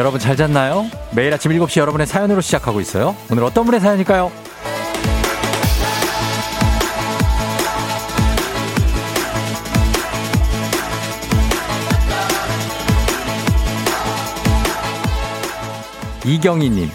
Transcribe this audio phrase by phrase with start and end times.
[0.00, 0.86] 여러분 잘 잤나요?
[1.14, 3.14] 매일 아침 7시 여러분의 사연으로 시작하고 있어요.
[3.30, 4.32] 오늘 어떤 분의 사연일까요?
[16.24, 16.88] 이경희님,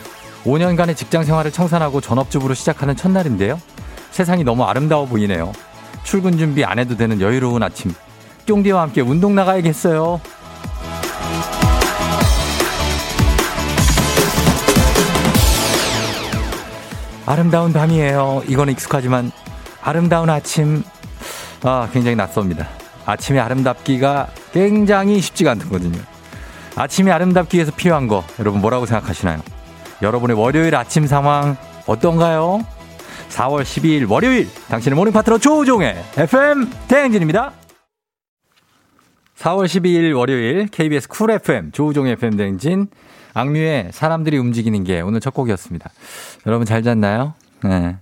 [0.44, 3.61] 5년간의 직장 생활을 청산하고 전업주부로 시작하는 첫날인데요.
[4.09, 5.53] 세상이 너무 아름다워 보이네요.
[6.03, 7.94] 출근 준비 안 해도 되는 여유로운 아침.
[8.47, 10.22] 쫑디와 함께 운동 나가야겠어요.
[17.25, 18.43] 아름다운 밤이에요.
[18.47, 19.31] 이건 익숙하지만
[19.81, 20.83] 아름다운 아침.
[21.63, 22.67] 아, 굉장히 낯섭니다.
[23.05, 26.00] 아침에 아름답기가 굉장히 쉽지가 않거든요.
[26.75, 29.41] 아침이 아름답기 위해서 필요한 거 여러분 뭐라고 생각하시나요?
[30.02, 31.55] 여러분의 월요일 아침 상황
[31.88, 32.66] 어떤가요?
[33.30, 37.53] 4월 12일 월요일 당신의 morning 파트너 조우종의 FM 대행진입니다.
[39.38, 42.88] 4월 12일 월요일 KBS 쿨 FM 조우종의 FM 대행진
[43.36, 45.91] 악뮤의 사람들이 움직이는 게 오늘 첫 곡이었습니다.
[46.47, 47.33] 여러분 잘 잤나요?
[47.64, 47.97] 네.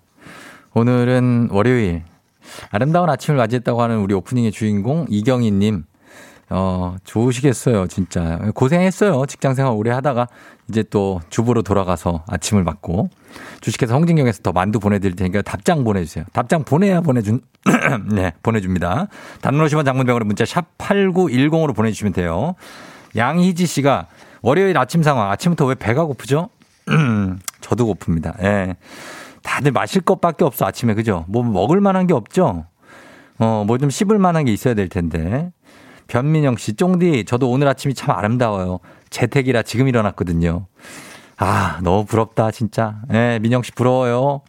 [0.76, 2.04] 오늘은 월요일
[2.70, 5.86] 아름다운 아침을 맞이했다고 하는 우리 오프닝의 주인공 이경희님
[6.50, 8.38] 어, 좋으시겠어요, 진짜.
[8.54, 9.26] 고생했어요.
[9.26, 10.28] 직장 생활 오래 하다가
[10.70, 13.10] 이제 또 주부로 돌아가서 아침을 맞고
[13.62, 16.26] 주식회사 홍진경에서 더 만두 보내드릴 테니까 답장 보내주세요.
[16.32, 17.42] 답장 보내야 보내준,
[18.14, 19.08] 네, 보내줍니다.
[19.42, 22.54] 단문오시면 장문병으로 문자 샵 8910으로 보내주시면 돼요.
[23.16, 24.08] 양희지 씨가
[24.44, 26.50] 월요일 아침 상황, 아침부터 왜 배가 고프죠?
[27.62, 28.44] 저도 고픕니다.
[28.44, 28.76] 예.
[29.42, 30.94] 다들 마실 것밖에 없어, 아침에.
[30.94, 31.26] 그죠?
[31.30, 32.66] 뭐 먹을 만한 게 없죠?
[33.40, 35.52] 어, 뭐 좀 씹을 만한 게 있어야 될 텐데.
[36.08, 38.80] 변민영 씨, 쫑디, 저도 오늘 아침이 참 아름다워요.
[39.10, 40.68] 재택이라 지금 일어났거든요.
[41.38, 42.98] 아, 너무 부럽다, 진짜.
[43.10, 44.42] 예, 네, 민영 씨 부러워요.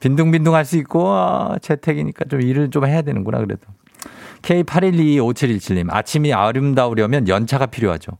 [0.00, 3.66] 빈둥빈둥 할 수 있고, 아, 재택이니까 좀 일을 좀 해야 되는구나, 그래도.
[4.42, 8.12] K81225717님, 아침이 아름다우려면 연차가 필요하죠.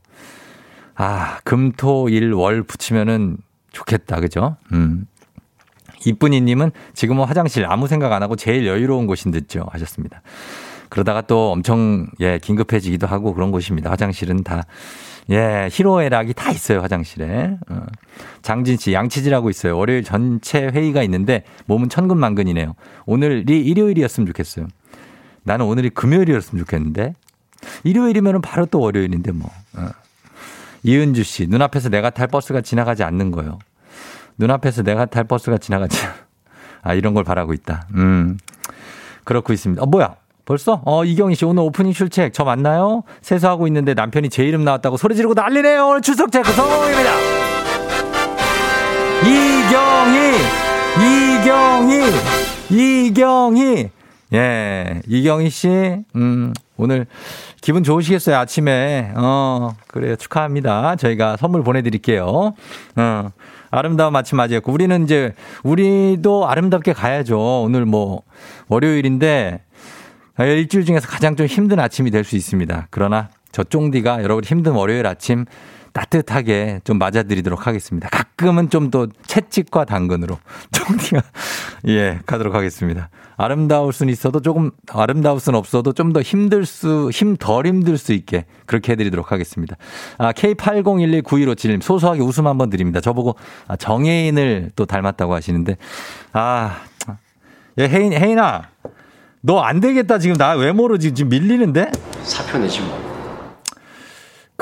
[0.95, 3.37] 아, 금, 토, 일, 월 붙이면은
[3.71, 4.57] 좋겠다, 그죠?
[4.71, 5.05] 음.
[6.05, 9.65] 이쁜이님은 지금은 화장실 아무 생각 안 하고 제일 여유로운 곳인 듯죠.
[9.71, 10.21] 하셨습니다.
[10.89, 13.89] 그러다가 또 엄청 예 긴급해지기도 하고 그런 곳입니다.
[13.89, 14.63] 화장실은 다
[15.31, 17.57] 예, 희로애락이 다 있어요, 화장실에.
[17.69, 17.85] 어.
[18.41, 19.77] 장진 씨, 양치질하고 있어요.
[19.77, 22.75] 월요일 전체 회의가 있는데 몸은 천근만근이네요.
[23.05, 24.67] 오늘이 일요일이었으면 좋겠어요.
[25.43, 27.13] 나는 오늘이 금요일이었으면 좋겠는데.
[27.85, 29.49] 일요일이면 바로 또 월요일인데 뭐.
[29.77, 29.89] 어.
[30.83, 33.59] 이은주 씨, 눈앞에서 내가 탈 버스가 지나가지 않는 거요.
[34.37, 35.97] 눈앞에서 내가 탈 버스가 지나가지.
[36.81, 37.87] 아, 이런 걸 바라고 있다.
[37.95, 38.37] 음.
[39.23, 39.81] 그렇고 있습니다.
[39.81, 40.15] 어, 뭐야?
[40.45, 40.81] 벌써?
[40.85, 43.03] 어, 이경희 씨, 오늘 오프닝 출첵 저 맞나요?
[43.21, 45.87] 세수하고 있는데 남편이 제 이름 나왔다고 소리 지르고 난리네요.
[45.87, 47.11] 오늘 출석 체크 성공입니다.
[49.23, 50.37] 이경희!
[51.39, 53.07] 이경희!
[53.07, 53.89] 이경희!
[54.33, 55.69] 예, 이경희 씨,
[56.15, 57.05] 음, 오늘
[57.61, 59.11] 기분 좋으시겠어요, 아침에.
[59.15, 60.15] 어, 그래요.
[60.15, 60.95] 축하합니다.
[60.95, 62.53] 저희가 선물 보내드릴게요.
[62.95, 63.31] 어,
[63.69, 65.33] 아름다운 아침 맞이했고, 우리는 이제,
[65.63, 67.63] 우리도 아름답게 가야죠.
[67.63, 68.23] 오늘 뭐,
[68.69, 69.61] 월요일인데,
[70.39, 72.87] 일주일 중에서 가장 좀 힘든 아침이 될 수 있습니다.
[72.89, 75.45] 그러나 저 쫑디가 여러분 힘든 월요일 아침
[75.93, 78.09] 따뜻하게 좀 맞아드리도록 하겠습니다.
[78.09, 80.37] 가끔은 좀 더 채찍과 당근으로
[80.73, 81.21] 쫑디가
[81.87, 83.09] 예 가도록 하겠습니다.
[83.37, 88.11] 아름다울 수는 있어도 조금 아름다울 수는 없어도 좀 더 힘들 수 힘 덜 힘들 수
[88.13, 89.75] 있게 그렇게 해드리도록 하겠습니다.
[90.17, 92.99] 아 K80119157님 소소하게 웃음 한번 드립니다.
[92.99, 93.35] 저보고
[93.67, 95.77] 아, 정혜인을 또 닮았다고 하시는데
[96.33, 96.77] 아
[97.79, 98.69] 예, 혜인 혜인아
[99.41, 101.91] 너 안 되겠다 지금 나 외모로 지금 밀리는데
[102.23, 103.12] 사표 내지 뭐.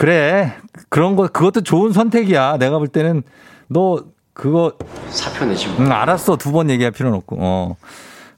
[0.01, 0.55] 그래
[0.89, 2.57] 그런 거 그것도 좋은 선택이야.
[2.57, 3.21] 내가 볼 때는
[3.67, 4.03] 너
[4.33, 4.73] 그거
[5.09, 5.85] 사표 내지 뭐.
[5.85, 6.37] 응, 알았어.
[6.37, 7.37] 두 번 얘기할 필요는 없고.
[7.39, 7.75] 어.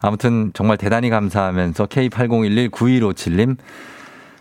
[0.01, 3.55] 아무튼 정말 대단히 감사하면서 K80119157님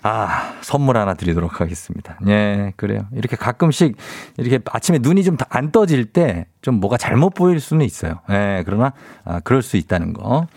[0.02, 2.18] 아, 선물 하나 드리도록 하겠습니다.
[2.26, 3.06] 예, 그래요.
[3.14, 3.96] 이렇게 가끔씩
[4.36, 8.14] 이렇게 아침에 눈이 좀 안 떠질 때 좀 뭐가 잘못 보일 수는 있어요.
[8.30, 8.92] 예, 그러나
[9.24, 10.48] 아, 그럴 수 있다는 거.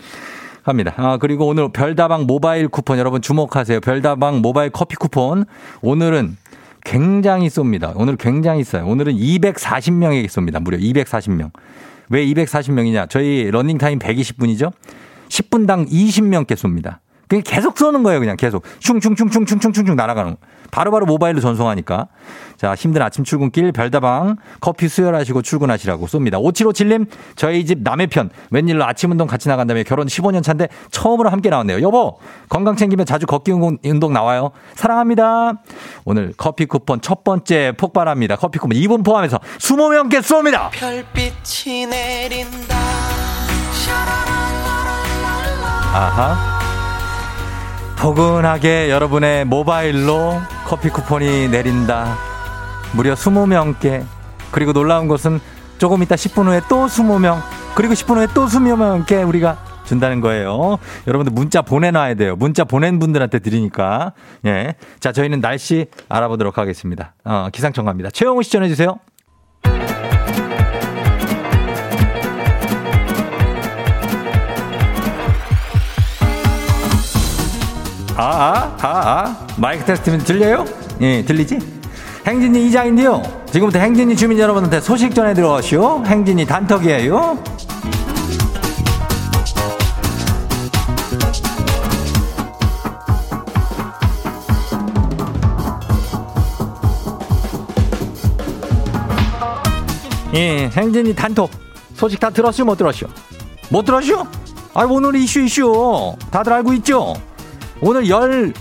[0.65, 0.93] 합니다.
[0.97, 3.79] 아, 그리고 오늘 별다방 모바일 쿠폰 여러분 주목하세요.
[3.81, 5.45] 별다방 모바일 커피 쿠폰.
[5.81, 6.37] 오늘은
[6.83, 7.93] 굉장히 쏩니다.
[7.95, 8.85] 오늘 굉장히 싸요.
[8.87, 10.61] 오늘은 240명에게 쏩니다.
[10.61, 11.51] 무려 240명.
[12.09, 13.09] 왜 240명이냐?
[13.09, 14.71] 저희 러닝타임 120분이죠?
[15.29, 16.97] 10분당 20명께 쏩니다.
[17.27, 18.63] 그냥 계속 쏘는 거예요, 그냥 계속.
[18.79, 20.37] 슝슝슝슝슝슝슝 날아가는 거.
[20.75, 22.07] 바로 바로 모바일로 전송하니까.
[22.57, 26.33] 자, 힘든 아침 출근길 별다방 커피 수혈하시고 출근하시라고 쏩니다.
[26.33, 27.07] 5757님,
[27.37, 28.29] 저희 집 남의 편.
[28.51, 31.81] 웬일로 아침 운동 같이 나간다며 결혼 15년 차인데 처음으로 함께 나왔네요.
[31.81, 32.19] 여보,
[32.49, 34.51] 건강 챙기면 자주 걷기 운동 나와요.
[34.73, 35.61] 사랑합니다.
[36.03, 38.35] 오늘 커피 쿠폰 첫 번째 폭발합니다.
[38.35, 40.71] 커피 쿠폰 2분 포함해서 20명께 쏩니다.
[40.71, 42.75] 별빛이 내린다.
[45.93, 46.35] 아하.
[47.97, 52.17] 포근하게 여러분의 모바일로 커피 쿠폰이 내린다.
[52.95, 54.03] 무려 20명께.
[54.51, 55.39] 그리고 놀라운 것은
[55.77, 57.39] 조금 이따 10분 후에 또 20명.
[57.75, 60.79] 그리고 10분 후에 또 20명께 우리가 준다는 거예요.
[61.05, 62.35] 여러분들 문자 보내놔야 돼요.
[62.35, 64.13] 문자 보낸 분들한테 드리니까.
[64.45, 64.73] 예.
[64.99, 67.13] 자, 저희는 날씨 알아보도록 하겠습니다.
[67.23, 68.09] 어, 기상청 갑니다.
[68.11, 68.97] 최영우 씨 전해주세요.
[78.17, 79.47] 아, 아, 아, 아.
[79.57, 80.65] 마이크 테스트면 들려요?
[81.01, 81.59] 예, 들리지?
[82.25, 83.21] 행진이 이장인데요.
[83.51, 86.05] 지금부터 행진이 주민 여러분한테 소식 전해드려오시오.
[86.05, 87.37] 행진이 단톡이에요.
[100.35, 101.51] 예, 행진이 단톡.
[101.95, 103.07] 소식 다 들었슈, 못 들었슈?
[103.69, 104.25] 못 들었슈?
[104.73, 106.15] 아, 오늘 이슈 이슈.
[106.31, 107.13] 다들 알고 있죠?
[107.87, 108.51] 오늘 열,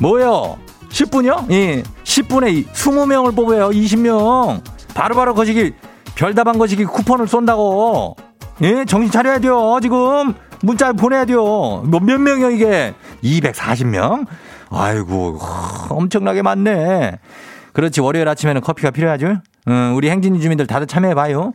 [0.00, 0.56] 뭐요?
[0.88, 1.50] 10분이요?
[1.50, 1.82] 예.
[2.02, 3.68] 10분에 20명을 뽑아요.
[3.68, 4.62] 20명.
[4.94, 5.74] 바로바로 거시기,
[6.14, 8.16] 별다방 거시기 쿠폰을 쏜다고.
[8.62, 9.78] 예, 정신 차려야 돼요.
[9.82, 10.32] 지금.
[10.62, 11.82] 문자 보내야 돼요.
[11.90, 12.94] 몇, 몇 명이요, 이게?
[13.22, 14.24] 240명?
[14.70, 15.38] 아이고,
[15.90, 17.18] 엄청나게 많네.
[17.74, 19.42] 그렇지, 월요일 아침에는 커피가 필요하죠?
[19.68, 21.52] 음, 우리 행진이 주민들 다들 참여해봐요.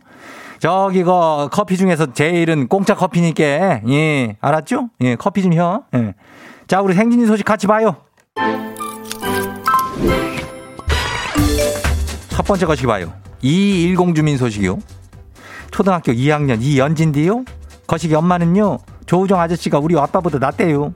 [0.60, 4.90] 저기, 그, 커피 중에서 제일은 공짜 커피니까, 예, 알았죠?
[5.00, 5.82] 예, 커피 좀 혀.
[5.96, 6.14] 예.
[6.66, 7.96] 자, 우리 행진이 소식 같이 봐요.
[12.28, 13.12] 첫 번째 것이 봐요.
[13.40, 14.78] 210 주민 소식이요.
[15.70, 17.44] 초등학교 2학년 이연진디요.
[17.86, 18.78] 거시기 엄마는요.
[19.06, 20.92] 조우정 아저씨가 우리 아빠보다 낫대요.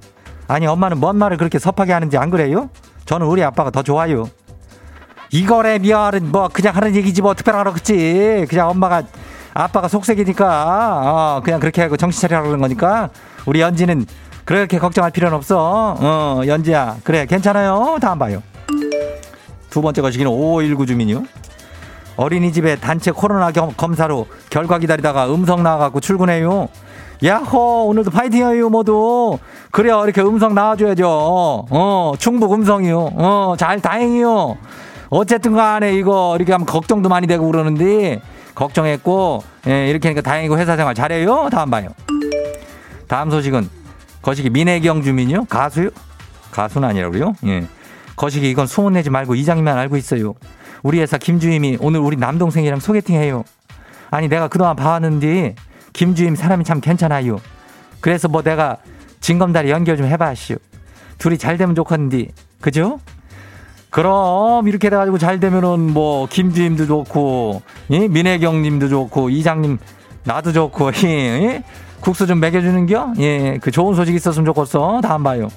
[0.49, 2.69] 아니 엄마는 뭔 말을 그렇게 섭하게 하는지 안 그래요?
[3.05, 4.29] 저는 우리 아빠가 더 좋아요.
[5.31, 8.45] 이거래 미안은 뭐 그냥 하는 얘기지 뭐 특별하러 그치.
[8.49, 9.05] 그냥 엄마가
[9.55, 13.11] 아빠가 속색이니까 어, 그냥 그렇게 하고 정신 차리라고 그러는 거니까
[13.47, 14.07] 우리 연지는
[14.51, 15.97] 그렇게 걱정할 필요는 없어.
[16.01, 17.99] 어 연지야 그래 괜찮아요.
[18.01, 18.43] 다음 봐요.
[19.71, 21.23] 두 번째 거시기는 5519 주민이요.
[22.17, 26.67] 어린이집에 단체 코로나 겸, 검사로 결과 기다리다가 음성 나와갖고 출근해요.
[27.23, 29.39] 야호 오늘도 파이팅해요 모두.
[29.71, 31.07] 그래요 이렇게 음성 나와줘야죠.
[31.71, 32.99] 어 충북 음성이요.
[33.19, 34.57] 어 잘 다행이요.
[35.11, 38.21] 어쨌든 간에 이거 이렇게 하면 걱정도 많이 되고 그러는데
[38.57, 41.51] 걱정했고 예, 이렇게 하니까 다행이고 회사 생활 잘해요.
[41.53, 41.91] 다음 봐요.
[43.07, 43.79] 다음 소식은
[44.23, 45.45] 거시기 민혜경 주민이요.
[45.45, 45.91] 가수요?
[46.51, 47.35] 가수는 아니라고요?
[47.47, 47.67] 예.
[48.17, 50.35] 거시기 이건 소문 내지 말고 이장님만 알고 있어요.
[50.83, 53.45] 우리 회사 김주임이 오늘 우리 남동생이랑 소개팅해요.
[54.11, 55.55] 아니 내가 그동안 봐왔는데
[55.93, 57.39] 김주임 사람이 참 괜찮아요.
[58.01, 58.79] 그래서 뭐 내가
[59.21, 60.57] 진검다리 연결 좀 해봐시오.
[61.19, 62.29] 둘이 잘 되면 좋겠는데
[62.61, 62.99] 그죠?
[63.91, 68.09] 그럼 이렇게 돼가지고 잘 되면은 뭐 김주임도 좋고 예?
[68.09, 69.79] 민혜경님도 좋고 이장님
[70.25, 71.65] 나도 좋고 예?
[72.01, 73.15] 국수 좀 먹여주는겨?
[73.19, 75.01] 예, 그 좋은 소식 있었으면 좋겠어.
[75.03, 75.49] 다음 봐요.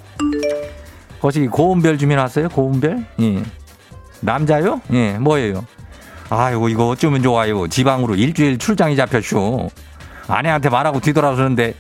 [1.21, 2.49] 거시 고운별 주민 왔어요?
[2.49, 3.05] 고운별?
[3.21, 3.43] 예.
[4.19, 4.81] 남자요?
[4.91, 5.65] 예, 뭐예요?
[6.29, 7.67] 아이고, 이거 어쩌면 좋아요.
[7.67, 9.69] 지방으로 일주일 출장이 잡혔쇼.
[10.27, 11.75] 아내한테 말하고 뒤돌아서는데,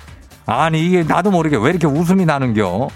[0.45, 2.87] 아니, 이게 나도 모르게 왜 이렇게 웃음이 나는겨?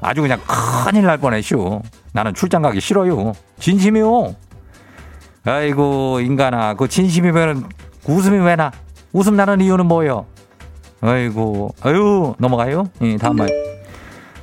[0.00, 1.82] 아주 그냥 큰일 날 뻔했쇼.
[2.12, 3.32] 나는 출장 가기 싫어요.
[3.58, 4.34] 진심이요.
[5.44, 6.74] 아이고, 인간아.
[6.74, 7.68] 그 진심이면
[8.06, 8.72] 웃음이 왜 나?
[9.12, 10.26] 웃음 나는 이유는 뭐요?
[11.00, 12.84] 아이고, 아유, 넘어가요?
[13.02, 13.48] 예, 다음 말.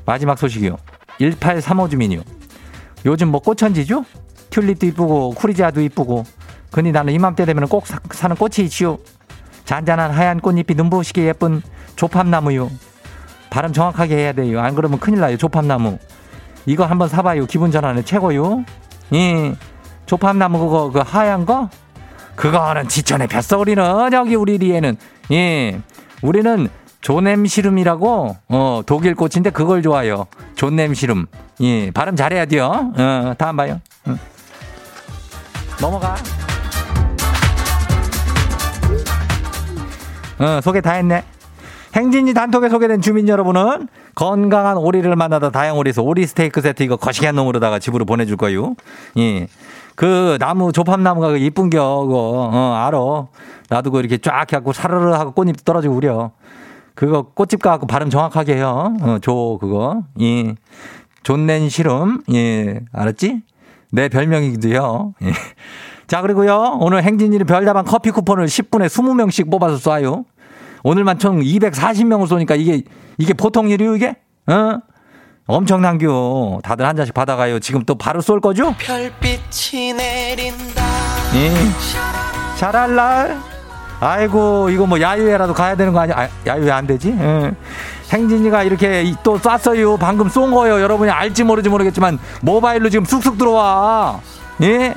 [0.06, 0.78] 마지막 소식이요.
[1.20, 2.22] 1835 주민이요.
[3.06, 4.06] 요즘 뭐 꽃천지죠?
[4.50, 6.24] 튤립도 이쁘고 쿠리지아도 이쁘고
[6.72, 8.98] 근데 나는 이맘때 되면 꼭 사, 는 꽃이 있지요.
[9.66, 11.62] 잔잔한 하얀 꽃잎이 눈부시게 예쁜
[11.96, 12.70] 조팝나무요.
[13.50, 14.60] 발음 정확하게 해야 돼요.
[14.60, 15.38] 안 그러면 큰일 나요.
[15.38, 15.98] 조팝나무.
[16.66, 17.46] 이거 한번 사봐요.
[17.46, 18.66] 기분 전환에 최고요.
[19.14, 19.56] 예.
[20.06, 21.70] 조팝나무 그거 그 하얀 거?
[22.36, 24.98] 그거는 지천의 뱃서울이는 여기 우리 리에는
[25.32, 25.82] 예.
[26.22, 26.70] 우리는
[27.02, 30.26] 조냄시름이라고 어 독일 꽃인데 그걸 좋아요.
[30.56, 31.28] 존냄시름.
[31.62, 32.92] 예, 발음 잘해야 돼요.
[32.98, 33.80] 어, 다음 봐요.
[34.08, 34.18] 응.
[35.80, 36.16] 넘어가.
[40.40, 41.24] 어, 소개 다 했네.
[41.96, 47.80] 행진이 단톡에 소개된 주민 여러분은 건강한 오리를 만나다 다양오리에서 오리 스테이크 세트 이거 거시기한 놈으로다가
[47.80, 48.76] 집으로 보내줄 거요.
[49.18, 49.48] 예.
[49.96, 53.30] 그 나무 조팝나무가 그 이쁜 겨 그거 어 알어.
[53.70, 56.32] 나도 그 이렇게 쫙 해갖고 사르르 하고 꽃잎 떨어지고 그려.
[56.94, 58.96] 그거 꽃집 가갖고 발음 정확하게 해요.
[59.02, 60.04] 어, 조 그거.
[60.22, 60.56] 예.
[61.24, 62.22] 존넨 시름.
[62.34, 62.80] 예.
[62.94, 63.42] 알았지?
[63.92, 65.14] 내 별명이기도 해요.
[65.24, 65.32] 예.
[66.08, 66.78] 자, 그리고요.
[66.80, 70.26] 오늘 행진이를 별다방 커피 쿠폰을 10분에 20명씩 뽑아서 쏴요.
[70.84, 72.84] 오늘만 총 240명을 쏘니까 이게,
[73.18, 74.16] 이게 보통 일이요, 이게?
[74.48, 74.80] 어?
[75.48, 76.60] 엄청난 겨.
[76.64, 77.60] 다들 한 잔씩 받아가요.
[77.60, 78.74] 지금 또 바로 쏠 거죠?
[78.80, 80.84] 별빛이 내린다.
[81.36, 81.52] 예.
[82.58, 83.38] 잘할 날.
[84.00, 86.16] 아이고, 이거 뭐 야유회라도 가야 되는 거 아니야?
[86.18, 87.16] 아, 야유회 안 되지?
[87.20, 87.52] 예.
[88.12, 89.98] 행진이가 이렇게 또 쐈어요.
[89.98, 90.82] 방금 쏜 거예요.
[90.82, 94.20] 여러분이 알지 모르지 모르겠지만 모바일로 지금 쑥쑥 들어와.
[94.64, 94.94] 예?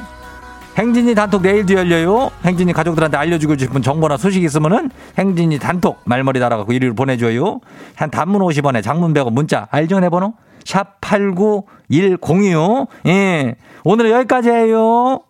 [0.78, 2.30] 행진이 단톡 내일도 열려요.
[2.44, 7.60] 행진이 가족들한테 알려주고 싶은 정보나 소식 있으면은 행진이 단톡 말머리 달아갖고 1위로 보내줘요.
[7.96, 10.34] 한 단문 50원에 장문 100원 문자 알죠 내 번호?
[10.64, 12.86] 샵 8910이요.
[13.06, 13.56] 예.
[13.84, 15.20] 오늘은 여기까지예요.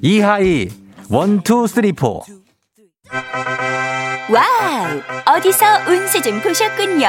[0.00, 0.68] 이하이
[1.10, 2.22] one two three four
[4.30, 5.36] Wow!
[5.36, 7.08] 어디서 운세 좀 보셨군요.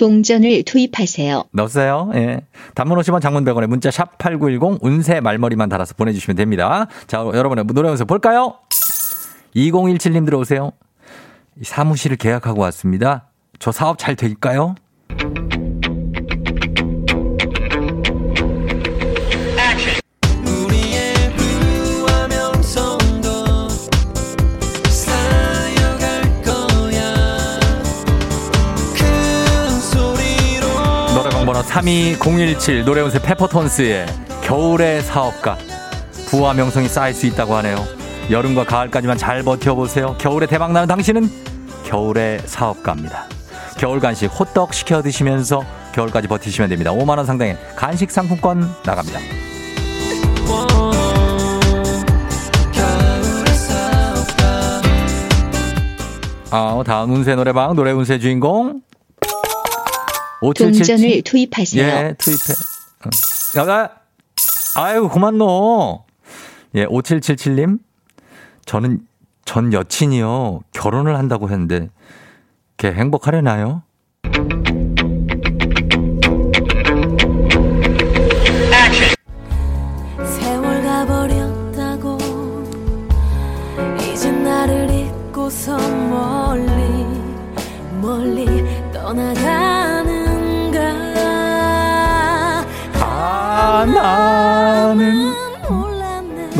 [0.00, 1.44] 동전을 투입하세요.
[1.52, 2.10] 넣었어요.
[2.14, 2.40] 예.
[2.74, 6.86] 단문 50원 장문 100원에 문자 샵 8910 운세 말머리만 달아서 보내주시면 됩니다.
[7.06, 8.54] 자, 여러분의 노래 운세 볼까요?
[9.54, 10.72] 2017님 들어오세요.
[11.62, 13.28] 사무실을 계약하고 왔습니다.
[13.58, 14.74] 저 사업 잘 될까요?
[31.70, 34.06] 32017 노래운세 페퍼톤스의
[34.42, 35.56] 겨울의 사업가
[36.28, 37.76] 부와 명성이 쌓일 수 있다고 하네요.
[38.28, 40.16] 여름과 가을까지만 잘 버텨보세요.
[40.18, 41.30] 겨울에 대박나는 당신은
[41.84, 43.26] 겨울의 사업가입니다.
[43.78, 46.90] 겨울 간식 호떡 시켜 드시면서 겨울까지 버티시면 됩니다.
[46.92, 49.20] 5만원 상당의 간식 상품권 나갑니다.
[56.52, 58.89] 아, 다음 운세 노래방 노래 운세 주인공 5777
[60.40, 61.84] 동전을 투입하세요.
[61.84, 62.54] 예, 투입해.
[63.04, 63.60] 어.
[63.60, 63.96] 야가,
[64.76, 66.04] 아이고, 그만 넣어.
[66.74, 67.78] 예, 5777님.
[68.64, 69.00] 저는
[69.44, 70.60] 전 여친이요.
[70.72, 71.88] 결혼을 한다고 했는데,
[72.76, 73.82] 걔 행복하려나요?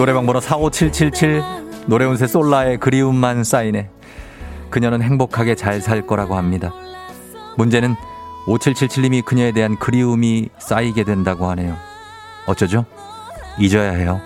[0.01, 1.43] 노래방 번호 45777.
[1.85, 3.91] 노래운세 솔라의 그리움만 쌓이네.
[4.71, 6.73] 그녀는 행복하게 잘 살 거라고 합니다.
[7.59, 7.97] 문제는
[8.47, 11.77] 5777님이 그녀에 대한 그리움이 쌓이게 된다고 하네요.
[12.47, 12.87] 어쩌죠?
[13.59, 14.23] 잊어야 해요.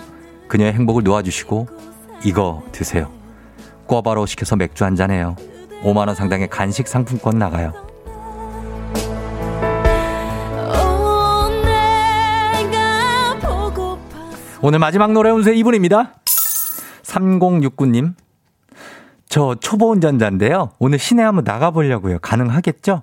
[0.46, 1.66] 그녀의 행복을 놓아주시고
[2.24, 3.10] 이거 드세요.
[3.88, 5.34] 꿔바로 시켜서 맥주 한 잔 해요.
[5.82, 7.72] 5만원 상당의 간식 상품권 나가요.
[14.66, 16.12] 오늘 마지막 노래 운세 2분입니다.
[17.02, 18.14] 3069님.
[19.28, 20.70] 저 초보 운전자인데요.
[20.78, 22.18] 오늘 시내 한번 나가보려고요.
[22.20, 23.02] 가능하겠죠?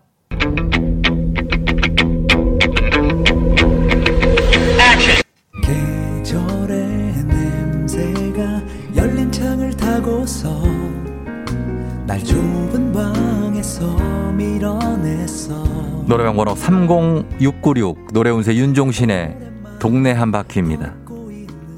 [16.08, 19.38] 노래방 번호 30696 노래 운세 윤종신의
[19.80, 20.96] 동네 한 바퀴입니다.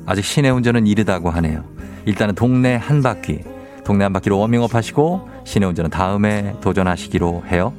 [0.05, 1.63] 아직 시내 운전은 이르다고 하네요.
[2.05, 3.39] 일단은 동네 한 바퀴.
[3.83, 7.73] 동네 한 바퀴로 워밍업 하시고 시내 운전은 다음에 도전하시기로 해요.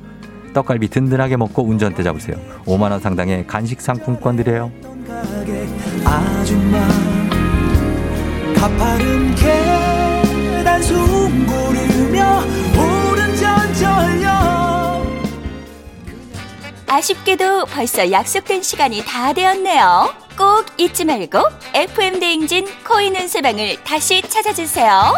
[0.53, 2.37] 떡갈비 든든하게 먹고 운전대 잡으세요.
[2.65, 4.71] 5만 원 상당의 간식 상품권 드려요.
[5.07, 5.67] 가게
[6.05, 6.89] 아줌마
[8.55, 12.43] 가파른 계단 숨고르며
[12.79, 14.35] 오른전 전력
[16.87, 20.24] 아쉽게도 벌써 약속된 시간이 다 되었네요.
[20.37, 21.39] 꼭 잊지 말고
[21.75, 25.15] FM 대행진 코인 운세방을 다시 찾아주세요.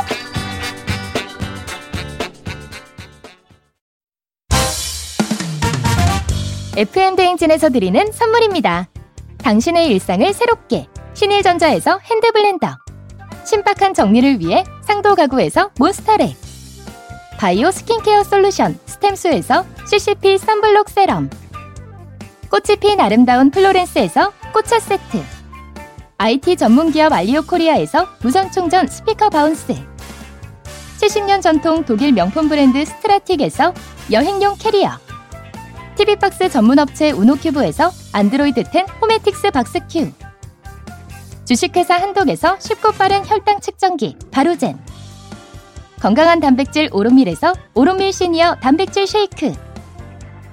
[6.77, 8.89] FM 대행진에서 드리는 선물입니다.
[9.39, 12.77] 당신의 일상을 새롭게 신일전자에서 핸드블렌더
[13.47, 16.37] 신박한 정리를 위해 상도 가구에서 몬스터렉
[17.39, 21.31] 바이오 스킨케어 솔루션 스템수에서 CCP sunblock serum
[22.51, 25.23] 꽃이 핀 아름다운 플로렌스에서 꽃차 세트.
[26.19, 29.75] IT 전문기업 알리오 코리아에서 무선충전 스피커 바운스.
[31.01, 33.75] 70년 전통 독일 명품 브랜드 스트라틱에서
[34.13, 34.91] 여행용 캐리어.
[35.97, 40.13] TV박스 전문업체 우노큐브에서 안드로이드 10 호메틱스 박스큐.
[41.45, 44.79] 주식회사 한독에서 쉽고 빠른 혈당 측정기 바로젠.
[46.01, 49.53] 건강한 단백질 오롯밀에서 오롯밀 시니어 단백질 쉐이크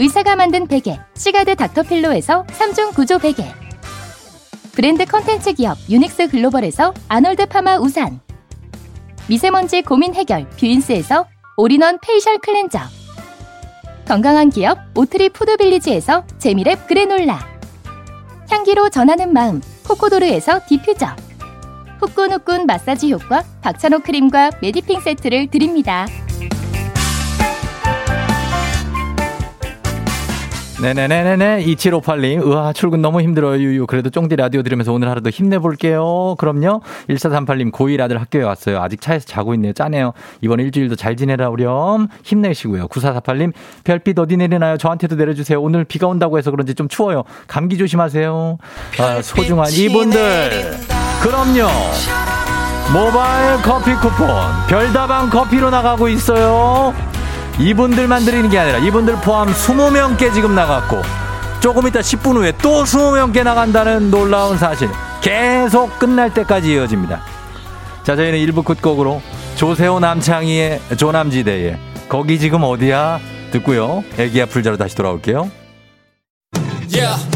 [0.00, 3.44] 의사가 만든 베개 시가드 닥터필로에서 3중 구조 베개.
[4.72, 8.20] 브랜드 컨텐츠 기업 유닉스 글로벌에서 아놀드 파마 우산.
[9.28, 12.78] 미세먼지 고민 해결 뷰인스에서 all-in-one facial cleanser.
[14.06, 17.40] 건강한 기업 오트리 푸드빌리지에서 재미랩 그래놀라.
[18.50, 21.08] 향기로 전하는 마음 코코도르에서 디퓨저.
[22.00, 26.06] 후끈후끈 마사지 효과 박찬호 크림과 메디핑 세트를 드립니다.
[30.80, 31.64] 네네네네네.
[31.64, 32.46] 2758님.
[32.46, 33.86] 우와, 출근 너무 힘들어요, 유유.
[33.86, 36.36] 그래도 쫑디 라디오 들으면서 오늘 하루도 힘내볼게요.
[36.38, 36.82] 그럼요.
[37.10, 38.80] 1438님, 고1 아들 학교에 왔어요.
[38.80, 39.72] 아직 차에서 자고 있네요.
[39.72, 40.12] 짜네요.
[40.40, 42.06] 이번 일주일도 잘 지내라, 우렴.
[42.22, 42.86] 힘내시고요.
[42.86, 44.76] 9448님, 별빛 어디 내리나요?
[44.76, 45.60] 저한테도 내려주세요.
[45.60, 47.24] 오늘 비가 온다고 해서 그런지 좀 추워요.
[47.48, 48.58] 감기 조심하세요.
[49.00, 50.76] 아, 소중한 이분들.
[51.22, 51.68] 그럼요.
[52.92, 54.28] 모바일 커피 쿠폰.
[54.68, 56.94] 별다방 커피로 나가고 있어요.
[57.58, 61.02] 이분들만 드리는 게 아니라 이분들 포함 20명께 지금 나갔고
[61.60, 64.88] 조금 이따 10분 후에 또 20명께 나간다는 놀라운 사실
[65.20, 67.20] 계속 끝날 때까지 이어집니다.
[68.04, 69.20] 자 저희는 1부 끝곡으로
[69.56, 71.76] 조세호 남창희의 조남지대에
[72.08, 73.18] 거기 지금 어디야
[73.50, 74.04] 듣고요.
[74.16, 75.50] 애기야 풀자로 다시 돌아올게요.
[76.90, 77.28] Yeah.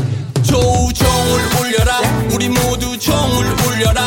[0.44, 1.98] 조우종을 울려라
[2.32, 4.02] 우리 모두 종을 울려라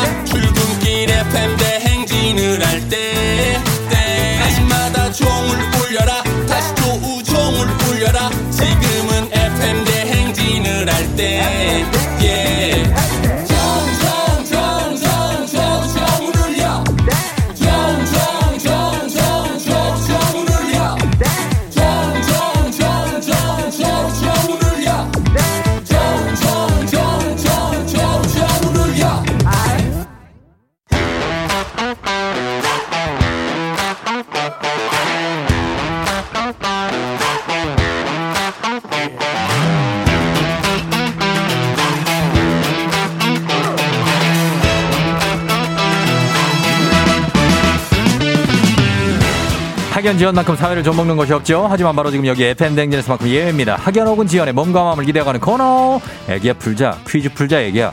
[50.16, 51.66] 학연 지원만큼 사회를 좀 먹는 것이 없죠.
[51.68, 53.76] 하지만 바로 지금 여기 FM 댕진에서만큼 예외입니다.
[53.76, 56.00] 학연 혹은 지원의 몸과 마음을 기대어가는 코너.
[56.26, 57.92] 애기야 풀자 퀴즈 풀자 애기야.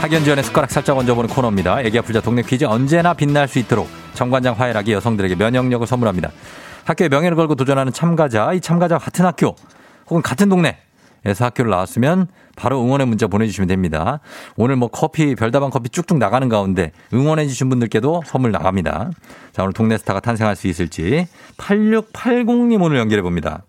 [0.00, 1.82] 학연 지원의 숟가락 살짝 얹어보는 코너입니다.
[1.82, 6.30] 애기야 풀자 동네 퀴즈 언제나 빛날 수 있도록 정관장 화해락이 여성들에게 면역력을 선물합니다.
[6.86, 9.54] 학교의 명예를 걸고 도전하는 참가자, 이 참가자와 같은 학교
[10.08, 10.78] 혹은 같은 동네
[11.24, 14.20] 에서 학교를 나왔으면 바로 응원의 문자 보내주시면 됩니다.
[14.56, 19.10] 오늘 뭐 커피, 별다방 커피 쭉쭉 나가는 가운데 응원해주신 분들께도 선물 나갑니다.
[19.52, 23.62] 자, 오늘 동네 스타가 탄생할 수 있을지 8680님 오늘 연결해 봅니다.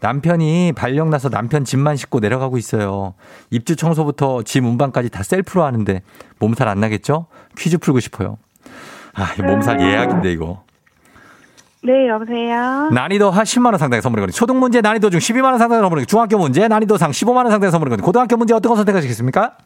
[0.00, 3.14] 남편이 발령 나서 남편 집만 씻고 내려가고 있어요.
[3.50, 6.02] 입주 청소부터 집 운반까지 다 셀프로 하는데
[6.40, 7.26] 몸살 안 나겠죠?
[7.56, 8.36] 퀴즈 풀고 싶어요.
[9.14, 10.63] 아, 이 몸살 예약인데 이거.
[11.84, 12.88] 네, 여보세요.
[12.92, 16.06] 난이도 한 10만 원 상당의 선물이 거든요 초등 문제 난이도 중 12만 원 상당의 선물이
[16.06, 19.56] 중학교 문제 난이도 상 15만 원 상당의 선물이 거든요 고등학교 문제 어떤 거 선택하시겠습니까?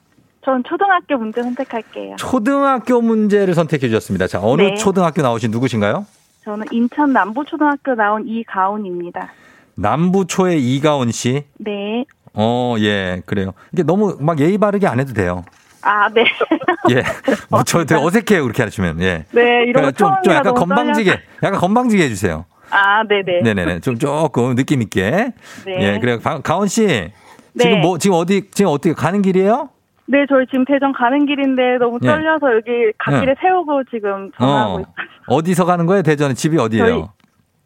[0.45, 2.17] 전 초등학교 문제 선택할게요.
[2.17, 4.27] 초등학교 문제를 선택해 주셨습니다.
[4.27, 4.75] 자, 어느 네.
[4.75, 6.07] 초등학교 나오신 누구신가요?
[6.45, 9.31] 저는 인천 남부초등학교 나온 이가온입니다.
[9.77, 11.45] 남부초의 이가온 씨.
[11.59, 12.05] 네.
[12.35, 13.53] 어, 예, 그래요.
[13.73, 15.45] 이게 너무 막 예의 바르게 안 해도 돼요.
[15.83, 16.25] 아, 네.
[16.91, 17.03] 예.
[17.51, 19.01] 뭐 저 되게 어색해요, 그렇게 하시면.
[19.03, 19.25] 예.
[19.33, 21.23] 네, 이런 거 그러니까 좀, 좀 약간 건방지게, 떨려서.
[21.43, 22.45] 약간 건방지게 해주세요.
[22.71, 23.41] 아, 네네.
[23.43, 23.81] 네네네.
[23.81, 25.33] 좀 조금 느낌 있게.
[25.65, 25.79] 네.
[25.95, 26.19] 예, 그래요.
[26.21, 26.87] 가- 가온 씨.
[26.87, 27.13] 네.
[27.59, 29.71] 지금 뭐, 지금 어디, 지금 어떻게 가는 길이에요?
[30.07, 32.07] 네, 저희 지금 대전 가는 길인데 너무 예.
[32.07, 33.35] 떨려서 여기 갓길에 예.
[33.41, 34.81] 세우고 지금 전화하고 어.
[34.81, 34.93] 있어요.
[35.27, 36.03] 어디서 가는 거예요?
[36.03, 37.13] 대전 집이 어디예요?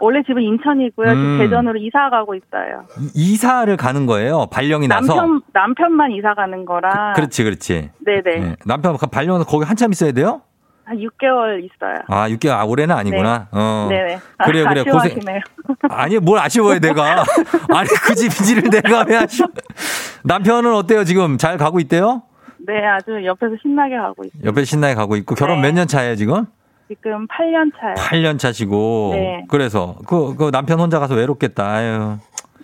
[0.03, 1.09] 원래 집은 인천이고요.
[1.11, 1.15] 음.
[1.15, 2.87] 지금 대전으로 이사 가고 있어요.
[3.15, 4.47] 이- 이사를 가는 거예요.
[4.51, 5.15] 발령이 나서.
[5.15, 7.13] 남편 남편만 이사 가는 거라.
[7.15, 7.91] 그 렇지, 그렇지.
[8.05, 8.47] 네네.
[8.49, 8.57] 예.
[8.67, 10.43] 남편 발령은 거기 한참 있어야 돼요?
[10.85, 11.95] 한 6개월 있어요.
[12.09, 13.47] 아, 6개월, 아, 올해는 아니구나.
[13.53, 13.87] 어.
[13.89, 14.19] 네네.
[14.45, 14.85] 그래요, 그래요.
[14.91, 15.17] 고생.
[15.89, 17.23] 아니, 뭘 아쉬워해, 내가.
[17.73, 19.49] 아니, 그 집인지를 내가 왜 아쉬워.
[20.25, 21.39] 남편은 어때요, 지금?
[21.39, 22.23] 잘 가고 있대요?
[22.67, 24.43] 네, 아주 옆에서 신나게 가고 있어요.
[24.45, 25.69] 옆에 신나게 가고 있고, 결혼 네.
[25.69, 26.47] 몇년 차예요, 지금?
[26.89, 27.95] 지금 8년 차예요.
[27.97, 29.11] 8년 차시고.
[29.15, 29.45] 네.
[29.49, 31.67] 그래서, 그, 그 남편 혼자 가서 외롭겠다.
[31.67, 32.19] 아유.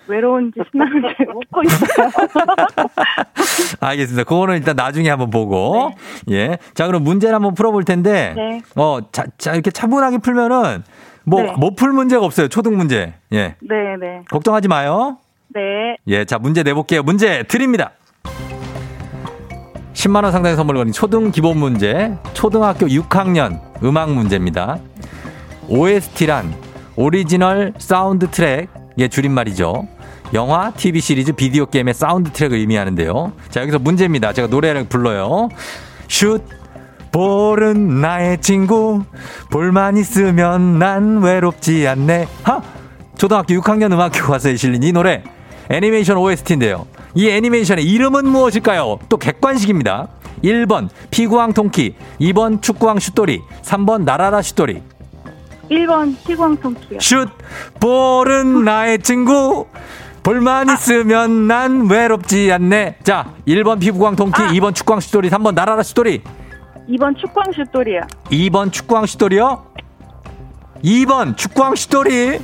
[0.09, 2.09] 외로운지 신나는지 웃고 있어요.
[3.81, 4.24] 알겠습니다.
[4.24, 5.90] 그거는 일단 나중에 한번 보고.
[6.31, 6.59] 예.
[6.74, 8.33] 자, 그럼 문제를 한번 풀어볼 텐데.
[8.35, 8.62] 네.
[8.74, 10.83] 어, 자, 자, 이렇게 차분하게 풀면은
[11.24, 11.52] 뭐, 네.
[11.52, 12.48] 못풀 문제가 없어요.
[12.48, 13.14] 초등 문제.
[13.33, 13.57] 예.
[13.61, 14.22] 네, 네.
[14.31, 15.18] 걱정하지 마요.
[15.48, 15.96] 네.
[16.07, 17.02] 예, 자, 문제 내볼게요.
[17.02, 17.92] 문제 드립니다.
[19.94, 24.79] 10만원 상당의 선물 거는 초등 기본 문제, 초등학교 6학년 음악 문제입니다.
[25.68, 26.55] OST란
[26.96, 29.87] 오리지널 사운드 트랙의 줄임말이죠.
[30.35, 33.33] 영화, TV 시리즈, 비디오 게임의 사운드 트랙을 의미하는데요.
[33.51, 34.33] 자, 여기서 문제입니다.
[34.33, 35.48] 제가 노래를 불러요.
[36.09, 36.42] 슛!
[37.11, 39.03] 볼은 나의 친구.
[39.51, 42.29] 볼만 있으면 난 외롭지 않네.
[42.42, 42.62] 하!
[43.16, 45.22] 초등학교 6학년 음악 교과서에 실린 이 노래.
[45.70, 46.87] 애니메이션 OST인데요.
[47.14, 48.98] 이 애니메이션의 이름은 무엇일까요?
[49.09, 50.09] 또 객관식입니다.
[50.42, 54.83] 1번 피구왕 통키, 2번 축구왕 슛돌이, 3번 나라라 슛돌이.
[55.70, 57.00] 1번 희광통키요.
[57.00, 57.28] 슛!
[57.81, 59.66] 볼은 나의 친구.
[60.22, 62.96] 볼만 있으면 난 외롭지 않네.
[63.02, 66.22] 자, 1번 피구왕 통키, 2번 축구왕 슛돌이, 3번 나라라 슛돌이.
[66.88, 68.00] 2번 축광 슛돌이요.
[68.31, 69.64] 2번 축구왕 슛돌이요?
[70.85, 72.38] 2번 축구왕 슛돌이.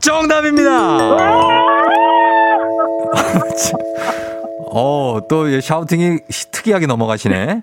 [0.00, 1.16] 정답입니다.
[4.72, 6.18] 어, 또 예, 샤우팅이
[6.52, 7.62] 특이하게 넘어가시네.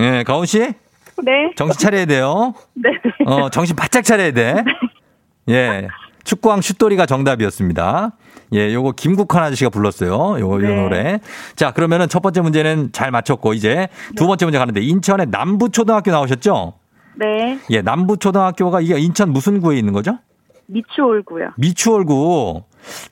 [0.00, 0.58] 예, 가온 씨?
[0.60, 1.52] 네.
[1.56, 2.54] 정신 차려야 돼요.
[2.74, 2.90] 네.
[3.26, 4.64] 어, 정신 바짝 차려야 돼.
[5.48, 5.88] 예.
[6.24, 8.12] 축구왕 슛돌이가 정답이었습니다.
[8.54, 10.38] 예, 요거 김국환 아저씨가 불렀어요.
[10.38, 10.74] 요거, 요 네.
[10.74, 11.20] 노래.
[11.56, 16.74] 자, 그러면은 첫 번째 문제는 잘 맞췄고, 이제 두 번째 문제 가는데, 인천의 남부초등학교 나오셨죠?
[17.16, 17.58] 네.
[17.70, 20.18] 예, 남부초등학교가 이게 인천 무슨 구에 있는 거죠?
[20.68, 21.50] 미추홀구요.
[21.56, 22.62] 미추홀구.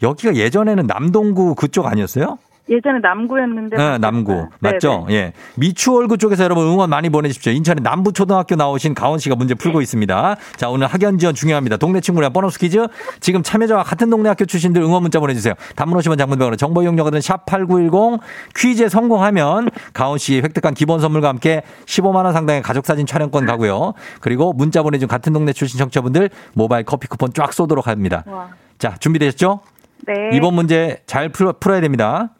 [0.02, 2.38] 여기가 예전에는 남동구 그쪽 아니었어요?
[2.68, 3.76] 예전에 남구였는데.
[3.76, 4.48] 네, 남구.
[4.58, 5.04] 맞죠?
[5.08, 5.14] 네네.
[5.14, 5.32] 예.
[5.56, 7.52] 미추홀구 쪽에서 여러분 응원 많이 보내주십시오.
[7.52, 10.36] 인천의 남부초등학교 나오신 가온 씨가 문제 풀고 있습니다.
[10.56, 11.76] 자, 오늘 학연 지원 중요합니다.
[11.76, 12.86] 동네 친구랑 보너스 퀴즈.
[13.20, 15.54] 지금 참여자와 같은 동네 학교 출신들 응원 문자 보내주세요.
[15.76, 18.20] 단문 50원 장문병으로 정보 이용료들은 샵8910
[18.56, 23.92] 퀴즈에 성공하면 가온 씨 획득한 기본 선물과 함께 15만원 상당의 가족사진 촬영권 가고요.
[24.20, 28.24] 그리고 문자 보내준 같은 동네 출신 청취자분들 모바일 커피 쿠폰 쫙 쏘도록 합니다.
[28.26, 28.48] 와.
[28.78, 29.60] 자, 준비되셨죠?
[30.06, 30.30] 네.
[30.32, 32.30] 이번 문제 잘 풀어, 풀어야 됩니다.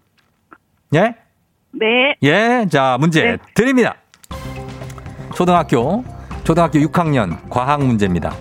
[0.94, 1.14] 예?
[1.72, 2.14] 네.
[2.22, 3.36] 예, 자, 문제 네.
[3.54, 3.96] 드립니다.
[5.34, 6.04] 초등학교,
[6.44, 8.34] 초등학교 6학년 과학 문제입니다.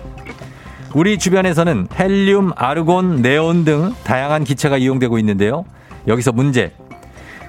[0.94, 5.64] 우리 주변에서는 헬륨, 아르곤, 네온 등 다양한 기체가 이용되고 있는데요.
[6.06, 6.72] 여기서 문제.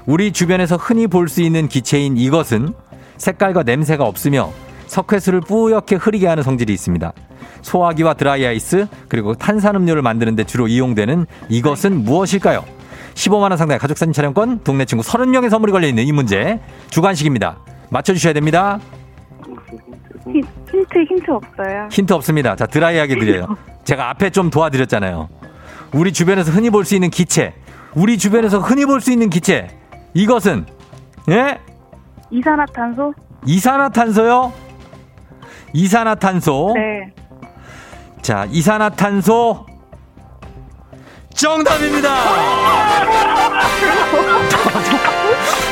[0.05, 2.73] 우리 주변에서 흔히 볼 수 있는 기체인 이것은
[3.17, 4.51] 색깔과 냄새가 없으며
[4.87, 7.13] 석회수를 뿌옇게 흐리게 하는 성질이 있습니다.
[7.61, 12.63] 소화기와 드라이아이스 그리고 탄산음료를 만드는데 주로 이용되는 이것은 무엇일까요?
[13.17, 16.59] 15만 원 상당의 가족 사진 촬영권, 동네 친구 30명의 선물이 걸려 있는 이 문제
[16.91, 17.57] 주관식입니다.
[17.89, 18.79] 맞춰 주셔야 됩니다.
[20.25, 21.87] 힌- 힌트, 힌트 없어요.
[21.91, 22.55] 힌트 없습니다.
[22.55, 23.57] 자 드라이하게 드려요.
[23.85, 25.29] 제가 앞에 좀 도와드렸잖아요.
[25.93, 27.53] 우리 주변에서 흔히 볼 수 있는 기체,
[27.95, 29.67] 우리 주변에서 흔히 볼 수 있는 기체,
[30.13, 30.65] 이것은
[31.29, 31.57] 예
[32.29, 33.13] 이산화탄소?
[33.45, 34.53] 이산화탄소요.
[35.73, 36.73] 이산화탄소.
[36.75, 37.13] 네.
[38.21, 39.65] 자, 이산화탄소
[41.33, 42.09] 정답입니다.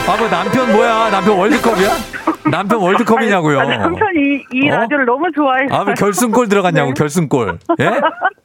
[0.07, 1.09] 아, 뭐 남편 뭐야?
[1.09, 1.89] 남편 월드컵이야?
[2.51, 3.59] 남편 월드컵이냐고요?
[3.59, 4.77] 아, 남편이 이 어?
[4.77, 5.75] 라디오를 너무 좋아해서.
[5.75, 6.93] 아, 왜 결승골 들어갔냐고, 네.
[6.93, 7.57] 결승골.
[7.79, 7.87] 예?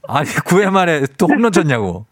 [0.09, 2.07] 아니, 9회 만에 또 홈런 쳤냐고.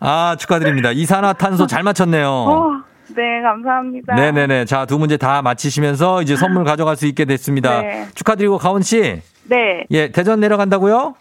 [0.00, 0.92] 아, 축하드립니다.
[0.92, 2.28] 이산화탄소 잘 맞췄네요.
[2.28, 2.70] 어,
[3.16, 4.14] 네, 감사합니다.
[4.14, 4.64] 네네네.
[4.66, 7.80] 자, 두 문제 다 맞히시면서 이제 선물 가져갈 수 있게 됐습니다.
[7.82, 8.06] 네.
[8.14, 9.20] 축하드리고, 가온 씨.
[9.44, 9.84] 네.
[9.90, 11.14] 예, 대전 내려간다고요?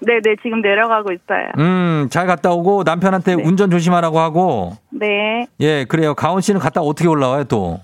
[0.00, 1.48] 네, 네, 지금 내려가고 있어요.
[1.58, 3.42] 음, 잘 갔다 오고 남편한테 네.
[3.42, 4.72] 운전 조심하라고 하고.
[4.90, 5.46] 네.
[5.60, 6.14] 예, 그래요.
[6.14, 7.80] 가온 씨는 갔다 어떻게 올라와요, 또?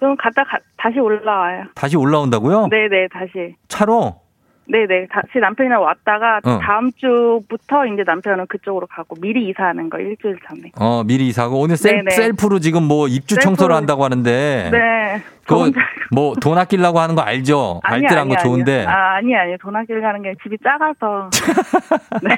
[0.00, 1.64] 좀 갔다 가, 다시 올라와요.
[1.74, 2.68] 다시 올라온다고요?
[2.68, 3.54] 네, 네, 다시.
[3.68, 4.21] 차로?
[4.64, 5.06] 네, 네.
[5.10, 6.58] 다시 남편이랑 왔다가 어.
[6.62, 10.70] 다음 주부터 이제 남편은 그쪽으로 가고 미리 이사하는 거 일주일 전에.
[10.78, 11.60] 어, 미리 이사하고.
[11.60, 12.10] 오늘 셀, 네네.
[12.10, 13.42] 셀프로 지금 뭐 입주 셀프로.
[13.56, 14.68] 청소를 한다고 하는데.
[14.72, 15.22] 네.
[15.46, 15.80] 저 그거 혼자-
[16.12, 17.80] 뭐돈 아끼려고 하는 거 알죠?
[17.82, 18.72] 아니, 알뜰한 거 아니, 좋은데.
[18.86, 18.88] 아니요.
[18.88, 19.58] 아, 아니, 아니.
[19.58, 21.28] 돈 아끼려 가는 게 집이 작아서.
[22.22, 22.36] 네.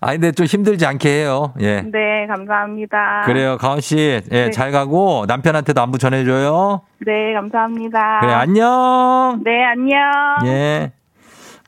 [0.00, 1.52] 아니, 근데 좀 힘들지 않게 해요.
[1.60, 1.82] 예.
[1.82, 3.22] 네, 감사합니다.
[3.26, 3.58] 그래요.
[3.58, 4.50] 가온 씨, 예, 네.
[4.50, 6.80] 잘 가고 남편한테도 안부 전해줘요.
[7.06, 8.20] 네, 감사합니다.
[8.20, 9.40] 그래, 안녕!
[9.44, 9.98] 네, 안녕.
[10.46, 10.92] 예.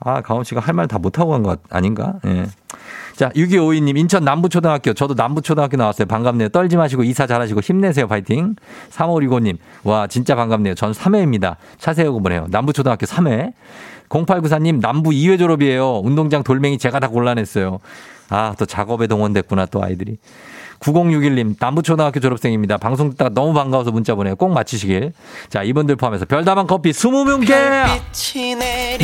[0.04, 2.14] 아, 가온 씨가 할 말 다 못하고 간 것 아닌가?
[2.26, 2.46] 예.
[3.16, 4.92] 자, 6252님, 인천 남부초등학교.
[4.92, 6.06] 저도 남부초등학교 나왔어요.
[6.06, 6.48] 반갑네요.
[6.48, 8.08] 떨지 마시고 이사 잘하시고 힘내세요.
[8.08, 8.56] 파이팅.
[8.90, 10.74] 3565님, 와, 진짜 반갑네요.
[10.74, 11.56] 전 3회입니다.
[11.78, 12.46] 차 세우고 보내요.
[12.50, 13.52] 남부초등학교 3회.
[14.08, 16.00] 0894님, 남부 2회 졸업이에요.
[16.04, 17.78] 운동장 돌멩이 제가 다 골라냈어요.
[18.30, 20.16] 아, 또 작업에 동원됐구나, 또 아이들이.
[20.80, 22.76] 9061님, 남부초등학교 졸업생입니다.
[22.78, 24.34] 방송 듣다가 너무 반가워서 문자 보내요.
[24.36, 25.12] 꼭 맞히시길.
[25.48, 27.46] 자, 이분들 포함해서 별다방 커피 20명께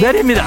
[0.01, 0.45] 내립니다.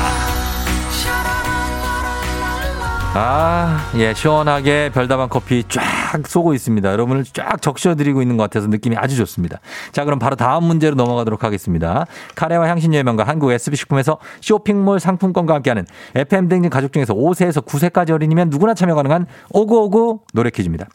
[3.16, 5.84] 아, 예, 시원하게 별다방 커피 쫙
[6.28, 6.92] 쏘고 있습니다.
[6.92, 9.60] 여러분을 쫙 적셔드리고 있는 것 같아서 느낌이 아주 좋습니다.
[9.92, 12.08] 자, 그럼 바로 다음 문제로 넘어가도록 하겠습니다.
[12.34, 18.74] 카레와 향신료의 명가 한국 SB식품에서 쇼핑몰 상품권과 함께하는 FM댕진 가족 중에서 5세에서 9세까지 어린이면 누구나
[18.74, 20.88] 참여 가능한 오구오구 노래 퀴즈입니다.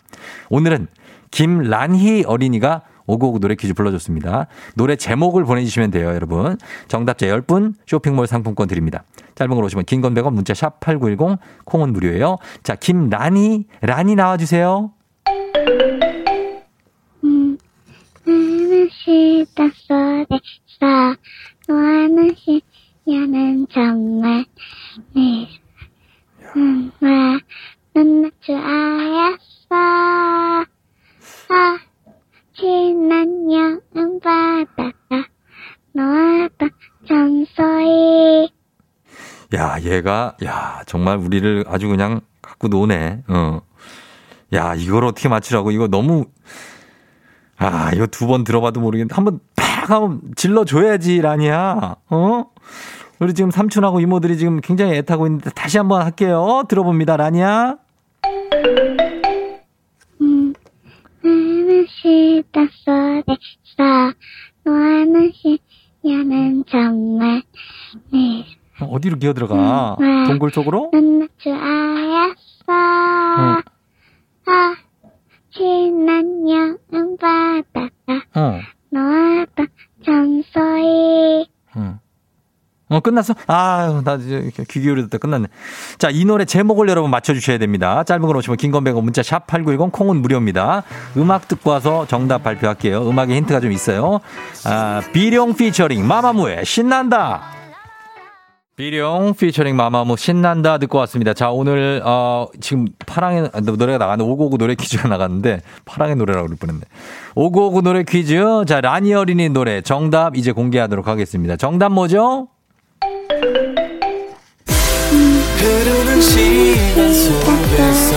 [0.50, 0.88] 오늘은
[1.30, 4.46] 김란희 어린이가 오구오구 노래 퀴즈 불러줬습니다.
[4.76, 6.56] 노래 제목을 보내주시면 돼요, 여러분.
[6.86, 9.02] 정답자 10분 쇼핑몰 상품권 드립니다.
[9.34, 12.36] 짧은 걸 오시면 긴건 100원 문자 샵 8910 콩은 무료예요.
[12.62, 14.92] 자, 김란이, 란이 나와주세요.
[18.28, 21.16] 나는 시다 속에서
[21.66, 22.60] 너하는 시
[23.10, 24.44] 야는 정말
[25.14, 25.48] 네
[26.52, 27.40] 정말
[27.94, 29.38] 눈줄 알았어
[29.70, 30.66] 아
[32.58, 35.28] 지난 여름 바다가
[35.92, 36.48] 너와
[37.06, 38.50] 점소이
[39.54, 43.22] 야, 얘가, 야, 정말 우리를 아주 그냥 갖고 노네.
[43.28, 43.60] 어.
[44.52, 45.70] 야, 이걸 어떻게 맞추라고.
[45.70, 46.26] 이거 너무,
[47.56, 49.14] 아, 이거 두 번 들어봐도 모르겠는데.
[49.14, 51.96] 한번 팍 한번 질러줘야지, 라니야.
[52.10, 52.44] 어?
[53.20, 56.64] 우리 지금 삼촌하고 이모들이 지금 굉장히 애타고 있는데 다시 한번 할게요.
[56.68, 57.76] 들어봅니다, 라니야.
[61.88, 64.14] 나는 시다 속에서
[64.64, 67.42] 너하는 시야는 정말
[68.12, 68.44] 네
[68.80, 69.96] 어, 어디로 기어 들어가?
[70.00, 70.90] 음, 동굴 쪽으로?
[70.92, 72.36] 눈줄 알았어
[72.68, 73.62] 어.
[74.46, 74.76] 아
[75.50, 78.60] 지난 여름 바다가 어.
[78.90, 79.46] 너와
[80.04, 82.00] 점소이 어.
[82.88, 83.34] 어, 끝났어?
[83.46, 85.48] 아유, 나 이제 귀 기울이다 끝났네.
[85.98, 88.02] 자, 이 노래 제목을 여러분 맞춰주셔야 됩니다.
[88.04, 90.82] 짧은 걸 오시면 긴건배가 문자 샵 8910 콩은 무료입니다.
[91.16, 93.08] 음악 듣고 와서 정답 발표할게요.
[93.08, 94.20] 음악에 힌트가 좀 있어요.
[94.64, 97.42] 아, 비룡 피처링 마마무의 신난다.
[98.76, 101.34] 비룡 피처링 마마무 신난다 듣고 왔습니다.
[101.34, 106.82] 자, 오늘, 어, 지금 파랑의 노래가 나가는 오고오구 노래 퀴즈가 나갔는데 파랑의 노래라고 그럴 뻔했네.
[107.34, 108.40] 오고오구 노래 퀴즈.
[108.68, 111.56] 자, 라니 어린이 노래 정답 이제 공개하도록 하겠습니다.
[111.56, 112.46] 정답 뭐죠?
[115.58, 118.16] 흐르는 시간 속에서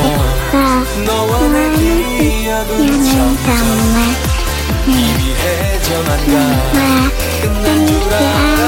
[1.06, 3.46] 너와 내 기억은 정말
[4.86, 6.34] 희미해져만가
[7.42, 8.61] 끝난 줄 알았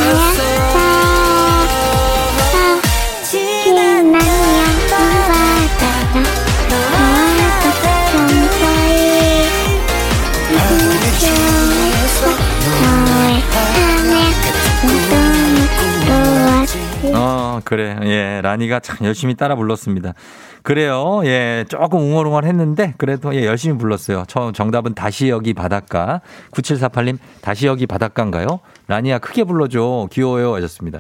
[17.64, 17.98] 그래.
[18.04, 20.14] 예, 라니가 참 열심히 따라 불렀습니다.
[20.62, 21.22] 그래요.
[21.26, 24.24] 예, 조금 웅얼웅얼 했는데, 그래도 예, 열심히 불렀어요.
[24.28, 26.22] 처음 정답은 다시 여기 바닷가.
[26.52, 28.60] 9748님, 다시 여기 바닷가인가요?
[28.88, 30.08] 라니야, 크게 불러줘.
[30.12, 30.56] 귀여워요.
[30.56, 31.00] 하셨습니다.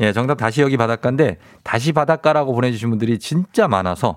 [0.00, 4.16] 예, 정답 다시 여기 바닷가인데, 다시 바닷가라고 보내주신 분들이 진짜 많아서,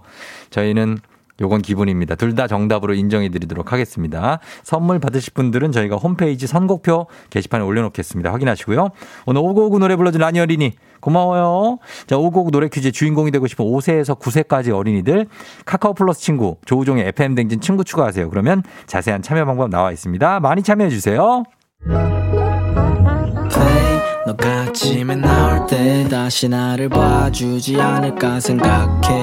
[0.51, 0.99] 저희는
[1.41, 2.13] 요건 기분입니다.
[2.15, 4.39] 둘 다 정답으로 인정해 드리도록 하겠습니다.
[4.63, 8.31] 선물 받으실 분들은 저희가 홈페이지 선곡표 게시판에 올려놓겠습니다.
[8.31, 8.89] 확인하시고요.
[9.25, 11.79] 오늘 오고오구 노래 불러준 라니 어린이 고마워요.
[12.07, 15.27] 자, 오고오구 노래 퀴즈 주인공이 되고 싶은 5세에서 9세까지 어린이들
[15.65, 18.29] 카카오 플러스 친구 조우종의 FM 댕진 친구 추가하세요.
[18.29, 20.39] 그러면 자세한 참여 방법 나와 있습니다.
[20.39, 21.43] 많이 참여해 주세요.
[24.25, 29.22] 너가 아침에 나올 때 다시 나를 봐주지 않을까 생각해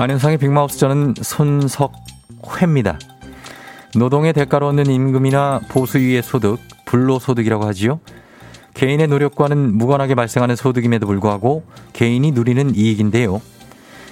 [0.00, 2.98] 안현상의 빅마우스 저는 손석회입니다.
[3.96, 8.00] 노동의 대가로 얻는 임금이나 보수 위의 소득, 불로소득이라고 하지요.
[8.72, 13.42] 개인의 노력과는 무관하게 발생하는 소득임에도 불구하고 개인이 누리는 이익인데요.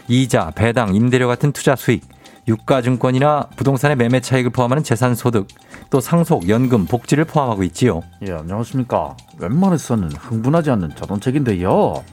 [0.08, 2.04] 이자, 배당, 임대료 같은 투자 수익,
[2.46, 5.48] 유가증권이나 부동산의 매매 차익을 포함하는 재산 소득,
[5.88, 8.02] 또 상속, 연금, 복지를 포함하고 있지요.
[8.26, 9.16] 예, 안녕하십니까.
[9.38, 12.04] 웬만해서는 흥분하지 않는 자동책인데요.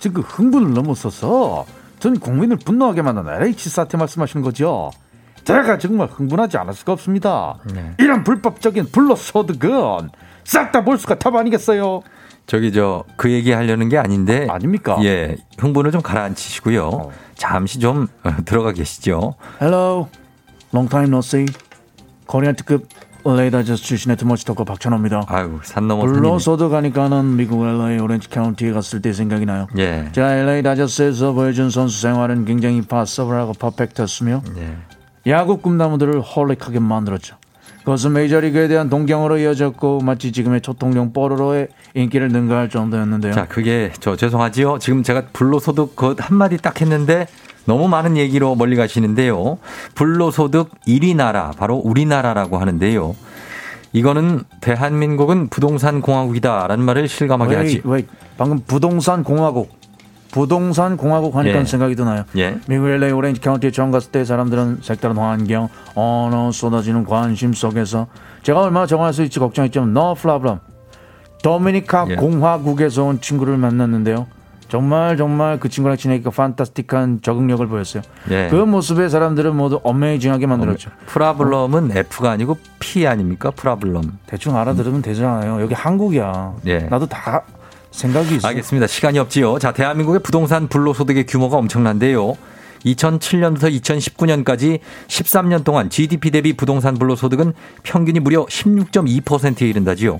[0.00, 1.64] 지금 그 흥분을 넘어서서
[2.00, 4.90] 전 국민을 분노하게 만든 LH 사태 말씀하시는 거죠.
[5.44, 7.58] 제가 정말 흥분하지 않을 수가 없습니다.
[7.72, 7.94] 네.
[7.98, 10.10] 이런 불법적인 불로소득은
[10.44, 12.02] 싹 다 몰수가 답 아니겠어요?
[12.46, 14.94] 저기 저 그 얘기 하려는 게 아닌데 아닙니까?
[14.96, 15.04] 어.
[15.04, 17.10] 예, 흥분을 좀 가라앉히시고요.
[17.34, 19.34] 잠시 좀 어, 들어가 계시죠.
[19.60, 20.08] Hello,
[20.74, 21.46] long time no see.
[22.26, 22.86] Korean 특급
[23.24, 25.24] LA 다저스 출신의 too much talker 박찬호입니다.
[25.26, 26.04] 아유, 산 넘어.
[26.04, 29.66] 불로소득 하니까는 미국 LA 오렌지 카운티에 갔을 때 생각이 나요.
[29.78, 30.08] 예.
[30.12, 34.76] 제가 LA 다저스에서 보여준 선수 생활은 굉장히 possible하고 perfect했으며 예.
[35.30, 37.36] 야구 꿈나무들을 홀릭하게 만들었죠.
[37.80, 43.32] 그것은 메이저리그에 대한 동경으로 이어졌고 마치 지금의 초통령 뽀로로의 인기를 능가할 정도였는데요.
[43.32, 44.78] 자, 그게 저 죄송하지요.
[44.78, 47.26] 지금 제가 불로소득 그 한마디 딱 했는데
[47.70, 49.58] 너무 많은 얘기로 멀리 가시는데요.
[49.94, 53.14] 불로소득 1위 나라 바로 우리나라라고 하는데요.
[53.92, 57.80] 이거는 대한민국은 부동산 공화국이다라는 말을 실감하게 왜, 하지.
[57.84, 58.06] 왜
[58.36, 59.70] 방금 부동산 공화국
[60.32, 61.64] 부동산 공화국 하니까 예.
[61.64, 62.24] 생각이 드나요?
[62.36, 62.58] 예.
[62.66, 68.08] 미국 LA 오렌지 카운티에 처음 갔을 때 사람들은 색다른 환경, 언어, 쏟아지는 관심 속에서
[68.42, 70.58] 제가 얼마나 정할 수 있지 걱정했지만 no problem.
[71.44, 72.16] 도미니카 예.
[72.16, 74.26] 공화국에서 온 친구를 만났는데요.
[74.70, 78.02] 정말 정말 그 친구랑 지내니까 판타스틱한 적응력을 보였어요.
[78.30, 78.48] 예.
[78.50, 80.90] 그 모습에 사람들은 모두 어메이징하게 만들었죠.
[81.06, 83.50] 프라블럼은 F가 아니고 P 아닙니까?
[83.50, 84.18] 프라블럼.
[84.26, 85.60] 대충 알아들으면 되잖아요.
[85.60, 86.54] 여기 한국이야.
[86.66, 86.78] 예.
[86.78, 87.42] 나도 다
[87.90, 88.46] 생각이 있어.
[88.46, 88.86] 알겠습니다.
[88.86, 89.58] 시간이 없지요.
[89.58, 92.36] 자, 대한민국의 부동산 불로소득의 규모가 엄청난데요.
[92.84, 94.78] 2007년부터 2019년까지
[95.08, 97.52] 13년 동안 GDP 대비 부동산 불로소득은
[97.82, 100.16] 평균이 무려 16.2%에 이른다지요.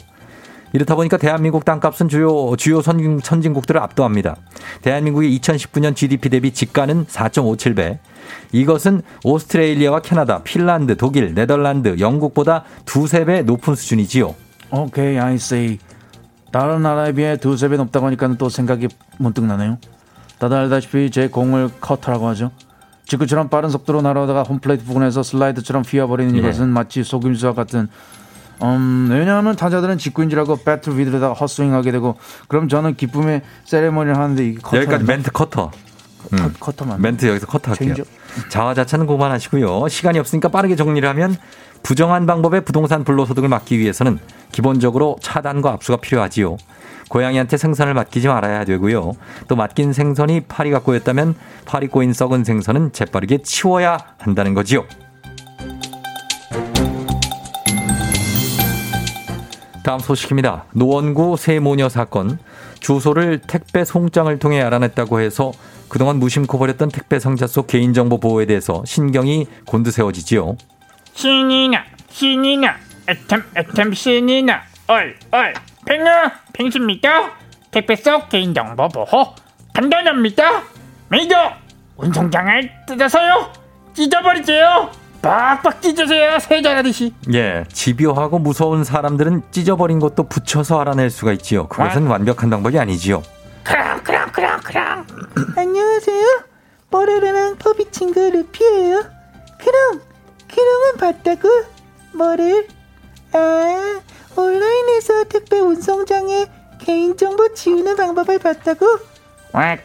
[0.72, 4.36] 이렇다 보니까 대한민국 땅값은 주요 주요 선, 선진국들을 압도합니다.
[4.82, 7.98] 대한민국의 2019년 GDP 대비 지가는 4.57배.
[8.52, 14.34] 이것은 오스트레일리아와 캐나다, 핀란드, 독일, 네덜란드, 영국보다 두세 배 높은 수준이지요.
[14.70, 15.78] 오케이, I see.
[16.52, 19.78] 다른 나라에 비해 두세 배 높다고 하니까 또 생각이 문득 나네요.
[20.38, 22.50] 다들 알다시피 제 공을 커터라고 하죠.
[23.06, 26.38] 직구처럼 빠른 속도로 날아오다가 홈플레이트 부근에서 슬라이더처럼 휘어버리는 예.
[26.38, 27.88] 이것은 마치 속임수와 같은
[28.62, 32.16] 음, 왜냐하면 타자들은 직구인 줄 알고 배트 휘두르다가 헛스윙하게 되고
[32.48, 35.70] 그럼 저는 기쁨의 세레머니를 하는데 이게 커터 여기까지 멘트 커터.
[36.34, 36.54] 음.
[36.60, 37.94] 커터만 멘트 여기서 커트할게요.
[37.94, 38.06] 체인지업.
[38.50, 39.88] 자화자찬은 그만하시고요.
[39.88, 41.36] 시간이 없으니까 빠르게 정리를 하면
[41.82, 44.18] 부정한 방법의 부동산 불로소득을 막기 위해서는
[44.52, 46.58] 기본적으로 차단과 압수가 필요하지요.
[47.08, 49.12] 고양이한테 생선을 맡기지 말아야 되고요.
[49.48, 54.84] 또 맡긴 생선이 파리가 꼬였다면 파리 꼬인 썩은 생선은 재빠르게 치워야 한다는 거지요.
[59.82, 60.64] 다음 소식입니다.
[60.72, 62.38] 노원구 세 모녀 사건.
[62.80, 65.52] 주소를 택배 송장을 통해 알아냈다고 해서
[65.88, 70.56] 그동안 무심코 버렸던 택배 상자 속 개인정보 보호에 대해서 신경이 곤두세워지지요.
[71.14, 72.76] 신이나 신이나
[73.08, 75.54] 애템 애템 신이나 얼얼
[75.86, 77.32] 팽아 팽수입니다
[77.70, 79.34] 택배 속 개인정보 보호
[79.74, 80.62] 간단합니다
[81.08, 81.52] 메이저
[81.96, 83.52] 운송장을 뜯어서요
[83.94, 84.90] 찢어버리세요
[85.22, 91.68] 빡빡 찢으세요 세자라듯이 예, 집요하고 무서운 사람들은 찢어버린 것도 붙여서 알아낼 수가 있지요.
[91.68, 93.22] 그것은 완벽한 방법이 아니지요.
[93.62, 95.06] 크랑 크랑 크랑 크랑
[95.56, 96.24] 안녕하세요.
[96.90, 99.02] 뽀로로랑 포비 친구 루피예요.
[99.58, 100.00] 크롱,
[100.48, 101.48] 크롱은 봤다고?
[102.14, 102.66] 뭐를?
[103.32, 104.00] 아,
[104.36, 106.46] 온라인에서 택배 운송장에
[106.80, 108.86] 개인정보 지우는 방법을 봤다고?
[109.52, 109.76] 와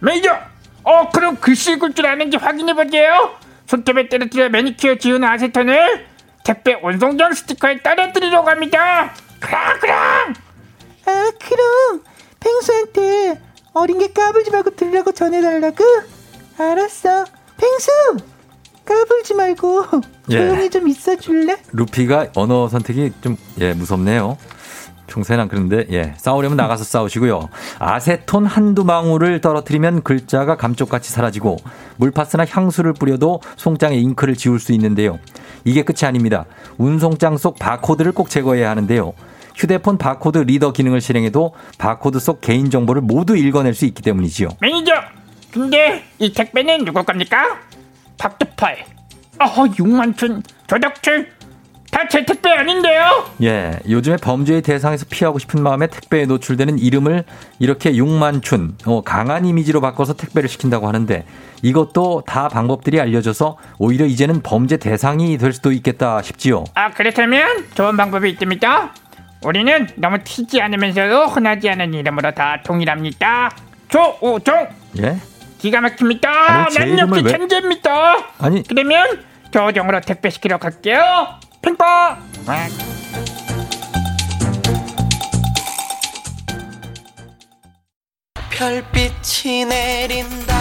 [0.00, 0.36] 매니저
[0.82, 3.30] 어 그럼 글씨 읽을 줄 아는지 확인해볼게요
[3.66, 6.06] 손톱에 떨어뜨려 매니큐어 지우는 아세톤을
[6.44, 10.34] 택배 운송장 스티커에 떨어뜨리려고 합니다 크롱 크롱
[11.06, 12.00] 아, 크롱,
[12.40, 13.40] 펭수한테
[13.74, 15.84] 어린 게 까불지 말고 들으라고 전해달라고?
[16.58, 17.24] 알았어.
[17.58, 18.24] 펭수!
[18.84, 19.84] 까불지 말고
[20.30, 20.36] 예.
[20.38, 21.56] 조용히 좀 있어줄래?
[21.72, 24.38] 루피가 언어 선택이 좀, 예, 무섭네요.
[25.40, 27.48] 안 그런데, 예, 싸우려면 나가서 싸우시고요.
[27.78, 31.56] 아세톤 한두 방울을 떨어뜨리면 글자가 감쪽같이 사라지고
[31.96, 35.18] 물파스나 향수를 뿌려도 송장에 잉크를 지울 수 있는데요.
[35.64, 36.46] 이게 끝이 아닙니다.
[36.78, 39.12] 운송장 속 바코드를 꼭 제거해야 하는데요.
[39.54, 44.48] 휴대폰 바코드 리더 기능을 실행해도 바코드 속 개인 정보를 모두 읽어낼 수 있기 때문이지요.
[44.60, 44.92] 매니저
[45.52, 47.60] 근데 이 택배는 누구 겁니까?
[48.18, 48.84] 박두팔
[49.40, 51.28] 어허 6만춘 조덕출
[51.94, 53.24] 다 제 택배 아닌데요?
[53.42, 57.24] 예, 요즘에 범죄의 대상에서 피하고 싶은 마음에 택배에 노출되는 이름을
[57.60, 61.24] 이렇게 육만춘, 어, 강한 이미지로 바꿔서 택배를 시킨다고 하는데
[61.62, 66.64] 이것도 다 방법들이 알려져서 오히려 이제는 범죄 대상이 될 수도 있겠다 싶지요.
[66.74, 68.92] 아 그렇다면 좋은 방법이 있습니다
[69.44, 73.50] 우리는 너무 튀지 않으면서도 흔하지 않은 이름으로 다 동일합니다
[73.88, 74.66] 조우종
[75.00, 75.16] 예?
[75.58, 76.30] 기가 막힙니다.
[76.64, 78.16] 아니, 제난 역시 왜- 천재입니다.
[78.40, 79.22] 아니 그러면
[79.52, 81.28] 조종으로 택배 시키러 갈게요.
[81.66, 82.18] 아,
[88.50, 90.54] 별빛이 내린다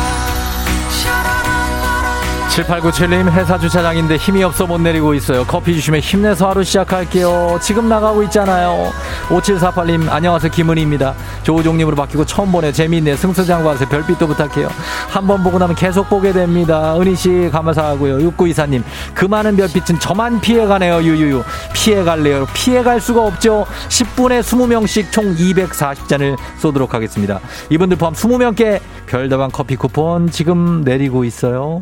[2.53, 5.43] 7897님 회사 주차장인데 힘이 없어 못 내리고 있어요.
[5.43, 7.57] 커피 주시면 힘내서 하루 시작할게요.
[7.59, 8.91] 지금 나가고 있잖아요.
[9.29, 11.15] 5748님 안녕하세요 김은희입니다.
[11.41, 14.69] 조우종님으로 바뀌고 처음 보내 재미있네 승수장관세 별빛도 부탁해요.
[15.09, 16.95] 한 번 보고 나면 계속 보게 됩니다.
[16.99, 18.17] 은희씨 감사하고요.
[18.31, 18.83] 6924님
[19.15, 21.01] 그 많은 별빛은 저만 피해가네요.
[21.01, 21.43] 유유유
[21.73, 22.45] 피해갈래요.
[22.53, 23.65] 피해갈 수가 없죠.
[23.89, 27.39] 10분에 20명씩 총 240잔을 쏘도록 하겠습니다.
[27.71, 31.81] 이분들 포함 20명께 별다방 커피 쿠폰 지금 내리고 있어요.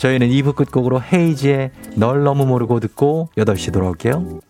[0.00, 4.40] 저희는 2부 끝곡으로 헤이지의 널 너무 모르고 듣고 8시 돌아올게요.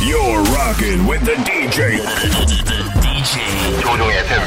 [0.00, 1.98] You're rocking with the DJ.
[3.02, 4.42] DJ 조종의 FM.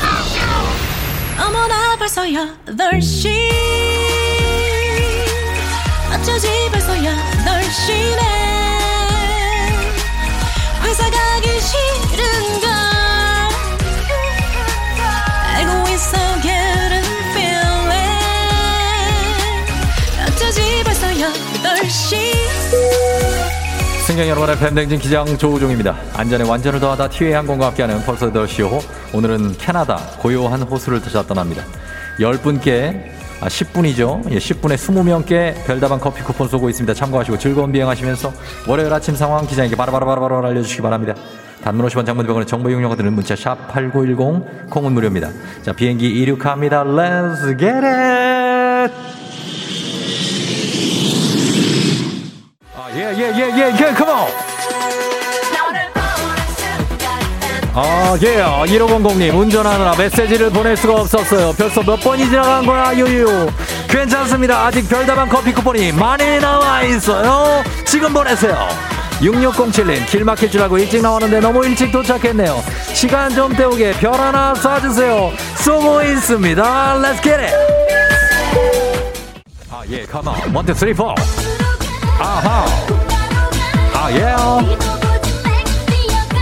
[1.45, 3.27] 어머나 벌써 8시
[6.13, 8.52] 어쩌지 벌써 8시네
[24.13, 25.97] 승경 여러분의 팬댕진 기장 조우종입니다.
[26.13, 28.79] 안전에 완전을 더하다 티웨이 항공과 함께하는 펄서 더 쇼.
[29.11, 31.63] 오늘은 캐나다 고요한 호수를 다시 떠납니다.
[32.19, 33.09] 10분께
[33.41, 34.29] 아, 10분이죠.
[34.29, 36.93] 예, 10분에 20명께 별다방 커피 쿠폰 쏘고 있습니다.
[36.93, 38.31] 참고하시고 즐거운 비행하시면서
[38.67, 41.15] 월요일 아침 상황 기장에게 바로바로바로바로 알려주시기 바랍니다.
[41.63, 45.31] 단문 50원 장문 100원의 정보 이용료가 드는 문자 샵 8910 콩은 무료입니다.
[45.63, 46.83] 자 비행기 이륙합니다.
[46.83, 48.62] Let's get it!
[53.23, 54.27] 아, 예, 예, 예, 예, 예, come on!
[57.75, 61.53] 아, 예, 1500님, 운전하느라 메시지를 보낼 수가 없었어요.
[61.53, 63.49] 벌써 몇 번이 지나간 거야, 유유.
[63.87, 64.65] 괜찮습니다.
[64.65, 67.63] 아직 별다방 커피 쿠폰이 많이 나와 있어요.
[67.85, 68.67] 지금 보내세요.
[69.21, 72.61] 6607님, 길 막힐 줄 알고 일찍 나왔는데 너무 일찍 도착했네요.
[72.93, 75.31] 시간 좀 때우게 별 하나 쏴주세요.
[75.59, 76.61] 쏘고 있습니다.
[77.01, 77.55] Let's get it!
[79.71, 80.53] 아, 예, come on.
[80.53, 81.15] One, two, three, four.
[82.19, 83.12] 아하.
[84.03, 84.35] 아, 예.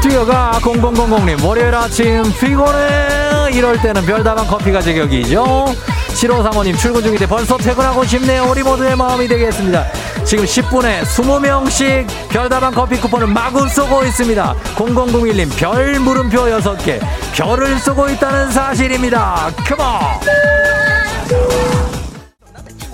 [0.01, 1.45] 뛰어가 0000님.
[1.45, 3.51] 월요일 아침 피곤해.
[3.53, 5.67] 이럴 때는 별다방 커피가 제격이죠.
[6.07, 8.47] 7535님 출근 중인데 벌써 퇴근하고 싶네요.
[8.49, 9.85] 우리 모두의 마음이 되겠습니다.
[10.25, 14.55] 지금 10분에 20명씩 별다방 커피 쿠폰을 마구 쏘고 있습니다.
[14.75, 16.99] 0001님 별 물음표 6개.
[17.33, 19.51] 별을 쏘고 있다는 사실입니다.
[19.67, 19.85] 컴온!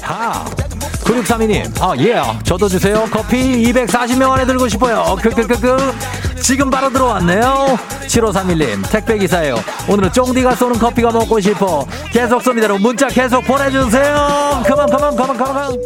[0.02, 0.67] 하
[1.08, 3.08] 9632님, 아, 예, 저도 주세요.
[3.10, 3.38] 커피
[3.72, 5.16] 240명 안에 들고 싶어요.
[5.22, 5.94] 크크크크.
[6.42, 7.78] 지금 바로 들어왔네요.
[8.08, 9.56] 7531님, 택배기사예요.
[9.88, 11.86] 오늘은 쫑디가 쏘는 커피가 먹고 싶어.
[12.12, 12.64] 계속 쏩니다.
[12.64, 12.82] 여러분.
[12.82, 14.64] 문자 계속 보내주세요.
[14.66, 15.78] 그만, 그만, 그만, 그만.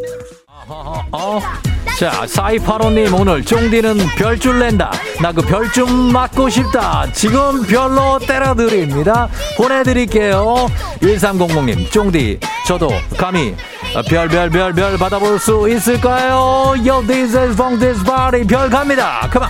[1.12, 1.40] 어.
[2.00, 4.92] 자, 사이파로님, 오늘 쫑디는 별줄 낸다.
[5.22, 7.06] 나 그 별 좀 맞고 싶다.
[7.14, 9.28] 지금 별로 때려드립니다.
[9.58, 10.68] 보내드릴게요.
[11.02, 13.56] 1300님, 쫑디, 저도 감히
[14.08, 16.76] 별, 별, 별, 별 받아볼 수 있을까요?
[16.78, 18.48] Yo, this is from this party.
[18.48, 19.28] 별 갑니다.
[19.30, 19.50] 그만.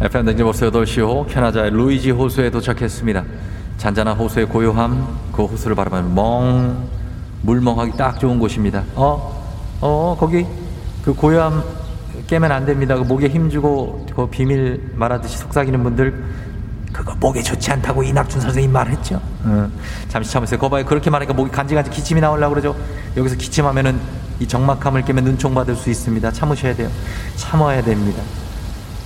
[0.00, 3.24] FM 댕지버스 8시 호 캐나다의 루이지 호수에 도착했습니다.
[3.78, 6.88] 잔잔한 호수의 고요함, 그 호수를 바라보면 멍,
[7.42, 8.84] 물멍하기 딱 좋은 곳입니다.
[8.94, 9.44] 어,
[9.80, 10.46] 어, 거기
[11.04, 11.64] 그 고요함
[12.30, 12.94] 깨면 안 됩니다.
[12.94, 16.14] 그 목에 힘주고 그 비밀 말하듯이 속삭이는 분들
[16.92, 19.20] 그거 목에 좋지 않다고 이낙준 선생님 말했죠.
[19.44, 19.68] 어,
[20.06, 20.60] 잠시 참으세요.
[20.60, 20.84] 거봐요.
[20.84, 22.76] 그렇게 말하니까 목이 간질간질 기침이 나오려고 그러죠.
[23.16, 23.98] 여기서 기침하면은
[24.38, 26.30] 이 적막함을 깨면 눈총 받을 수 있습니다.
[26.30, 26.88] 참으셔야 돼요.
[27.34, 28.22] 참아야 됩니다.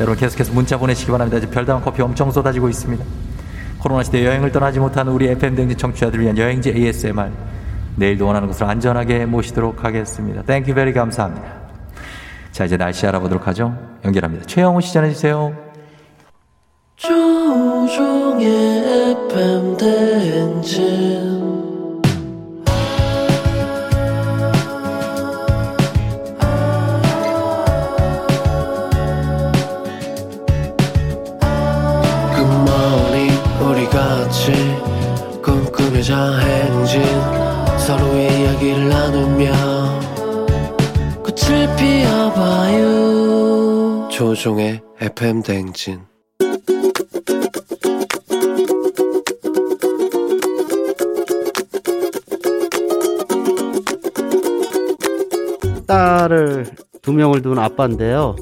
[0.00, 1.38] 여러분 계속해서 문자 보내시기 바랍니다.
[1.38, 3.02] 이제 별다방 커피 엄청 쏟아지고 있습니다.
[3.78, 7.30] 코로나 시대 여행을 떠나지 못하는 우리 FM 댕지 청취자들을 위한 여행지 ASMR
[7.96, 10.42] 내일도 원하는 곳으로 안전하게 모시도록 하겠습니다.
[10.42, 11.63] Thank you very 감사합니다.
[12.54, 13.76] 자 이제 날씨 알아보도록 하죠.
[14.04, 14.46] 연결합니다.
[14.46, 15.56] 최영호 씨 전해주세요.
[16.94, 18.46] 조우종의
[19.32, 21.33] FM 대행진
[44.14, 45.98] 조종의 FM 대행진
[55.84, 56.66] 딸을
[57.02, 58.36] 두 명을 둔 아빠인데요.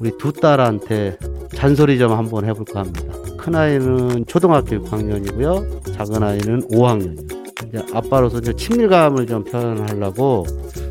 [0.00, 1.16] 우리 두 딸한테
[1.54, 3.14] 잔소리 좀 한번 해볼까 합니다.
[3.38, 5.94] 큰 아이는 초등학교 6학년이고요.
[5.94, 7.68] 작은 아이는 5학년이요.
[7.68, 10.44] 이제 아빠로서 이제 친밀감을 좀 표현하려고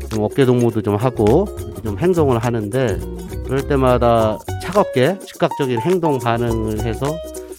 [0.08, 1.46] 좀 어깨 동무도 좀 하고
[1.84, 2.98] 좀 행동을 하는데
[3.44, 7.06] 그럴 때마다 차갑게 즉각적인 행동 반응을 해서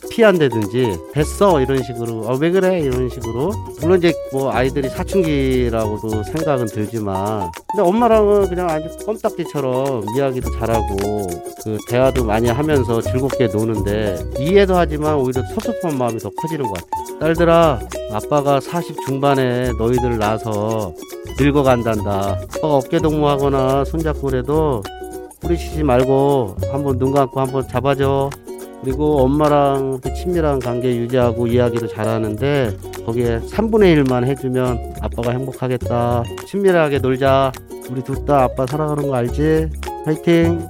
[0.09, 3.51] 피한다든지 됐어 이런 식으로 아, 왜 그래 이런 식으로.
[3.81, 7.51] 물론 이제 뭐 아이들이 사춘기라고도 생각은 들지만.
[7.67, 10.95] 근데 엄마랑은 그냥 아주 껌딱지처럼 이야기도 잘하고
[11.63, 17.19] 그 대화도 많이 하면서 즐겁게 노는데 이해도 하지만 오히려 섭섭한 마음이 더 커지는 것 같아요.
[17.19, 17.79] 딸들아
[18.13, 20.93] 아빠가 40 중반에 너희들 낳아서
[21.37, 22.39] 늙어간단다.
[22.55, 24.81] 아빠가 어깨 동무하거나 손잡고 그래도
[25.41, 28.29] 뿌리치지 말고 한번 눈 감고 한번 잡아줘
[28.83, 36.23] 그리고 엄마랑 그 친밀한 관계 유지하고 이야기도 잘하는데 거기에 3분의 1만 해주면 아빠가 행복하겠다.
[36.47, 37.51] 친밀하게 놀자.
[37.89, 39.69] 우리 둘 다 아빠 사랑하는 거 알지?
[40.05, 40.67] 화이팅!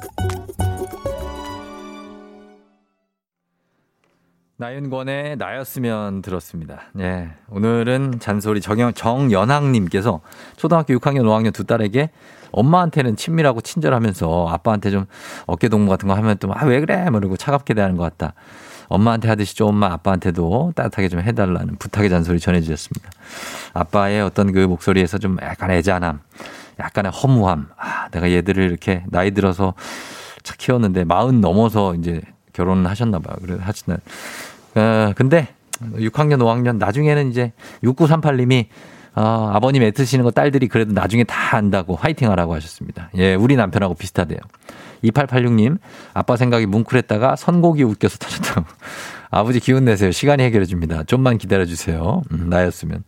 [4.58, 6.84] 나윤권의 나였으면 들었습니다.
[7.00, 7.30] 예.
[7.50, 10.22] 오늘은 잔소리 정영, 정연학님께서
[10.56, 12.10] 초등학교 6학년, 5학년 두 딸에게
[12.56, 15.06] 엄마한테는 친밀하고 친절하면서 아빠한테 좀
[15.46, 17.10] 어깨 동무 같은 거 하면 또, 아, 왜 그래?
[17.10, 18.34] 모르고 차갑게 대하는 것 같다.
[18.88, 23.10] 엄마한테 하듯이 좀만 아빠한테도 따뜻하게 좀 해달라는 부탁의 잔소리 전해주셨습니다.
[23.74, 26.20] 아빠의 어떤 그 목소리에서 좀 약간 애잔함,
[26.80, 27.68] 약간의 허무함.
[27.78, 29.74] 아, 내가 얘들을 이렇게 나이 들어서
[30.44, 32.22] 차 키웠는데 마흔 넘어서 이제
[32.54, 33.36] 결혼을 하셨나 봐요.
[33.42, 33.98] 그래서 하시는.
[34.76, 35.50] 어, 근데
[35.82, 37.52] 6학년, 5학년 나중에는 이제
[37.84, 38.68] 6938님이
[39.16, 43.10] 어, 아버님 애쓰시는 거 딸들이 그래도 나중에 다 안다고 화이팅 하라고 하셨습니다.
[43.16, 44.40] 예, 우리 남편하고 비슷하대요.
[45.04, 45.78] 2886님,
[46.14, 48.66] 아빠 생각이 뭉클했다가 선곡이 웃겨서 터졌다고.
[49.32, 50.12] 아버지 기운 내세요.
[50.12, 51.04] 시간이 해결해 줍니다.
[51.04, 52.22] 좀만 기다려 주세요.
[52.32, 53.04] 음, 나였으면.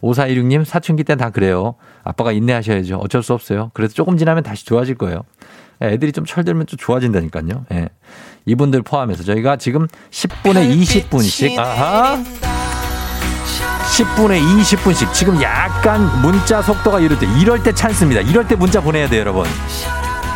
[0.00, 1.74] 5416님, 사춘기 땐 다 그래요.
[2.04, 2.96] 아빠가 인내하셔야죠.
[2.96, 3.70] 어쩔 수 없어요.
[3.74, 5.22] 그래도 조금 지나면 다시 좋아질 거예요.
[5.80, 7.66] 애들이 좀 철들면 좀 좋아진다니까요.
[7.72, 7.88] 예.
[8.46, 12.22] 이분들 포함해서 저희가 지금 10분에 20분씩, 아하.
[13.92, 18.22] 10분에 20분씩 지금 약간 문자 속도가 이럴 때 이럴 때 찬스입니다.
[18.22, 19.44] 이럴 때 문자 보내야 돼요, 여러분.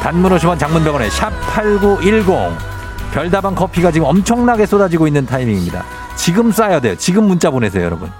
[0.03, 2.57] 단문 50원 장문병원에 샵8910
[3.13, 5.85] 별다방 커피가 지금 엄청나게 쏟아지고 있는 타이밍입니다.
[6.17, 6.97] 지금 쏴야 돼요.
[6.97, 8.11] 지금 문자 보내세요, 여러분.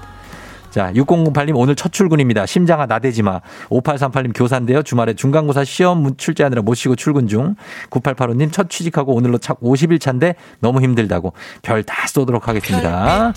[0.77, 2.45] 자, 6008님 오늘 첫 출근입니다.
[2.45, 3.41] 심장아 나대지 마.
[3.71, 4.83] 5838님 교사인데요.
[4.83, 7.55] 주말에 중간고사 시험 출제하느라 못 쉬고 출근 중.
[7.89, 11.33] 9885님 첫 취직하고 오늘로 착 50일 차인데 너무 힘들다고.
[11.63, 13.33] 별 다 쏘도록 하겠습니다.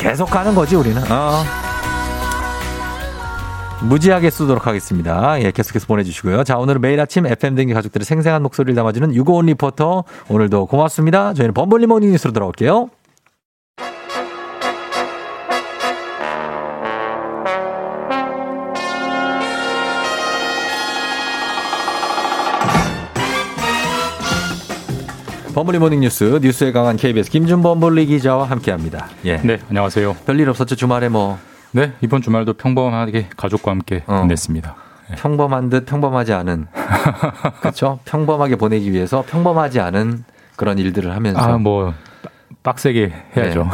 [0.00, 1.00] 계속 가는 거지 우리는.
[1.12, 1.44] 어.
[3.82, 5.40] 무지하게 쓰도록 하겠습니다.
[5.42, 6.42] 예, 계속해서 보내주시고요.
[6.42, 10.02] 자, 오늘은 매일 아침 FM 댕기 가족들의 생생한 목소리를 담아주는 유고온 리포터.
[10.28, 11.34] 오늘도 고맙습니다.
[11.34, 12.90] 저희는 범블리 모닝 뉴스로 돌아올게요.
[25.54, 29.08] 범블리 모닝 뉴스 뉴스에 강한 KBS 김준범 범블리 기자와 함께합니다.
[29.26, 29.36] 예.
[29.38, 30.16] 네, 안녕하세요.
[30.26, 31.38] 별일 없었죠 주말에 뭐.
[31.72, 34.20] 네, 이번 주말도 평범하게 가족과 함께 어.
[34.20, 34.74] 보냈습니다.
[35.16, 36.66] 평범한 듯 평범하지 않은
[37.60, 37.98] 그렇죠?
[38.06, 40.24] 평범하게 보내기 위해서 평범하지 않은
[40.56, 41.92] 그런 일들을 하면서 아, 뭐
[42.62, 43.68] 빡세게 해야죠.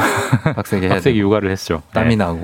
[0.45, 1.17] 네, 빡세게 해야 빡세게.
[1.17, 1.81] 육아를 했죠.
[1.93, 2.25] 땀이 네.
[2.25, 2.39] 나고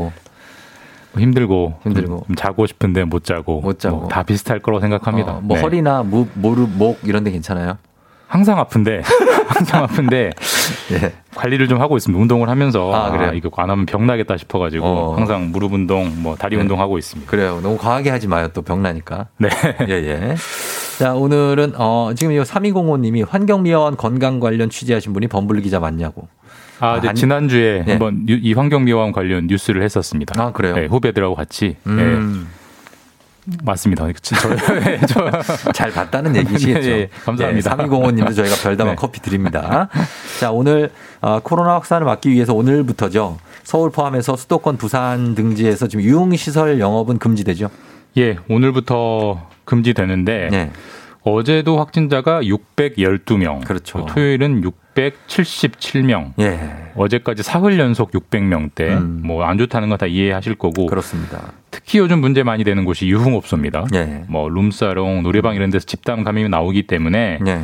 [1.12, 2.24] 뭐 힘들고 힘들고.
[2.28, 3.98] 좀 자고 싶은데 못 자고 못 자고.
[3.98, 5.34] 뭐 다 비슷할 거라고 생각합니다.
[5.34, 5.64] 어, 뭐 네.
[5.64, 7.78] 허리나 무, 무릎, 목 이런 데 괜찮아요?
[8.36, 9.02] 항상 아픈데
[9.48, 10.32] 항상 아픈데
[10.92, 11.14] 예.
[11.36, 12.22] 관리를 좀 하고 있습니다.
[12.22, 13.32] 운동을 하면서 아, 그래요?
[13.34, 15.16] 이거 안 하면 병 나겠다 싶어가지고 어.
[15.16, 16.62] 항상 무릎 운동, 뭐 다리 네.
[16.62, 17.32] 운동 하고 있습니다.
[17.32, 17.62] 그래요.
[17.64, 18.50] 너무 과하게 하지 마요.
[18.54, 19.28] 또 병 나니까.
[19.38, 19.48] 네.
[19.88, 20.36] 예, 예.
[21.00, 26.28] 자, 오늘은, 어, 지금 이 3205님이 환경미화원 건강 관련 취재하신 분이 범블리 기자 맞냐고.
[26.82, 27.92] 아, 네, 아니- 지난주에 네.
[27.94, 30.42] 한번 유- 이 환경미화원 관련 뉴스를 했었습니다.
[30.42, 30.76] 아, 그래요?
[30.76, 31.78] 네, 후배들하고 같이.
[31.88, 32.48] 음.
[33.48, 34.08] 네, 맞습니다.
[34.22, 35.00] 저, 네,
[35.74, 36.80] 잘 봤다는 얘기시겠죠.
[36.80, 37.76] 네, 네, 감사합니다.
[37.76, 38.96] 3205님도 저희가 별다방 네.
[38.96, 39.90] 커피 드립니다.
[40.40, 40.92] 자, 오늘
[41.22, 43.38] 어, 코로나 확산을 막기 위해서 오늘부터죠.
[43.64, 47.70] 서울 포함해서 수도권 부산 등지에서 지금 유흥시설 영업은 금지되죠.
[48.18, 50.72] 예, 오늘부터 금지되는데 네.
[51.26, 53.66] 어제도 확진자가 612명.
[53.66, 54.06] 그렇죠.
[54.06, 56.34] 토요일은 677명.
[56.40, 56.60] 예.
[56.96, 58.82] 어제까지 사흘 연속 600명대.
[58.82, 59.22] 음.
[59.26, 60.86] 뭐안 좋다는 거 다 이해하실 거고.
[60.86, 61.54] 그렇습니다.
[61.72, 63.86] 특히 요즘 문제 많이 되는 곳이 유흥업소입니다.
[63.96, 64.24] 예.
[64.28, 67.62] 뭐 룸사롱, 노래방 이런 데서 집단 감염이 나오기 때문에 예.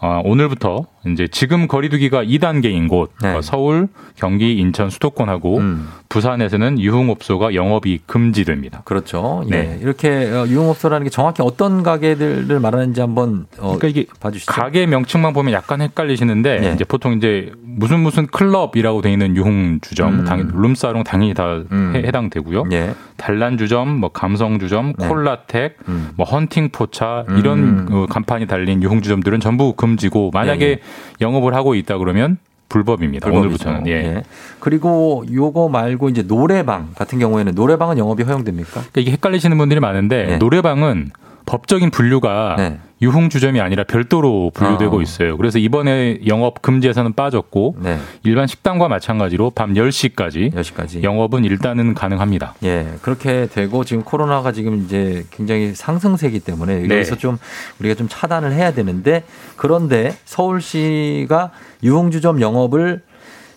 [0.00, 3.34] 어, 오늘부터 이제 지금 거리두기가 2단계인 곳 네.
[3.34, 5.88] 어, 서울, 경기, 인천, 수도권하고 음.
[6.08, 8.82] 부산에서는 유흥업소가 영업이 금지됩니다.
[8.84, 9.44] 그렇죠.
[9.48, 9.76] 네.
[9.76, 9.82] 예.
[9.82, 14.52] 이렇게 어, 유흥업소라는 게 정확히 어떤 가게들을 말하는지 한번 어, 그러니까 이게 봐주시죠.
[14.52, 16.72] 가게 명칭만 보면 약간 헷갈리시는데 네.
[16.72, 20.24] 이제 보통 이제 무슨 무슨 클럽이라고 돼 있는 유흥 주점 음.
[20.24, 21.92] 당 룸사롱 당연히 다 음.
[21.94, 22.64] 해, 해당되고요.
[22.72, 22.94] 예.
[23.16, 25.08] 단란 주점, 뭐 감성 주점, 네.
[25.08, 26.10] 콜라텍, 음.
[26.16, 30.78] 뭐 헌팅 포차 이런 어, 간판이 달린 유흥 주점들은 전부 금지고 만약에 예,
[31.20, 32.38] 영업을 하고 있다 그러면
[32.68, 33.26] 불법입니다.
[33.28, 33.68] 불법이죠.
[33.68, 33.92] 오늘부터는 예.
[33.92, 34.22] 예.
[34.58, 38.70] 그리고 요거 말고 이제 노래방 같은 경우에는 노래방은 영업이 허용됩니까?
[38.72, 40.36] 그러니까 이게 헷갈리시는 분들이 많은데 네.
[40.38, 41.10] 노래방은
[41.46, 42.78] 법적인 분류가 네.
[43.02, 45.02] 유흥 주점이 아니라 별도로 분류되고 어.
[45.02, 45.36] 있어요.
[45.36, 47.98] 그래서 이번에 영업 금지에서는 빠졌고 네.
[48.22, 51.02] 일반 식당과 마찬가지로 밤 10시까지 10시까지.
[51.02, 52.54] 영업은 일단은 가능합니다.
[52.64, 56.94] 예, 그렇게 되고 지금 코로나가 지금 이제 굉장히 상승세기 때문에 네.
[56.94, 57.36] 여기서 좀
[57.80, 59.24] 우리가 좀 차단을 해야 되는데
[59.56, 61.50] 그런데 서울시가
[61.82, 63.02] 유흥 주점 영업을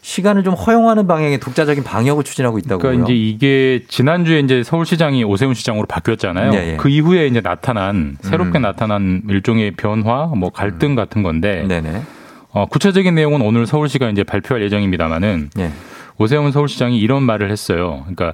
[0.08, 2.78] 시간을 좀 허용하는 방향의 독자적인 방역을 추진하고 있다고요.
[2.78, 6.51] 그러니까 이제 이게 지난주에 이제 서울시장이 오세훈 시장으로 바뀌었잖아요.
[6.51, 6.78] 네, 예.
[6.78, 8.62] 그 이후에 이제 나타난 새롭게 음.
[8.62, 12.03] 나타난 일종의 변화, 뭐 갈등 같은 건데 네네.
[12.53, 15.72] 어, 구체적인 내용은 오늘 서울시가 이제 발표할 예정입니다만은 예.
[16.18, 18.05] 오세훈 서울시장이 이런 말을 했어요.
[18.08, 18.32] 그러니까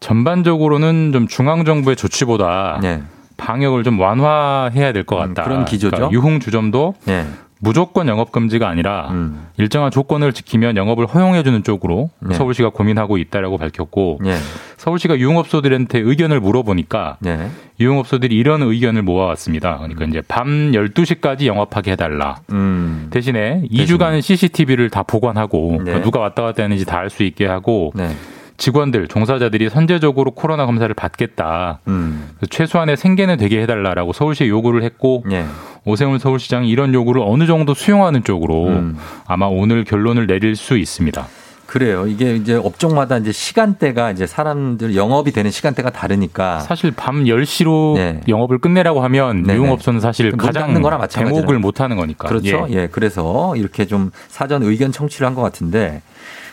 [0.00, 3.00] 전반적으로는 좀 중앙 정부의 조치보다 예.
[3.38, 5.44] 방역을 좀 완화해야 될 것 같다.
[5.44, 5.96] 음, 그런 기조죠.
[5.96, 7.24] 그러니까 유흥 주점도 예.
[7.58, 9.46] 무조건 영업 금지가 아니라 음.
[9.56, 12.34] 일정한 조건을 지키면 영업을 허용해 주는 쪽으로 네.
[12.34, 14.36] 서울시가 고민하고 있다라고 밝혔고 예.
[14.76, 17.48] 서울시가 유흥업소들한테 의견을 물어보니까 예.
[17.80, 19.78] 유흥업소들이 이런 의견을 모아왔습니다.
[19.78, 22.40] 그러니까 이제 밤 12시까지 영업하게 해 달라.
[22.52, 23.08] 음.
[23.10, 25.84] 대신에 2주간 CCTV를 다 보관하고 네.
[25.84, 28.10] 그러니까 누가 왔다 갔다 했는지 다 알 수 있게 하고 네.
[28.56, 31.80] 직원들, 종사자들이 선제적으로 코로나 검사를 받겠다.
[31.88, 32.30] 음.
[32.48, 35.44] 최소한의 생계는 되게 해달라라고 서울시에 요구를 했고 예.
[35.84, 38.96] 오세훈 서울시장이 이런 요구를 어느 정도 수용하는 쪽으로 음.
[39.26, 41.26] 아마 오늘 결론을 내릴 수 있습니다.
[41.66, 42.06] 그래요.
[42.06, 48.20] 이게 이제 업종마다 이제 시간대가 이제 사람들 영업이 되는 시간대가 다르니까 사실 밤 10시로 네.
[48.28, 49.58] 영업을 끝내라고 하면 네네.
[49.58, 50.72] 유흥업소는 사실 문 가장.
[51.08, 52.28] 대목을 못 하는 거니까.
[52.28, 52.68] 그렇죠.
[52.70, 52.86] 예.
[52.86, 56.02] 그래서 이렇게 좀 사전 의견 청취를 한 것 같은데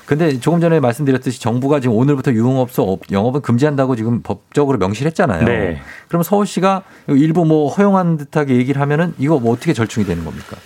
[0.05, 5.45] 근데 조금 전에 말씀드렸듯이 정부가 지금 오늘부터 유흥업소 업- 영업은 금지한다고 지금 법적으로 명시를 했잖아요.
[5.45, 5.81] 네.
[6.09, 10.57] 그럼 서울시가 일부 뭐 허용한 듯하게 얘기를 하면은 이거 뭐 어떻게 절충이 되는 겁니까?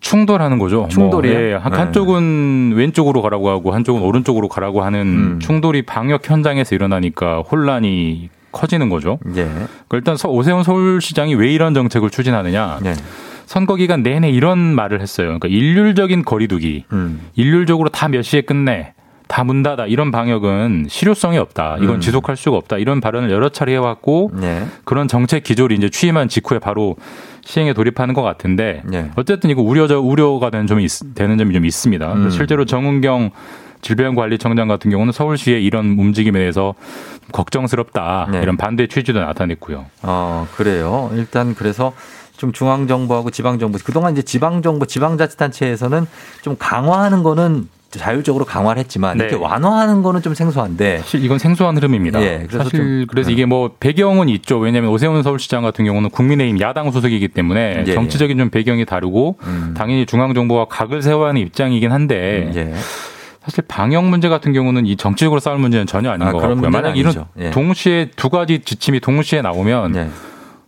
[0.00, 0.86] 충돌하는 거죠.
[0.88, 1.32] 충돌이요?
[1.32, 1.78] 뭐, 예, 한- 네.
[1.78, 5.38] 한쪽은 왼쪽으로 가라고 하고 한쪽은 오른쪽으로 가라고 하는 음.
[5.40, 9.18] 충돌이 방역 현장에서 일어나니까 혼란이 커지는 거죠.
[9.30, 9.42] 예.
[9.42, 9.66] 그러니까
[9.96, 12.78] 일단 서- 오세훈 서울시장이 왜 이런 정책을 추진하느냐.
[12.82, 12.94] 네.
[13.46, 15.26] 선거 기간 내내 이런 말을 했어요.
[15.26, 17.20] 그러니까 일률적인 거리두기, 음.
[17.34, 18.92] 일률적으로 다 몇 시에 끝내,
[19.26, 21.76] 다 문 닫아 이런 방역은 실효성이 없다.
[21.80, 22.00] 이건 음.
[22.00, 22.78] 지속할 수가 없다.
[22.78, 24.64] 이런 발언을 여러 차례 해왔고 네.
[24.84, 26.96] 그런 정책 기조를 이제 취임한 직후에 바로
[27.44, 29.10] 시행에 돌입하는 것 같은데 네.
[29.16, 32.12] 어쨌든 이거 우려져 우려가 되는 점이 있, 되는 점이 좀 있습니다.
[32.12, 32.30] 음.
[32.30, 33.30] 실제로 정은경
[33.82, 36.74] 질병관리청장 같은 경우는 서울시의 이런 움직임에 대해서
[37.32, 38.40] 걱정스럽다 네.
[38.42, 39.84] 이런 반대 취지도 나타냈고요.
[40.02, 41.10] 어, 그래요.
[41.14, 41.92] 일단 그래서
[42.36, 46.06] 좀 중앙 정부하고 지방 정부, 그동안 이제 지방 정부, 지방자치단체에서는
[46.42, 49.24] 좀 강화하는 거는 자율적으로 강화를 했지만 네.
[49.26, 52.20] 이렇게 완화하는 거는 좀 생소한데 사실 이건 생소한 흐름입니다.
[52.22, 53.34] 예, 그래서 사실 좀- 그래서 네.
[53.34, 54.58] 이게 뭐 배경은 있죠.
[54.58, 57.94] 왜냐하면 오세훈 서울시장 같은 경우는 국민의힘 야당 소속이기 때문에 예, 예.
[57.94, 59.74] 정치적인 좀 배경이 다르고 음.
[59.76, 62.74] 당연히 중앙 정부와 각을 세워야 하는 입장이긴 한데 예.
[63.44, 66.70] 사실 방역 문제 같은 경우는 이 정치적으로 싸울 문제는 전혀 아닌 아, 것 같고요.
[66.70, 67.14] 만약 이런.
[67.38, 67.50] 예.
[67.52, 70.08] 동시에 두 가지 지침이 동시에 나오면 예.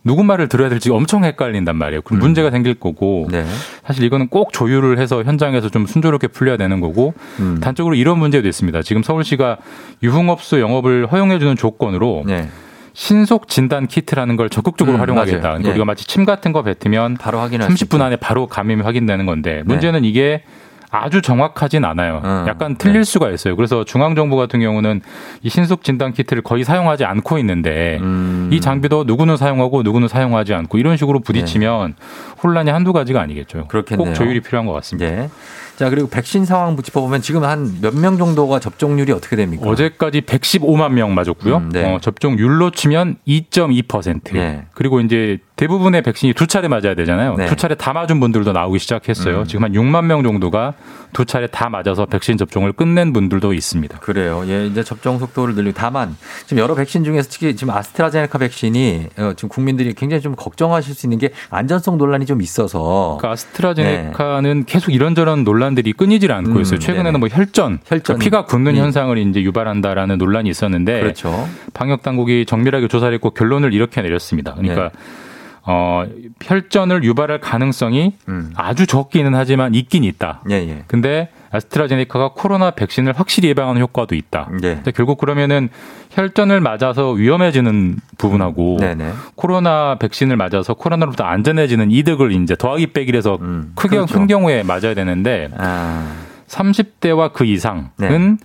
[0.03, 2.01] 누구 말을 들어야 될지 엄청 헷갈린단 말이에요.
[2.01, 3.31] 그럼 문제가 생길 거고 음.
[3.31, 3.45] 네.
[3.85, 7.59] 사실 이거는 꼭 조율을 해서 현장에서 좀 순조롭게 풀려야 되는 거고 음.
[7.61, 8.81] 단적으로 이런 문제도 있습니다.
[8.83, 9.57] 지금 서울시가
[10.03, 12.49] 유흥업소 영업을 허용해주는 조건으로 네.
[12.93, 15.39] 신속 진단 키트라는 걸 적극적으로 음, 활용하겠다.
[15.39, 15.71] 그러니까 예.
[15.71, 19.61] 우리가 마치 침 같은 거 뱉으면 바로 확인할 수 30분 안에 바로 감염이 확인되는 건데
[19.65, 20.07] 문제는 네.
[20.07, 20.43] 이게
[20.89, 22.21] 아주 정확하진 않아요.
[22.23, 23.55] 음, 약간 틀릴 수가 있어요.
[23.55, 25.01] 그래서 중앙정부 같은 경우는
[25.41, 28.49] 이 신속 진단 키트를 거의 사용하지 않고 있는데 음.
[28.53, 31.95] 이 장비도 누구는 사용하고 누구는 사용하지 않고 이런 식으로 부딪히면
[32.41, 33.57] 혼란이 한두 가지가 아니겠죠.
[33.59, 33.63] 네.
[33.67, 34.07] 그렇겠네요.
[34.07, 35.11] 꼭 조율이 필요한 것 같습니다.
[35.11, 35.29] 예.
[35.75, 39.67] 자, 그리고 백신 상황 짚어보면 지금 한 몇 명 정도가 접종률이 어떻게 됩니까?
[39.69, 41.57] 어제까지 115만 명 맞았고요.
[41.57, 41.83] 음, 네.
[41.83, 44.35] 어, 접종률로 치면 2.2%.
[44.37, 44.65] 예.
[44.73, 47.35] 그리고 이제 대부분의 백신이 두 차례 맞아야 되잖아요.
[47.35, 47.47] 네.
[47.47, 49.39] 두 차례 다 맞은 분들도 나오기 시작했어요.
[49.39, 49.45] 음.
[49.45, 50.75] 지금 한 6만 명 정도가
[51.13, 53.97] 두 차례 다 맞아서 백신 접종을 끝낸 분들도 있습니다.
[53.99, 54.43] 그래요.
[54.47, 59.33] 예, 이제 접종 속도를 늘리고 다만 지금 여러 백신 중에서 특히 지금 아스트라제네카 백신이 어,
[59.35, 64.93] 지금 국민들이 굉장히 좀 걱정하실 수 있는 게 안전성 논란이 좀 있어서 그러니까 아스트라제네카는 계속
[64.93, 66.79] 이런저런 논란들이 끊이질 않고 음, 있어요.
[66.79, 67.17] 최근에는 네네.
[67.17, 68.03] 뭐 혈전, 혈전.
[68.03, 68.81] 그러니까 피가 굳는 예.
[68.81, 71.49] 현상을 이제 유발한다라는 논란이 있었는데 그렇죠.
[71.73, 74.53] 방역 당국이 정밀하게 조사를 했고 결론을 이렇게 내렸습니다.
[74.53, 75.26] 그러니까 네.
[75.69, 76.05] 어,
[76.41, 78.51] 혈전을 유발할 가능성이 음.
[78.55, 80.41] 아주 적기는 하지만 있긴 있다.
[80.49, 80.83] 예, 예.
[80.87, 84.49] 근데 아스트라제네카가 코로나 백신을 확실히 예방하는 효과도 있다.
[84.63, 84.75] 예.
[84.75, 85.67] 근데 결국 그러면은
[86.11, 89.11] 혈전을 맞아서 위험해지는 부분하고 네네.
[89.35, 94.13] 코로나 백신을 맞아서 코로나로부터 안전해지는 이득을 이제 더하기 빼기를 해서 음, 크게 그렇죠.
[94.13, 96.15] 큰 경우에 맞아야 되는데 아,
[96.47, 98.37] 30대와 그 이상은 네.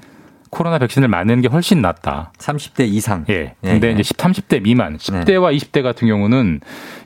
[0.52, 2.32] 코로나 백신을 맞는 게 훨씬 낫다.
[2.36, 3.24] 30대 이상.
[3.30, 3.54] 예.
[3.62, 3.92] 근데 예.
[3.92, 6.60] 이제 10, 30대 미만, 10대와 20대 같은 경우는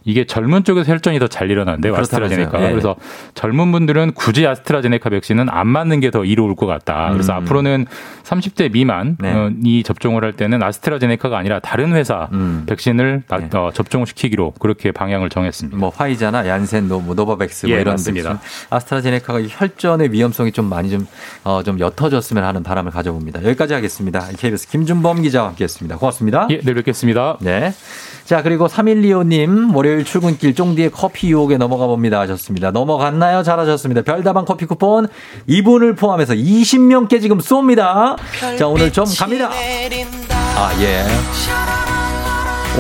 [0.07, 1.47] 이게 젊은 쪽에서 혈전이 더 잘.
[1.47, 1.97] 그렇다면서요.
[1.97, 2.63] 아스트라제네카.
[2.65, 2.71] 예.
[2.71, 2.97] 그래서
[3.35, 7.11] 젊은 분들은 굳이 아스트라제네카 백신은 안 맞는 게 더 이로울 것 같다.
[7.13, 7.43] 그래서 음.
[7.43, 7.87] 앞으로는
[8.25, 9.33] 30대 미만 네.
[9.33, 12.63] 어, 이 접종을 할 때는 아스트라제네카가 아니라 다른 회사 음.
[12.67, 15.77] 백신을 나- 어, 접종을 시키기로 그렇게 방향을 정했습니다.
[15.79, 18.39] 뭐 화이자나 얀센, 노, 뭐 노바백스 뭐 예, 이런 맞습니다.
[18.41, 18.67] 백신.
[18.71, 21.07] 아스트라제네카가 이 혈전의 위험성이 좀 많이 좀,
[21.45, 23.45] 어, 좀 옅어졌으면 하는 바람을 가져봅니다.
[23.45, 24.27] 여기까지 하겠습니다.
[24.39, 25.97] KBS 김준범 기자와 함께했습니다.
[25.99, 26.47] 고맙습니다.
[26.51, 27.37] 예, 내일 뵙겠습니다.
[27.41, 27.73] 네.
[28.27, 32.73] 자, 그리고 3125님, 월요일 출근길 쫑디의 커피 유혹에 넘어가 봅니다 하셨습니다.
[32.73, 33.45] 넘어갔나요?
[33.45, 34.03] 잘하셨습니다.
[34.03, 35.07] 별다방 커피 쿠폰
[35.47, 38.17] 이분을 포함해서 20명께 지금 쏩니다.
[38.59, 39.49] 자, 오늘 좀 갑니다.
[40.57, 41.05] 아, 예.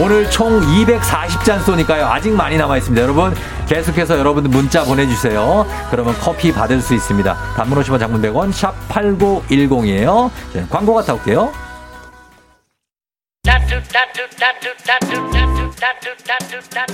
[0.03, 2.07] 오늘 총 240잔 쏘니까요.
[2.07, 3.01] 아직 많이 남아 있습니다.
[3.01, 3.32] 여러분,
[3.68, 5.64] 계속해서 여러분들 문자 보내주세요.
[5.92, 7.36] 그러면 커피 받을 수 있습니다.
[7.57, 10.28] 단문 50원 장문 100원, 샵 8910이에요.
[10.70, 11.53] 광고 갔다 올게요.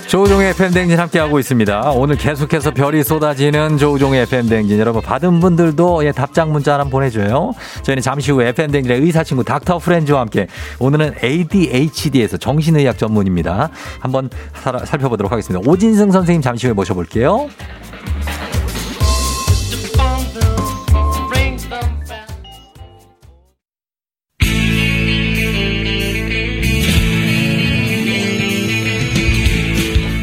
[0.08, 1.92] 조우종의 FM댕진 함께하고 있습니다.
[1.92, 4.78] 오늘 계속해서 별이 쏟아지는 조우종의 FM댕진.
[4.78, 7.52] 여러분, 받은 분들도 예, 답장 문자 하나 보내줘요.
[7.82, 10.48] 저희는 잠시 후 FM댕진의 의사친구 닥터 프렌즈와 함께
[10.78, 13.70] 오늘은 ADHD에서 정신의학 전문입니다.
[14.00, 14.28] 한번
[14.84, 15.66] 살펴보도록 하겠습니다.
[15.68, 17.48] 오진승 선생님 잠시 후에 모셔볼게요.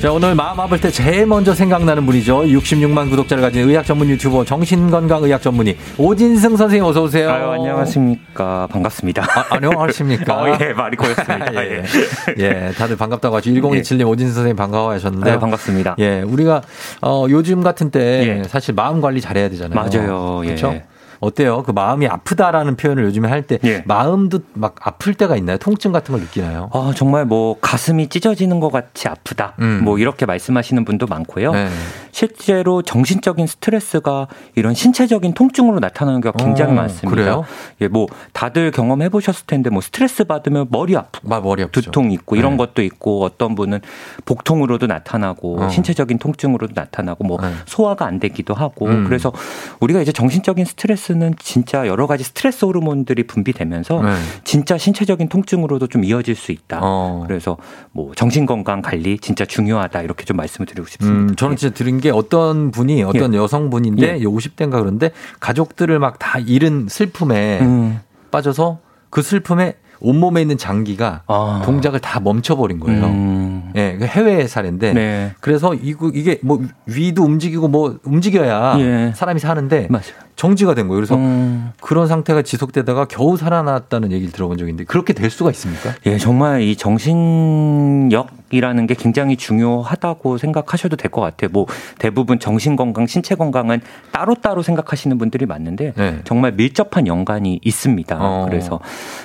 [0.00, 2.44] 자, 오늘 마음 아플 때 제일 먼저 생각나는 분이죠.
[2.44, 7.30] 66만 구독자를 가진 의학 전문 유튜버 정신건강 의학 전문의 오진승 선생님 어서 오세요.
[7.30, 8.66] 아유, 안녕하십니까.
[8.70, 9.22] 반갑습니다.
[9.22, 10.36] 아, 안녕하십니까?
[10.40, 11.52] 어, 예, 말이 고였습니다.
[11.66, 11.82] 예.
[12.38, 12.42] 예.
[12.68, 13.50] 예, 다들 반갑다고 하죠.
[13.50, 15.32] 1027님 오진승 선생님 반가워하셨는데.
[15.32, 15.96] 네, 반갑습니다.
[15.98, 16.62] 예, 우리가
[17.02, 19.74] 어, 요즘 같은 때 사실 마음 관리 잘해야 되잖아요.
[19.74, 20.40] 맞아요.
[20.44, 20.46] 예.
[20.46, 20.80] 그렇죠?
[21.20, 21.62] 어때요?
[21.62, 23.82] 그 마음이 아프다라는 표현을 요즘에 할때 예.
[23.86, 25.58] 마음도 막 아플 때가 있나요?
[25.58, 26.70] 통증 같은 걸 느끼나요?
[26.72, 29.54] 어, 정말 뭐 가슴이 찢어지는 것 같이 아프다.
[29.60, 29.82] 음.
[29.84, 31.52] 뭐 이렇게 말씀하시는 분도 많고요.
[31.52, 31.68] 네.
[32.10, 37.10] 실제로 정신적인 스트레스가 이런 신체적인 통증으로 나타나는 경우가 굉장히 어, 많습니다.
[37.10, 37.44] 그래요?
[37.82, 41.90] 예, 뭐 다들 경험해 보셨을 텐데 뭐 스트레스 받으면 머리 아프고 머리 아프죠.
[41.90, 42.56] 두통 있고 이런 네.
[42.58, 43.80] 것도 있고 어떤 분은
[44.24, 45.68] 복통으로도 나타나고 어.
[45.68, 49.04] 신체적인 통증으로도 나타나고 뭐 소화가 안 되기도 하고 음.
[49.04, 49.32] 그래서
[49.80, 54.10] 우리가 이제 정신적인 스트레스 는 진짜 여러 가지 스트레스 호르몬들이 분비되면서 네.
[54.44, 56.78] 진짜 신체적인 통증으로도 좀 이어질 수 있다.
[56.82, 57.24] 어.
[57.26, 57.56] 그래서
[57.90, 61.32] 뭐 정신 건강 관리 진짜 중요하다 이렇게 좀 말씀을 드리고 싶습니다.
[61.32, 64.24] 음, 저는 진짜 들은 게 어떤 분이 어떤 여성분인데 예.
[64.24, 68.00] 50대인가 그런데 가족들을 막 다 잃은 슬픔에 음.
[68.30, 71.22] 빠져서 그 슬픔에 온몸에 있는 장기가
[71.64, 73.04] 동작을 다 멈춰버린 거예요.
[73.04, 73.08] 아.
[73.08, 73.70] 음.
[73.76, 75.32] 예, 그 해외 사례인데 네.
[75.40, 79.12] 그래서 이거 이게 뭐 위도 움직이고 뭐 움직여야 예.
[79.14, 79.88] 사람이 사는데
[80.40, 80.96] 정지가 된 거예요.
[80.96, 81.72] 그래서 음.
[81.82, 85.94] 그런 상태가 지속되다가 겨우 살아났다는 얘기를 들어본 적이 있는데 그렇게 될 수가 있습니까?
[86.06, 91.50] 예, 정말 이 정신력이라는 게 굉장히 중요하다고 생각하셔도 될 것 같아요.
[91.52, 91.66] 뭐
[91.98, 93.82] 대부분 정신 건강, 신체 건강은
[94.12, 96.20] 따로따로 생각하시는 분들이 많은데 네.
[96.24, 98.16] 정말 밀접한 연관이 있습니다.
[98.18, 98.46] 어.
[98.48, 98.80] 그래서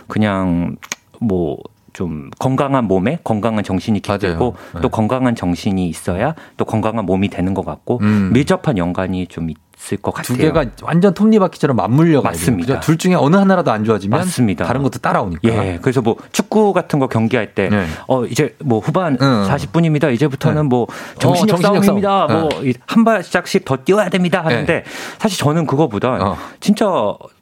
[0.08, 0.76] 그냥
[1.22, 4.82] 뭐좀 건강한 몸에 건강한 정신이 깃들고 네.
[4.82, 8.32] 또 건강한 정신이 있어야 또 건강한 몸이 되는 것 같고 음.
[8.34, 9.50] 밀접한 연관이 좀
[9.86, 10.36] 있을 것 같아요.
[10.36, 12.80] 두 개가 완전 톱니바퀴처럼 맞물려 가지고 맞습니다.
[12.80, 14.66] 둘 중에 어느 하나라도 안 좋아지면 맞습니다.
[14.66, 15.42] 다른 것도 따라오니까.
[15.44, 17.86] 예, 그래서 뭐 축구 같은 거 경기할 때, 네.
[18.08, 19.48] 어, 이제 뭐 후반 응.
[19.48, 20.14] 40분입니다.
[20.14, 20.68] 이제부터는 네.
[20.68, 20.88] 뭐
[21.20, 22.28] 정신력, 어, 정신력 싸움입니다.
[22.28, 22.50] 싸움.
[22.50, 24.42] 뭐한 발짝씩 더 뛰어야 됩니다.
[24.44, 24.84] 하는데 네.
[25.20, 26.38] 사실 저는 그거보다 어.
[26.60, 26.86] 진짜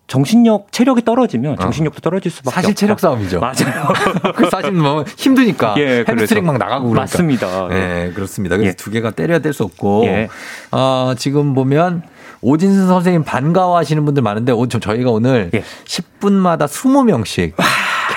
[0.07, 2.79] 정신력, 체력이 떨어지면 정신력도 떨어질 수밖에 사실 없다.
[2.79, 3.39] 체력 싸움이죠.
[3.39, 3.93] 맞아요.
[4.35, 6.45] 그 사실 뭐 힘드니까 예, 햄스트링.
[6.45, 7.01] 막 나가고 그러니까.
[7.01, 7.69] 맞습니다.
[7.71, 8.57] 예, 그렇습니다.
[8.57, 10.27] 그래서 두 개가 떼려야 뗄 수 없고 예.
[10.71, 12.03] 어, 지금 보면
[12.43, 15.63] 오진승 선생님 반가워하시는 분들 많은데 오- 저- 저희가 오늘 예.
[15.85, 17.53] 10분마다 20명씩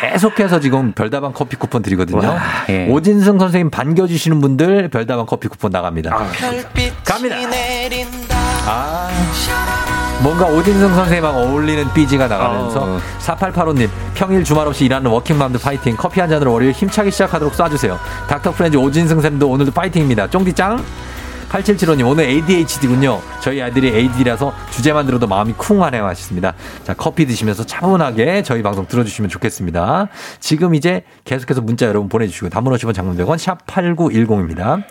[0.01, 2.29] 계속해서 지금 별다방 커피 쿠폰 드리거든요.
[2.29, 2.87] 와, 예.
[2.89, 6.11] 오진승 선생님 반겨주시는 분들 별다방 커피 쿠폰 나갑니다.
[7.05, 7.37] 갑니다.
[8.68, 9.09] 아,
[10.22, 13.01] 뭔가 오진승 선생님하고 어울리는 BG가 나가면서 어.
[13.20, 17.97] 4885님 평일 주말 없이 일하는 워킹맘들 파이팅 커피 한 잔으로 월요일 힘차게 시작하도록 쏴주세요
[18.29, 20.83] 닥터 프렌즈 오진승 쌤도 오늘도 파이팅입니다 쫑디짱
[21.51, 23.20] 8775님, 오늘 ADHD군요.
[23.40, 26.05] 저희 아들이 AD라서 주제만 들어도 마음이 쿵하네요.
[26.07, 26.55] 하셨습니다.
[26.84, 30.09] 자, 커피 드시면서 차분하게 저희 방송 들어주시면 좋겠습니다.
[30.40, 34.82] 지금 이제 계속해서 문자 여러분 보내주시고, 단문 50원 장문 100원, 샵8910입니다.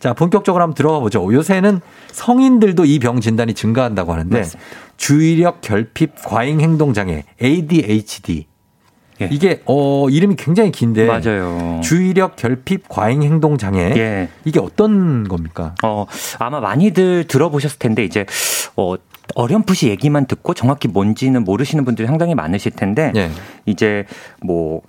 [0.00, 1.32] 자, 본격적으로 한번 들어가 보죠.
[1.32, 1.80] 요새는
[2.12, 4.44] 성인들도 이 병 진단이 증가한다고 하는데,
[4.96, 8.49] 주의력 결핍 과잉 행동 장애, ADHD.
[9.30, 11.80] 이게 어 이름이 굉장히 긴데 맞아요.
[11.82, 14.28] 주의력 결핍 과잉 행동 장애 예.
[14.44, 15.74] 이게 어떤 겁니까?
[15.82, 16.06] 어,
[16.38, 18.24] 아마 많이들 들어보셨을 텐데 이제
[18.76, 18.94] 어
[19.34, 23.30] 어렴풋이 얘기만 듣고 정확히 뭔지는 모르시는 분들이 상당히 많으실 텐데 예.
[23.66, 24.04] 이제
[24.42, 24.82] 뭐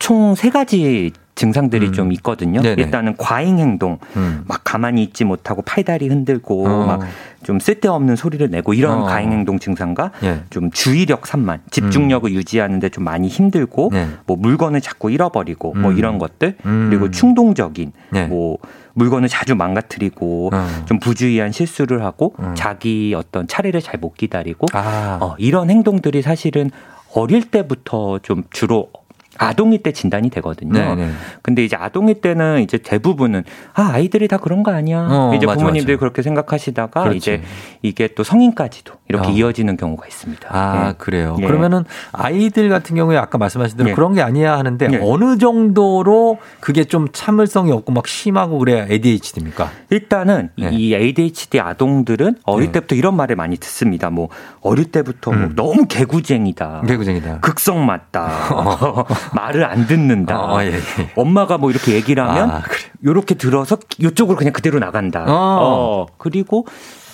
[0.00, 2.60] 총 세 가지 증상들이 좀 있거든요.
[2.60, 2.62] 음.
[2.62, 2.82] 네네.
[2.82, 4.44] 일단은 과잉 행동, 음.
[4.46, 6.86] 막 가만히 있지 못하고 팔다리 흔들고 어.
[7.40, 9.04] 막좀 쓸데없는 소리를 내고 이런 어.
[9.04, 10.42] 과잉 행동 증상과 예.
[10.50, 14.08] 좀 주의력 산만, 집중력을 유지하는데 좀 많이 힘들고 네.
[14.26, 15.98] 뭐 물건을 자꾸 잃어버리고 뭐 음.
[15.98, 16.88] 이런 것들 음.
[16.90, 18.26] 그리고 충동적인 네.
[18.26, 18.58] 뭐
[18.94, 20.66] 물건을 자주 망가뜨리고 어.
[20.84, 25.18] 좀 부주의한 실수를 하고 자기 어떤 차례를 잘 못 기다리고 아.
[25.20, 26.70] 어, 이런 행동들이 사실은
[27.14, 28.90] 어릴 때부터 좀 주로
[29.40, 30.72] 아동일 때 진단이 되거든요.
[30.72, 31.10] 네, 네.
[31.40, 35.08] 근데 이제 아동일 때는 이제 대부분은 아 아이들이 다 그런 거 아니야.
[35.10, 36.00] 어, 이제 맞아, 부모님들이 맞아.
[36.00, 37.16] 그렇게 생각하시다가 그렇지.
[37.16, 37.42] 이제
[37.80, 39.30] 이게 또 성인까지도 이렇게 어.
[39.30, 40.48] 이어지는 경우가 있습니다.
[40.50, 40.94] 아, 예.
[40.98, 41.36] 그래요.
[41.40, 41.46] 예.
[41.46, 43.94] 그러면은 아이들 같은 경우에 아까 말씀하신 대로 예.
[43.94, 45.00] 그런 게 아니야 하는데 예.
[45.02, 49.70] 어느 정도로 그게 좀 참을성이 없고 막 심하고 그래야 ADHD입니까?
[49.88, 50.68] 일단은 네.
[50.72, 52.72] 이 ADHD 아동들은 어릴 네.
[52.72, 54.10] 때부터 이런 말을 많이 듣습니다.
[54.10, 54.28] 뭐
[54.60, 55.52] 어릴 때부터 뭐 음.
[55.56, 56.82] 너무 개구쟁이다.
[56.86, 57.40] 개구쟁이다.
[57.40, 59.06] 극성 맞다.
[59.34, 60.38] 말을 안 듣는다.
[60.40, 60.80] 어, 예, 예.
[61.16, 62.78] 엄마가 뭐 이렇게 얘기를 하면 아, 그래.
[63.04, 65.24] 요렇게 들어서 이쪽으로 그냥 그대로 나간다.
[65.26, 65.26] 어.
[65.30, 66.66] 어, 그리고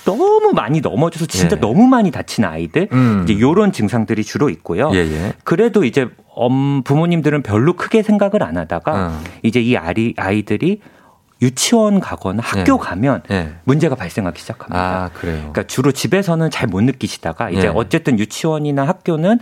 [0.04, 1.60] 너무 많이 넘어져서 진짜 예.
[1.60, 3.24] 너무 많이 다치는 아이들 음.
[3.24, 4.90] 이제 요런 증상들이 주로 있고요.
[4.94, 5.32] 예, 예.
[5.44, 9.20] 그래도 이제 엄 부모님들은 별로 크게 생각을 안 하다가 어.
[9.42, 10.80] 이제 이 아이 아이들이
[11.42, 12.78] 유치원 가거나 학교 예.
[12.80, 13.54] 가면 예.
[13.64, 14.78] 문제가 발생하기 시작합니다.
[14.80, 15.36] 아, 그래요.
[15.38, 17.72] 그러니까 주로 집에서는 잘 못 느끼시다가 이제 예.
[17.74, 19.40] 어쨌든 유치원이나 학교는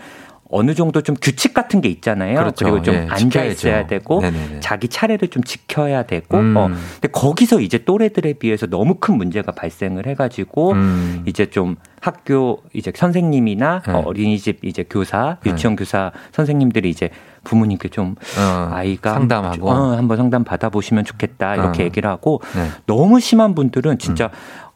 [0.51, 2.37] 어느 정도 좀 규칙 같은 게 있잖아요.
[2.37, 2.67] 그렇죠.
[2.67, 3.45] 리고좀 예, 앉아.
[3.45, 4.61] 있어야 되고 네네네.
[4.61, 6.57] 자기 차례를 좀 지켜야 되고 음.
[6.57, 6.69] 어.
[6.69, 11.25] 근데 거기서 이제 또래들에 비해서 너무 큰 문제가 발생을 해 가지고 음.
[11.27, 13.93] 이제 좀 학교 이제 선생님이나 네.
[13.93, 15.51] 어, 어린이집 이제 교사, 네.
[15.51, 17.09] 유치원 교사 선생님들이 이제
[17.45, 19.71] 부모님께 좀 어, 아이가 상담하고.
[19.71, 21.87] 어, 한번 상담 받아보시면 좋겠다 이렇게 어.
[21.87, 22.69] 얘기를 하고 네.
[22.87, 24.31] 너무 심한 분들은 진짜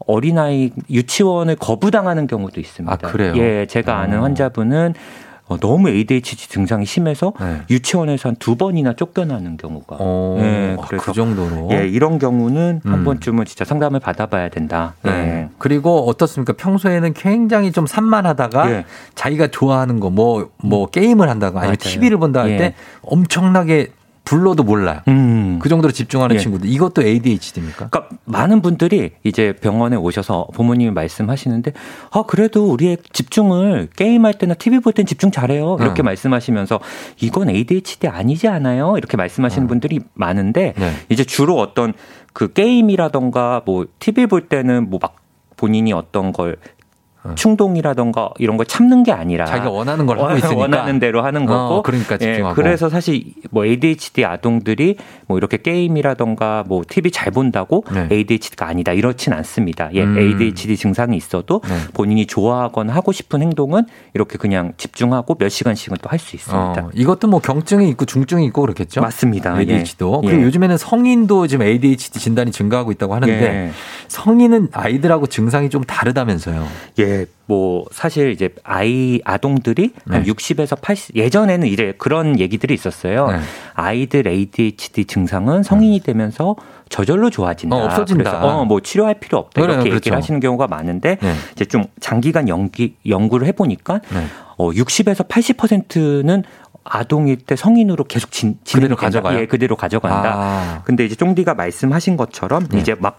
[0.07, 2.93] 어린아이 유치원을 거부당하는 경우도 있습니다.
[2.93, 3.35] 아, 그래요?
[3.37, 4.23] 예, 제가 아는 어.
[4.23, 4.95] 환자분은
[5.49, 7.63] 어, 너무 ADHD 증상이 심해서 네.
[7.71, 9.97] 유치원에서 한 두 번이나 쫓겨나는 경우가.
[9.99, 11.69] 어, 예, 아, 그래서 그 정도로.
[11.73, 12.93] 예, 이런 경우는 음.
[12.93, 14.95] 한 번쯤은 진짜 상담을 받아봐야 된다.
[15.03, 15.11] 네.
[15.11, 15.49] 예.
[15.59, 16.53] 그리고 어떻습니까?
[16.53, 18.85] 평소에는 굉장히 좀 산만하다가 예.
[19.15, 21.93] 자기가 좋아하는 거 뭐뭐 게임을 한다고 아니면 맞아요.
[21.95, 22.57] TV를 본다 할 예.
[22.59, 23.89] 때 엄청나게
[24.29, 25.01] 불러도 몰라요.
[25.09, 25.59] 음.
[25.59, 26.39] 그 정도로 집중하는 예.
[26.39, 26.69] 친구들.
[26.69, 27.89] 이것도 ADHD입니까?
[27.89, 31.73] 그러니까 많은 분들이 이제 병원에 오셔서 부모님이 말씀하시는데
[32.11, 36.05] 아 그래도 우리의 집중을 게임할 때나 TV 볼 땐 집중 잘해요 이렇게 어.
[36.05, 36.81] 말씀하시면서
[37.21, 40.93] 이건 ADHD 아니지 않아요 이렇게 말씀하시는 분들이 많은데 네.
[41.09, 41.95] 이제 주로 어떤
[42.33, 45.17] 그 게임이라던가 뭐 TV 볼 때는 뭐막
[45.57, 46.57] 본인이 어떤 걸
[47.37, 50.61] 충동이라던가 이런 걸 참는 게 아니라 자기가 원하는 걸 하고 원- 있으니까.
[50.61, 52.55] 원하는 대로 하는 거고 어, 그러니까 예, 집중하고.
[52.55, 58.09] 그래서 사실 뭐 ADHD 아동들이 뭐 이렇게 게임이라던가 뭐 TV 잘 본다고 네.
[58.11, 59.89] ADHD가 아니다 이렇진 않습니다.
[59.95, 60.19] 예, 음.
[60.19, 61.75] ADHD 증상이 있어도 네.
[61.95, 66.85] 본인이 좋아하거나 하고 싶은 행동은 이렇게 그냥 집중하고 몇 시간씩은 또 할 수 있습니다.
[66.87, 69.01] 어, 이것도 뭐 경증이 있고 중증이 있고 그렇겠죠?
[69.03, 69.61] 맞습니다.
[69.61, 70.23] ADHD도.
[70.25, 70.27] 예.
[70.29, 70.47] 그리고 예.
[70.47, 73.71] 요즘에는 성인도 지금 ADHD 진단이 증가하고 있다고 하는데 예.
[74.09, 76.67] 성인은 아이들하고 증상이 좀 다르다면서요.
[76.99, 80.31] 예, 뭐 사실 이제 아이 아동들이 한 네.
[80.31, 83.29] 60에서 80 예전에는 이제 그런 얘기들이 있었어요.
[83.29, 83.39] 네.
[83.75, 86.57] 아이들 ADHD 증상은 성인이 되면서
[86.89, 87.77] 저절로 좋아진다.
[87.77, 88.31] 어, 없어진다.
[88.31, 89.97] 그래서 어, 뭐 치료할 필요 없다 그래요, 이렇게 그렇죠.
[89.97, 91.35] 얘기를 하시는 경우가 많은데 네.
[91.53, 94.27] 이제 좀 장기간 연기 연구를 해 보니까 네.
[94.57, 96.45] 어, 60에서 80%는
[96.91, 99.01] 아동일 때 성인으로 계속 진, 그대로 진행된다.
[99.01, 99.39] 가져가요?
[99.41, 100.33] 예, 그대로 가져간다.
[100.35, 100.83] 아.
[100.85, 102.79] 근데 이제 쫑디가 말씀하신 것처럼 네.
[102.79, 103.17] 이제 막,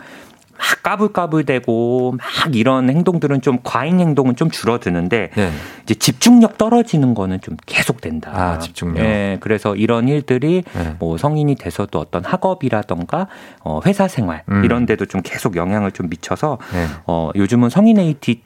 [0.59, 5.51] 막 까불까불대고 막 이런 행동들은 좀 과잉 행동은 좀 줄어드는데 네.
[5.83, 8.31] 이제 집중력 떨어지는 거는 좀 계속 된다.
[8.33, 9.03] 아, 집중력.
[9.03, 10.95] 예, 그래서 이런 일들이 네.
[10.99, 13.27] 뭐 성인이 돼서도 어떤 학업이라던가
[13.61, 14.63] 어, 회사 생활 음.
[14.65, 16.85] 이런 데도 좀 계속 영향을 좀 미쳐서 네.
[17.07, 18.41] 어, 요즘은 성인 AD,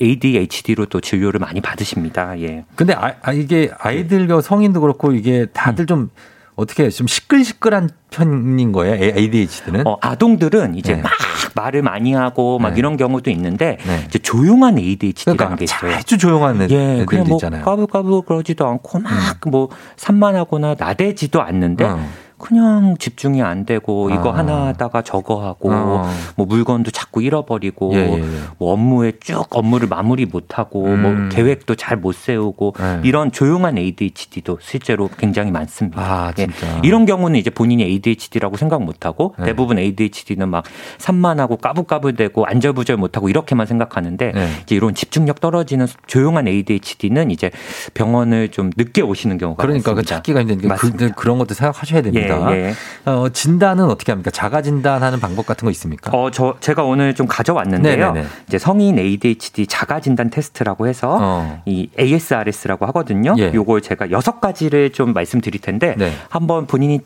[0.00, 2.40] ADHD로 또 진료를 많이 받으십니다.
[2.40, 2.64] 예.
[2.74, 6.10] 근데 아, 아, 이게 아이들과 성인도 그렇고 이게 다들 좀
[6.58, 6.90] 어떻게?
[6.90, 8.94] 좀 시끌시끌한 편인 거예요?
[9.16, 9.86] ADHD는?
[9.86, 11.02] 어, 아동들은 이제 네.
[11.02, 11.12] 막
[11.54, 12.78] 말을 많이 하고 막 네.
[12.80, 14.02] 이런 경우도 있는데 네.
[14.08, 15.94] 이제 조용한 ADHD라는 그러니까 게 있어요.
[15.94, 17.62] 아주 조용한 애- 예, 그냥 뭐 있잖아요.
[17.62, 17.64] 음.
[17.64, 22.04] 까불까불 그러지도 않고 막뭐 산만하거나 나대지도 않는데 어.
[22.38, 24.38] 그냥 집중이 안 되고 이거 아.
[24.38, 26.10] 하나 하다가 저거 하고 어.
[26.36, 28.24] 뭐 물건도 자꾸 잃어버리고 예, 예, 예.
[28.58, 31.02] 뭐 업무에 쭉 업무를 마무리 못 하고 음.
[31.02, 33.00] 뭐 계획도 잘 못 세우고 네.
[33.04, 36.00] 이런 조용한 ADHD도 실제로 굉장히 많습니다.
[36.00, 36.46] 아, 예.
[36.46, 36.80] 진짜.
[36.84, 39.46] 이런 경우는 이제 본인이 ADHD라고 생각 못 하고 네.
[39.46, 40.64] 대부분 ADHD는 막
[40.98, 44.48] 산만하고 까불까불대고 안절부절 못 하고 이렇게만 생각하는데 네.
[44.62, 47.50] 이제 이런 집중력 떨어지는 조용한 ADHD는 이제
[47.94, 50.14] 병원을 좀 늦게 오시는 경우가 그러니까 그 많습니다.
[50.16, 52.27] 찾기가 힘드니까 그, 그런 것도 생각하셔야 됩니다.
[52.28, 52.74] 예, 예.
[53.10, 54.30] 어, 진단은 어떻게 합니까?
[54.30, 56.10] 자가 진단하는 방법 같은 거 있습니까?
[56.16, 58.12] 어, 저 제가 오늘 좀 가져왔는데요.
[58.12, 58.26] 네네네.
[58.46, 61.62] 이제 성인 ADHD 자가 진단 테스트라고 해서 어.
[61.66, 63.34] 이 ASRS라고 하거든요.
[63.38, 63.52] 예.
[63.54, 66.12] 요걸 제가 여섯 가지를 좀 말씀드릴 텐데 네.
[66.28, 67.00] 한번 본인이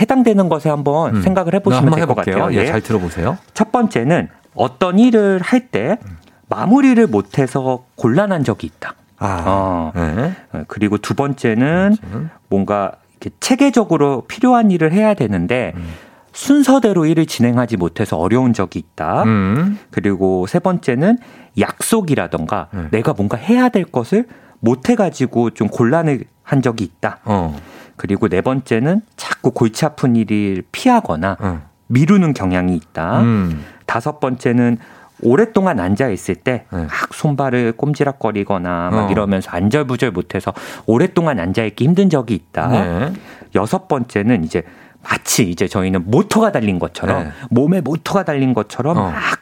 [0.00, 1.22] 해당되는 것에 한번 음.
[1.22, 2.14] 생각을 나 해보시면 될 것.
[2.14, 2.52] 같아요.
[2.52, 3.38] 예, 잘 들어보세요.
[3.54, 5.98] 첫 번째는 어떤 일을 할 때
[6.48, 8.94] 마무리를 못해서 곤란한 적이 있다.
[9.18, 9.92] 아, 어.
[9.94, 10.32] 네.
[10.52, 11.96] 어, 그리고 두 번째는
[12.48, 13.05] 뭔가 이렇게
[13.40, 15.84] 체계적으로 필요한 일을 해야 되는데 음.
[16.32, 19.22] 순서대로 일을 진행하지 못해서 어려운 적이 있다.
[19.24, 19.78] 음.
[19.90, 21.18] 그리고 세 번째는
[21.58, 22.88] 약속이라던가 네.
[22.90, 24.26] 내가 뭔가 해야 될 것을
[24.60, 27.20] 못 해가지고 좀 곤란을 한 적이 있다.
[27.24, 27.58] 어.
[27.96, 31.62] 그리고 네 번째는 자꾸 골치 아픈 일을 피하거나 어.
[31.86, 33.20] 미루는 경향이 있다.
[33.20, 33.64] 음.
[33.86, 34.76] 다섯 번째는
[35.22, 36.82] 오랫동안 앉아 있을 때 네.
[36.82, 39.10] 막 손발을 꼼지락거리거나 막 어.
[39.10, 40.52] 이러면서 안절부절 못해서
[40.86, 42.68] 오랫동안 앉아 있기 힘든 적이 있다.
[42.68, 43.12] 네.
[43.54, 44.62] 여섯 번째는 이제
[45.02, 47.30] 마치 이제 저희는 모터가 달린 것처럼 네.
[47.50, 49.10] 몸에 모터가 달린 것처럼 어.
[49.10, 49.40] 막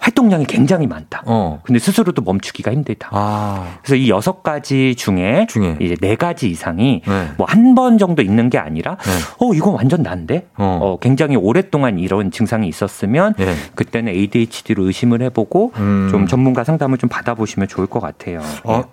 [0.00, 1.22] 활동량이 굉장히 많다.
[1.26, 1.60] 어.
[1.62, 3.10] 근데 스스로도 멈추기가 힘들다.
[3.12, 3.78] 아.
[3.82, 5.76] 그래서 이 여섯 가지 중에, 중에.
[5.80, 7.28] 이제 네 가지 이상이 네.
[7.36, 9.10] 뭐한 번 정도 있는 게 아니라 네.
[9.38, 10.78] 어 이건 완전 난데 어.
[10.82, 13.54] 어, 굉장히 오랫동안 이런 증상이 있었으면 예.
[13.74, 16.08] 그때는 ADHD로 의심을 해보고 음.
[16.10, 18.40] 좀 전문가 상담을 좀 받아보시면 좋을 것 같아요.
[18.64, 18.84] 어,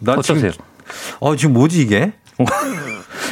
[0.00, 0.50] 나 어떠세요?
[0.50, 0.64] 지금,
[1.20, 2.12] 어, 지금 뭐지 이게?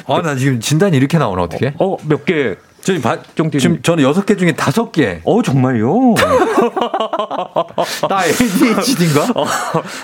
[0.07, 1.75] 아, 나 지금 진단이 이렇게 나오나 어떻게?
[1.79, 2.57] 어몇 개?
[2.83, 3.17] 저희 바.
[3.61, 5.21] 지금 저는 여섯 개 중에 다섯 개.
[5.25, 6.15] 어 정말요?
[8.09, 9.41] 나 ADHD인가?
[9.41, 9.45] 어,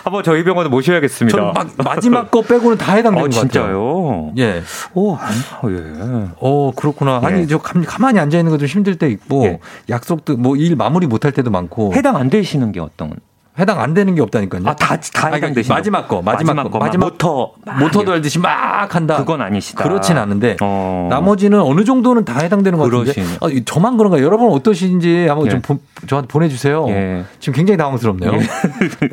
[0.04, 1.36] 한번 저희 병원에 모셔야겠습니다.
[1.36, 3.30] 저는 막 마지막 거 빼고는 다 해당되는 어.
[3.30, 4.32] 진짜요?
[4.38, 4.62] 예.
[4.94, 5.28] 오, 아,
[5.68, 6.28] 예.
[6.40, 7.20] 어, 그렇구나.
[7.22, 7.46] 아니, 예.
[7.46, 9.58] 저 감- 가만히 앉아 있는 것도 힘들 때 있고, 예.
[9.88, 11.94] 약속도 뭐 일 마무리 못할 때도 많고.
[11.94, 13.12] 해당 안 되시는 게 어떤?
[13.58, 14.62] 해당 안 되는 게 없다니까요.
[14.66, 16.78] 아, 다, 다 아니, 해당 되시는 마지막 거, 마지막, 거.
[16.78, 17.52] 막 마지막 모터.
[17.64, 19.16] 막 모터 돌듯이 막 한다.
[19.16, 19.82] 그건 아니시다.
[19.82, 21.06] 그렇진 않은데 어.
[21.10, 23.38] 나머지는 어느 정도는 다 해당되는 것 같은데 그러시네.
[23.40, 25.50] 아, 이- 저만 그런가 여러분 어떠신지 한번 예.
[25.50, 26.86] 좀 보- 저한테 보내주세요.
[26.88, 27.24] 예.
[27.40, 28.32] 지금 굉장히 당황스럽네요.
[28.34, 28.38] 예.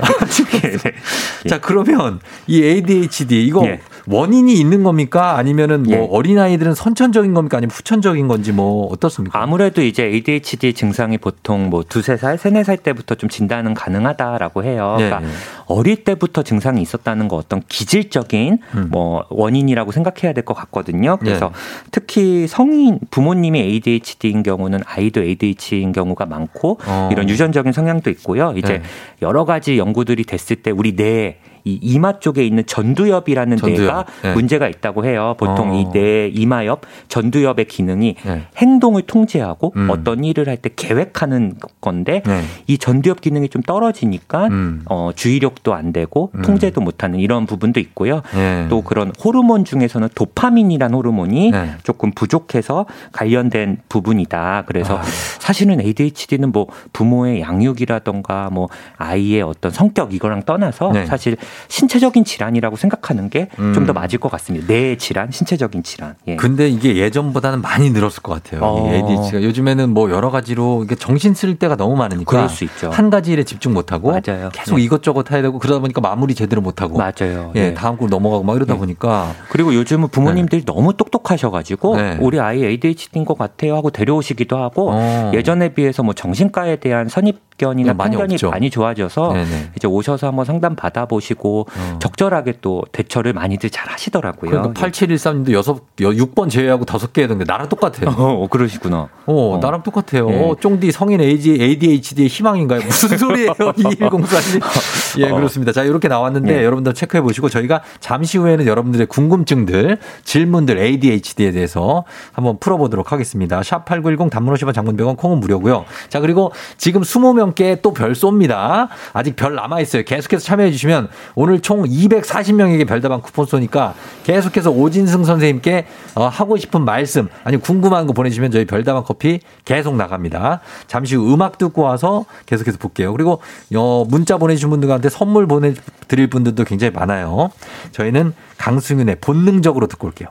[1.49, 3.79] 자 그러면 이 ADHD 이거 예.
[4.07, 6.07] 원인이 있는 겁니까 아니면은 뭐 예.
[6.11, 9.41] 어린 아이들은 선천적인 겁니까 아니면 후천적인 건지 뭐 어떻습니까?
[9.41, 14.63] 아무래도 이제 ADHD 증상이 보통 뭐 두세 살, 세네 살 때부터 좀 진단은 가능하다 라고
[14.63, 14.95] 해요.
[14.99, 15.33] 예, 그러니까 예.
[15.67, 18.87] 어릴 때부터 증상이 있었다는 거 어떤 기질적인 음.
[18.91, 21.17] 뭐 원인이라고 생각해야 될 것 같거든요.
[21.17, 21.89] 그래서 예.
[21.91, 27.09] 특히 성인 부모님이 ADHD인 경우는 아이도 ADHD인 경우가 많고 어.
[27.11, 28.53] 이런 유전적인 성향도 있고요.
[28.55, 28.81] 이제 네.
[29.21, 33.79] 여러 가지 연구들이 됐을 때 우리 뇌 이 이마 쪽에 있는 전두엽이라는 전두엽.
[33.81, 34.33] 뇌가 네.
[34.33, 35.35] 문제가 있다고 해요.
[35.37, 35.73] 보통 어.
[35.73, 38.43] 이뇌 이마엽 전두엽의 기능이 네.
[38.57, 39.89] 행동을 통제하고 음.
[39.89, 42.41] 어떤 일을 할 때 계획하는 건데 네.
[42.67, 44.83] 이 전두엽 기능이 좀 떨어지니까 음.
[44.89, 46.43] 어, 주의력도 안 되고 음.
[46.43, 48.21] 통제도 못하는 이런 부분도 있고요.
[48.35, 48.67] 예.
[48.69, 51.71] 또 그런 호르몬 중에서는 도파민이라는 호르몬이 네.
[51.83, 54.63] 조금 부족해서 관련된 부분이다.
[54.67, 55.01] 그래서 아.
[55.39, 61.05] 사실은 ADHD는 뭐 부모의 양육이라던가 뭐 아이의 어떤 성격 이거랑 떠나서 네.
[61.05, 61.35] 사실
[61.67, 63.93] 신체적인 질환이라고 생각하는 게 좀더 음.
[63.93, 64.67] 맞을 것 같습니다.
[64.67, 66.15] 뇌 질환, 신체적인 질환.
[66.27, 66.35] 예.
[66.35, 68.61] 근데 이게 예전보다는 많이 늘었을 것 같아요.
[68.63, 68.89] 어.
[68.89, 72.89] 이 ADHD가 요즘에는 뭐 여러 가지로 이게 정신 쓸 때가 너무 많으니까 그럴 수 있죠.
[72.89, 74.49] 한 가지 일에 집중 못 하고 맞아요.
[74.53, 74.83] 계속 네.
[74.83, 77.51] 이것저것 해야 되고 그러다 보니까 마무리 제대로 못 하고 맞아요.
[77.55, 77.73] 예, 네.
[77.73, 78.79] 다음 걸 넘어가고 막 이러다 네.
[78.79, 82.17] 보니까 그리고 요즘은 부모님들이 너무 똑똑하셔 가지고 네.
[82.19, 85.31] 우리 아이 ADHD인 것 같아요 하고 데려오시기도 하고 어.
[85.33, 88.15] 예전에 비해서 뭐 정신과에 대한 선입견이나 네, 많이.
[88.43, 89.71] 많이 좋아져서 네네.
[89.75, 91.99] 이제 오셔서 한번 상담 받아보시고 어.
[91.99, 94.49] 적절하게 또 대처를 많이들 잘 하시더라고요.
[94.51, 98.13] 그러니까 8713님도 여섯 여 6번 제외하고 다섯 개 해던데 나랑 똑같아요.
[98.17, 99.09] 어, 그러시구나.
[99.25, 99.59] 어, 어.
[99.61, 100.29] 나랑 똑같아요.
[100.31, 100.39] 예.
[100.39, 102.81] 어, 쫑디 성인 ADHD의 희망인가요?
[102.85, 103.53] 무슨 소리예요?
[103.53, 104.63] 2104님.
[105.19, 105.35] 예, 어.
[105.35, 105.71] 그렇습니다.
[105.71, 106.63] 자, 이렇게 나왔는데 예.
[106.63, 113.63] 여러분들 체크해 보시고 저희가 잠시 후에는 여러분들의 궁금증들, 질문들 ADHD에 대해서 한번 풀어보도록 하겠습니다.
[113.63, 115.85] 샵 8910 단문 50원 장문 100원 콩은 무료고요.
[116.09, 118.89] 자, 그리고 지금 20명께 또 별 쏩니다.
[119.13, 120.03] 아직 별 남아있어요.
[120.03, 126.83] 계속해서 참여해 주시면 오늘 총 240명에게 별다방 쿠폰 쏘니까 계속해서 오진승 선생님께 어, 하고 싶은
[126.83, 130.61] 말씀 아니 궁금한 거 보내주시면 저희 별다방 커피 계속 나갑니다.
[130.87, 133.11] 잠시 후 음악 듣고 와서 계속해서 볼게요.
[133.11, 133.41] 그리고
[133.75, 137.51] 어, 문자 보내주신 분들한테 선물 보내드릴 분들도 굉장히 많아요.
[137.91, 140.29] 저희는 강승윤의 본능적으로 듣고 올게요.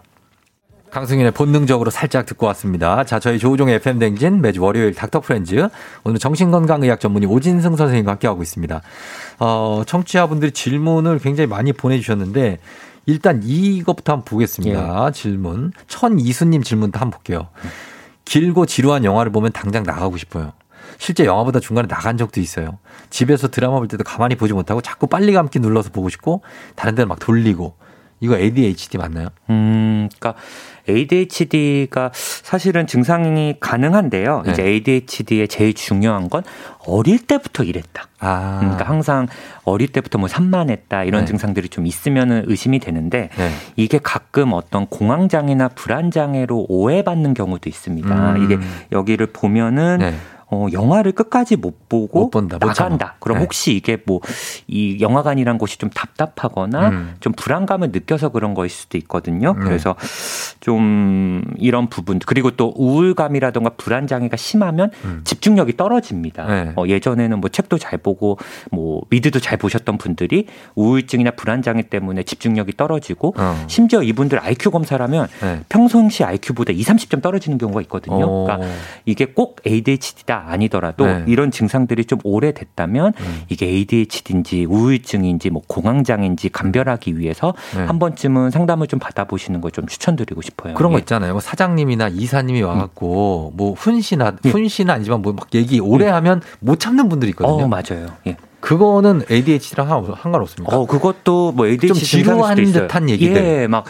[0.95, 3.03] 강승윤의 본능적으로 살짝 듣고 왔습니다.
[3.03, 5.68] 자, 저희 조우종의 FM 댕진 매주 월요일 닥터 프렌즈.
[6.05, 8.80] 오늘 정신건강의학 전문의 오진승 선생님과 함께하고 있습니다.
[9.40, 12.61] 어, 청취자분들이 질문을 굉장히 많이 보내주셨는데
[13.07, 15.11] 일단 이것부터 한번 보겠습니다.
[15.11, 15.72] 질문.
[15.88, 17.49] 천이수님 질문도 한번 볼게요.
[18.24, 20.53] 길고 지루한 영화를 보면 당장 나가고 싶어요.
[20.99, 22.78] 실제 영화보다 중간에 나간 적도 있어요.
[23.11, 26.42] 집에서 드라마 볼 때도 가만히 보지 못하고 자꾸 빨리 감기 눌러서 보고 싶고
[26.76, 27.74] 다른 데는 막 돌리고
[28.25, 29.29] 이거 ADHD 맞나요?
[29.51, 30.41] 음, 그러니까
[30.89, 34.43] ADHD가 사실은 증상이 가능한데요.
[34.47, 34.53] 네.
[34.53, 36.43] 이제 ADHD의 제일 중요한 건
[36.87, 38.09] 어릴 때부터 이랬다.
[38.20, 38.59] 아.
[38.61, 39.27] 그러니까 항상
[39.64, 41.27] 어릴 때부터 뭐 산만했다 이런 네.
[41.27, 43.51] 증상들이 좀 있으면은 의심이 되는데 네.
[43.77, 48.33] 이게 가끔 어떤 공황장애나 불안장애로 오해받는 경우도 있습니다.
[48.37, 48.43] 음.
[48.43, 48.59] 이게
[48.91, 50.14] 여기를 보면은 네.
[50.55, 53.07] 어, 영화를 끝까지 못 보고 못 본다, 못 나간다.
[53.07, 53.14] 참아.
[53.20, 53.44] 그럼 네.
[53.44, 54.20] 혹시 이게 뭐
[54.66, 57.14] 이 영화관이란 곳이 좀 답답하거나 음.
[57.20, 59.52] 좀 불안감을 느껴서 그런 거일 수도 있거든요.
[59.55, 59.61] 네.
[59.64, 59.94] 그래서
[60.61, 64.90] 좀 이런 부분 그리고 또 우울감이라던가 불안 장애가 심하면
[65.24, 66.44] 집중력이 떨어집니다.
[66.46, 66.48] 음.
[66.48, 66.72] 네.
[66.76, 68.38] 어, 예전에는 뭐 책도 잘 보고
[68.70, 73.64] 뭐 미드도 잘 보셨던 분들이 우울증이나 불안 장애 때문에 집중력이 떨어지고 어.
[73.68, 75.61] 심지어 이분들 IQ 검사를 하면 네.
[75.68, 78.24] 평소시 IQ보다 2, 30점 떨어지는 경우가 있거든요.
[78.24, 78.44] 어.
[78.44, 78.68] 그러니까
[79.05, 81.24] 이게 꼭 ADHD다 아니더라도 네.
[81.26, 83.42] 이런 증상들이 좀 오래됐다면 음.
[83.49, 87.84] 이게 ADHD인지 우울증인지 뭐 공황장애인지 감별하기 위해서 네.
[87.84, 90.74] 한 번쯤은 상담을 좀 받아보시는 걸 좀 추천드리고 싶어요.
[90.74, 91.01] 그런 거 예.
[91.01, 91.32] 있잖아요.
[91.32, 94.51] 뭐 사장님이나 이사님이 와갖고 뭐 훈시나 예.
[94.51, 97.64] 훈시는 아니지만 뭐 막 얘기 오래 하면 못 참는 분들이 있거든요.
[97.64, 98.07] 어, 맞아요.
[98.28, 98.36] 예.
[98.61, 99.88] 그거는 ADHD랑
[100.22, 100.74] 상관없습니까?
[100.76, 102.57] 어, 그것도 뭐 ADHD 좀 지루한.
[102.57, 103.36] 듯한 얘기들.
[103.36, 103.84] 예, 막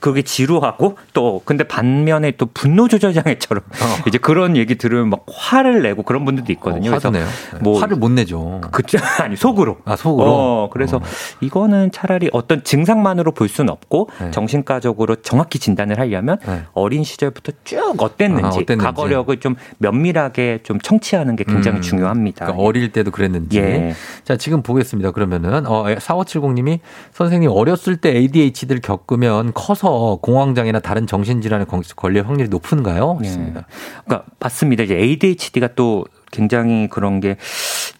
[0.00, 3.62] 그게 지루하고 또 근데 반면에 또 분노 조절 장애처럼
[4.08, 6.90] 이제 그런 얘기 들으면 막 화를 내고 그런 분들도 있거든요.
[6.90, 7.26] 어, 화도 내요.
[7.60, 8.60] 뭐 화를 못 내죠.
[8.72, 8.98] 그죠?
[9.20, 9.78] 아니 속으로.
[9.84, 10.26] 아 속으로.
[10.28, 11.00] 어, 그래서
[11.40, 14.30] 이거는 차라리 어떤 증상만으로 볼 수는 없고 네.
[14.30, 16.62] 정신과적으로 정확히 진단을 하려면 네.
[16.72, 18.84] 어린 시절부터 쭉 어땠는지, 아, 어땠는지.
[18.84, 21.82] 과거력을 좀 면밀하게 좀 청취하는 게 굉장히 음.
[21.82, 22.46] 중요합니다.
[22.46, 23.58] 그러니까 어릴 때도 그랬는지.
[23.58, 23.94] 예.
[24.24, 25.10] 자, 지금 보겠습니다.
[25.10, 26.80] 그러면은, 어, 4570님이
[27.12, 29.89] 선생님 어렸을 때 ADHD를 겪으면 커서
[30.20, 33.18] 공황장애나 다른 정신질환에 걸- 걸릴 확률이 높은가요?
[33.20, 33.30] 네.
[34.04, 34.82] 그러니까 맞습니다.
[34.84, 37.36] 이제 ADHD가 또 굉장히 그런 게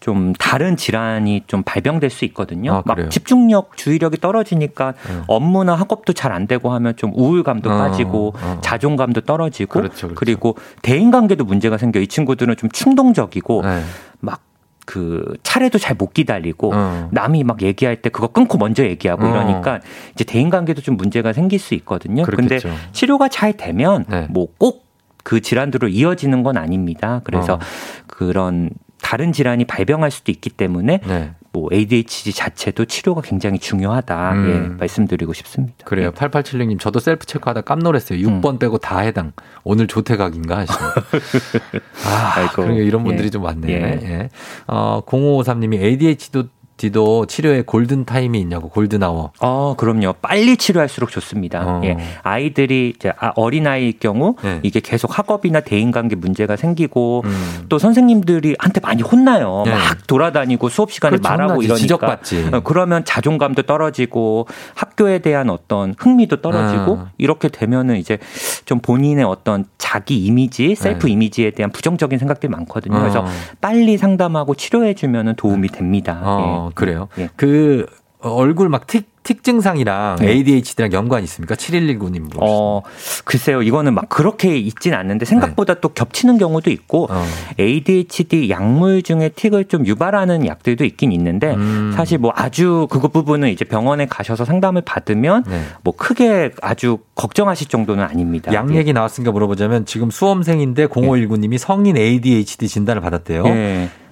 [0.01, 2.73] 좀 다른 질환이 좀 발병될 수 있거든요.
[2.73, 2.83] 아?
[2.87, 5.21] 막 집중력, 주의력이 떨어지니까 네.
[5.27, 8.59] 업무나 학업도 잘 안 되고 하면 좀 우울감도 어, 빠지고 어.
[8.63, 10.25] 자존감도 떨어지고 그렇죠, 그렇죠.
[10.25, 12.01] 리고 대인 관계도 문제가 생겨.
[12.01, 13.83] 이 친구들은 좀 충동적이고 네.
[14.21, 14.41] 막
[14.87, 17.09] 그 차례도 잘 못 기다리고 어.
[17.13, 19.29] 남이 막 얘기할 때 그거 끊고 먼저 얘기하고 어.
[19.29, 19.81] 이러니까
[20.15, 22.23] 이제 대인 관계도 좀 문제가 생길 수 있거든요.
[22.25, 22.71] 근데 그렇겠죠.
[22.93, 24.27] 치료가 잘 되면 네.
[24.31, 24.87] 뭐꼭
[25.23, 27.21] 그 질환으로 이어지는 건 아닙니다.
[27.25, 27.59] 그래서 어.
[28.07, 28.71] 그런
[29.03, 31.33] 다른 질환이 발병할 수도 있기 때문에 네.
[31.53, 34.33] 뭐 ADHD 자체도 치료가 굉장히 중요하다.
[34.33, 34.49] 음.
[34.49, 35.85] 예, 말씀드리고 싶습니다.
[35.85, 36.09] 그래요.
[36.09, 36.11] 예.
[36.11, 38.19] 8876님, 저도 셀프 체크하다 깜놀했어요.
[38.21, 39.33] 6번 빼고 다 해당.
[39.65, 40.91] 오늘 조퇴각인가 하시네요.
[42.07, 42.63] 아, 아이고.
[42.63, 43.31] 그러니까 이런 분들이 예.
[43.31, 43.69] 좀 많네.
[43.69, 44.01] 예.
[44.03, 44.29] 예.
[44.69, 46.45] 어, 0553님이 ADHD도
[46.81, 49.33] 디도 치료에 골든 타임이 있냐고 골든 아워.
[49.41, 50.15] 어, 그럼요.
[50.23, 51.63] 빨리 치료할수록 좋습니다.
[51.63, 51.81] 어.
[51.85, 51.99] 예.
[52.23, 54.61] 아이들이 이제 아, 어린 아이일 경우 네.
[54.63, 57.67] 이게 계속 학업이나 대인 관계 문제가 생기고 음.
[57.69, 59.65] 또 선생님들이 한테 많이 혼나요.
[59.67, 59.73] 네.
[59.73, 61.29] 막 돌아다니고 수업 시간에 그렇죠.
[61.29, 61.67] 말하고 혼나지.
[61.67, 62.49] 이러니까 지적받지.
[62.55, 67.11] 어, 그러면 자존감도 떨어지고 학교에 대한 어떤 흥미도 떨어지고 아.
[67.19, 68.17] 이렇게 되면은 이제
[68.65, 72.95] 좀 본인의 어떤 자기 이미지, 셀프 이미지에 대한 부정적인 생각들이 많거든요.
[72.95, 72.99] 네.
[73.01, 73.03] 어.
[73.03, 73.27] 그래서
[73.61, 76.21] 빨리 상담하고 치료해 주면은 도움이 됩니다.
[76.23, 76.70] 어, 예.
[76.75, 77.09] 그래요.
[77.19, 77.29] 예.
[77.37, 77.87] 그
[78.23, 80.31] 얼굴 막 틱, 틱 증상이랑 네.
[80.31, 81.55] ADHD랑 연관이 있습니까?
[81.55, 82.31] 7119님.
[82.39, 82.83] 어,
[83.25, 83.63] 글쎄요.
[83.63, 87.25] 이거는 막 그렇게 있진 않는데 생각보다 또 겹치는 경우도 있고 어.
[87.59, 91.93] ADHD 약물 중에 틱을 좀 유발하는 약들도 있긴 있는데 음.
[91.95, 95.63] 사실 뭐 아주 그것 부분은 이제 병원에 가셔서 상담을 받으면 네.
[95.83, 98.53] 뭐 크게 아주 걱정하실 정도는 아닙니다.
[98.53, 98.77] 약 예.
[98.77, 103.45] 얘기 나왔으니까 물어보자면 지금 수험생인데 0519님이 성인 ADHD 진단을 받았대요.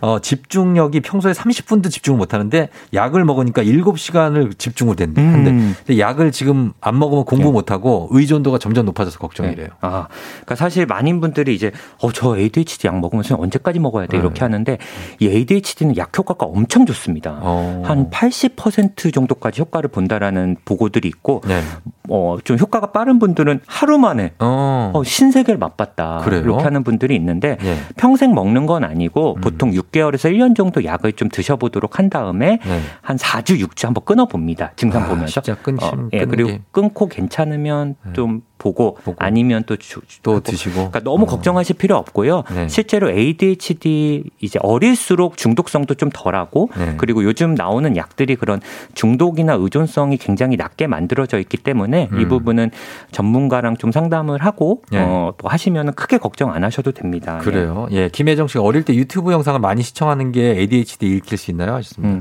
[0.03, 0.07] 예.
[0.07, 5.21] 어, 집중력이 평소에 30분도 집중을 못 하는데 약을 먹으니까 7시간을 집중을 된대.
[5.23, 5.75] 음.
[5.87, 9.67] 근데 약을 지금 안 먹으면 공부 못 하고 의존도가 점점 높아져서 걱정이래요.
[9.67, 9.73] 네.
[9.81, 11.73] 아, 그러니까 사실 많은 분들이 이제
[12.03, 14.41] 어 저 ADHD 약 먹으면 선생님 언제까지 먹어야 돼 이렇게 네.
[14.41, 14.79] 하는데
[15.21, 17.39] 이 ADHD는 약 효과가 엄청 좋습니다.
[17.43, 17.83] 어.
[17.87, 21.63] 한80% 정도까지 효과를 본다라는 보고들이 있고 네.
[22.09, 24.93] 어 좀 효과가 빠른 분들은 하루 만에 어.
[24.95, 26.23] 어, 신세계를 맛봤다.
[26.25, 26.41] 그래요?
[26.41, 27.77] 이렇게 하는 분들이 있는데 예.
[27.97, 29.41] 평생 먹는 건 아니고 음.
[29.41, 32.81] 보통 6개월에서 1년 정도 약을 좀 드셔보도록 한 다음에 네.
[33.03, 34.73] 한 4주, 6주 한번 끊어봅니다.
[34.77, 35.41] 증상 아, 보면서.
[35.41, 36.61] 진짜 끊심- 예, 끊는 그리고 게.
[36.71, 38.13] 끊고 괜찮으면 네.
[38.13, 40.75] 좀 보고, 아니면 또, 주- 또 드시고.
[40.75, 42.45] 그러니까 너무 걱정하실 필요 없고요.
[42.55, 42.69] 네.
[42.69, 46.95] 실제로 ADHD 이제 어릴수록 중독성도 좀 덜하고 네.
[46.99, 48.61] 그리고 요즘 나오는 약들이 그런
[48.95, 52.29] 중독이나 의존성이 굉장히 낮게 만들어져 있기 때문에 이 음.
[52.29, 52.71] 부분은
[53.13, 54.99] 전문가랑 좀 상담을 하고 네.
[55.03, 57.39] 어, 또 하시면은 크게 걱정 안 하셔도 됩니다.
[57.39, 57.87] 그래요.
[57.91, 61.75] 예, 김혜정 씨가 어릴 때 유튜브 영상을 많이 시청하는 게 ADHD 일으킬 수 있나요?
[61.75, 62.15] 하셨습니다.
[62.15, 62.19] 음.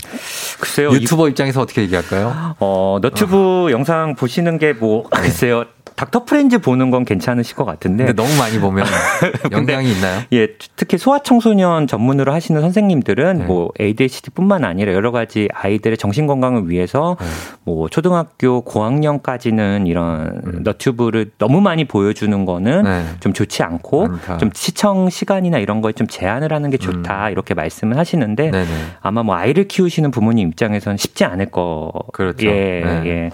[0.59, 0.91] 글쎄요.
[0.91, 2.55] 유튜버 입장에서 어떻게 얘기할까요?
[2.59, 5.65] 어, 너튜브 영상 보시는 게 뭐, 글쎄요.
[5.97, 8.13] 닥터 프렌즈 보는 건 괜찮으실 것 같은데.
[8.13, 8.85] 너무 많이 보면
[9.51, 10.21] 영향이 있나요?
[10.31, 12.61] 예, 특히 소아 청소년 전문으로 하시는 네.
[12.61, 17.25] 선생님들은 뭐 ADHD뿐만 아니라 여러 가지 아이들의 정신 건강을 위해서 네.
[17.63, 20.61] 뭐 초등학교 고학년까지는 이런 음.
[20.63, 23.03] 너튜브를 너무 많이 보여주는 거는 네.
[23.19, 24.37] 좀 좋지 않고 많다.
[24.37, 28.51] 좀 시청 시간이나 이런 거에 좀 제한을 하는 게 좋다 이렇게 말씀을 하시는데 음.
[28.51, 28.67] 네네.
[29.01, 31.91] 아마 뭐 아이를 키우시는 부모님 입장에서는 쉽지 않을 거.
[32.13, 32.45] 그렇죠.
[32.45, 32.51] 예,
[32.85, 33.01] 네.
[33.07, 33.29] 예.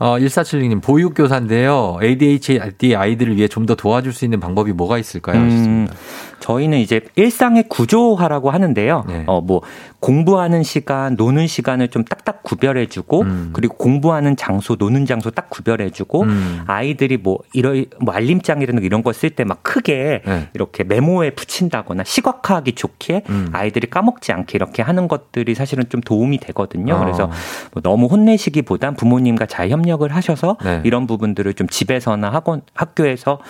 [0.00, 1.98] 어, 1476님, 보육교사인데요.
[2.08, 5.38] ADHD 아이들을 위해 좀 더 도와줄 수 있는 방법이 뭐가 있을까요?
[5.38, 5.86] 음,
[6.40, 9.04] 저희는 이제 일상의 구조화라고 하는데요.
[9.08, 9.24] 네.
[9.26, 9.62] 어, 뭐,
[10.00, 13.50] 공부하는 시간, 노는 시간을 좀 딱딱 구별해주고, 음.
[13.52, 16.60] 그리고 공부하는 장소, 노는 장소 딱 구별해주고, 음.
[16.66, 20.48] 아이들이 뭐, 이런, 뭐, 알림장이라는 이런 거 쓸 때 막 크게 네.
[20.54, 23.48] 이렇게 메모에 붙인다거나 시각화하기 좋게 음.
[23.52, 26.94] 아이들이 까먹지 않게 이렇게 하는 것들이 사실은 좀 도움이 되거든요.
[26.94, 26.98] 어.
[27.00, 27.30] 그래서
[27.72, 30.82] 뭐 너무 혼내시기보단 부모님과 잘 협력을 하셔서 네.
[30.84, 33.40] 이런 부분들을 좀 집에서나 학원, 학교에서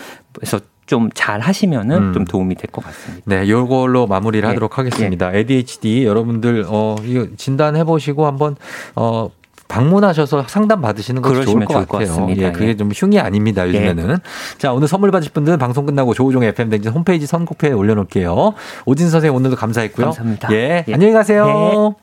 [0.42, 2.12] 해서 좀 잘 하시면은 음.
[2.12, 3.22] 좀 도움이 될 것 같습니다.
[3.26, 4.48] 네, 요걸로 마무리를 예.
[4.48, 5.32] 하도록 하겠습니다.
[5.32, 8.56] ADHD 여러분들 어 이거 진단해 보시고 한번
[8.96, 9.30] 어
[9.68, 12.08] 방문하셔서 상담 받으시는 것도 좋을 그러시면 것 좋을 것 같아요.
[12.14, 12.42] 같습니다.
[12.46, 12.76] 예, 그게 예.
[12.76, 13.68] 좀 흉이 아닙니다.
[13.68, 14.16] 요즘에는.
[14.56, 18.54] 자, 오늘 선물 받으실 분들은 방송 끝나고 조우종 FM 댕진 홈페이지 선곡표에 올려놓을게요.
[18.86, 20.06] 오진 선생님 오늘도 감사했고요.
[20.06, 20.48] 감사합니다.
[20.52, 20.94] 예, 예.
[20.94, 21.94] 안녕히 가세요.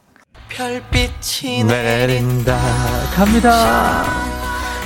[0.50, 2.56] 별빛이 내린다
[3.16, 4.35] 갑니다.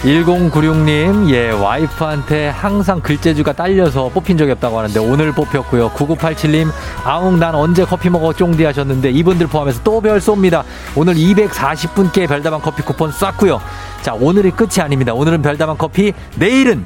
[0.03, 5.89] 1096님, 예, 와이프한테 항상 글재주가 딸려서 뽑힌 적이 없다고 하는데 오늘 뽑혔고요.
[5.89, 6.69] 9987님,
[7.03, 10.63] 아웅, 난 언제 커피 먹어 쫑디 하셨는데 이분들 포함해서 또 별 쏩니다.
[10.95, 13.59] 오늘 240분께 별다방 커피 쿠폰 쐈고요.
[14.01, 15.13] 자, 오늘이 끝이 아닙니다.
[15.13, 16.85] 오늘은 별다방 커피, 내일은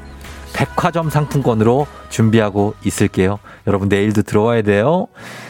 [0.54, 3.38] 백화점 상품권으로 준비하고 있을게요.
[3.68, 5.06] 여러분, 내일도 들어와야 돼요.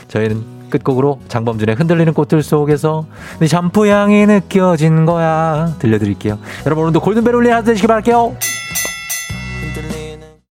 [0.10, 3.06] 저희는 끝곡으로 장범준의 흔들리는 꽃들 속에서
[3.40, 6.40] 네 샴푸 향이 느껴진 거야 들려드릴게요.
[6.66, 8.36] 여러분 오늘도 골든벨 울리 하루 되시길 바랄게요.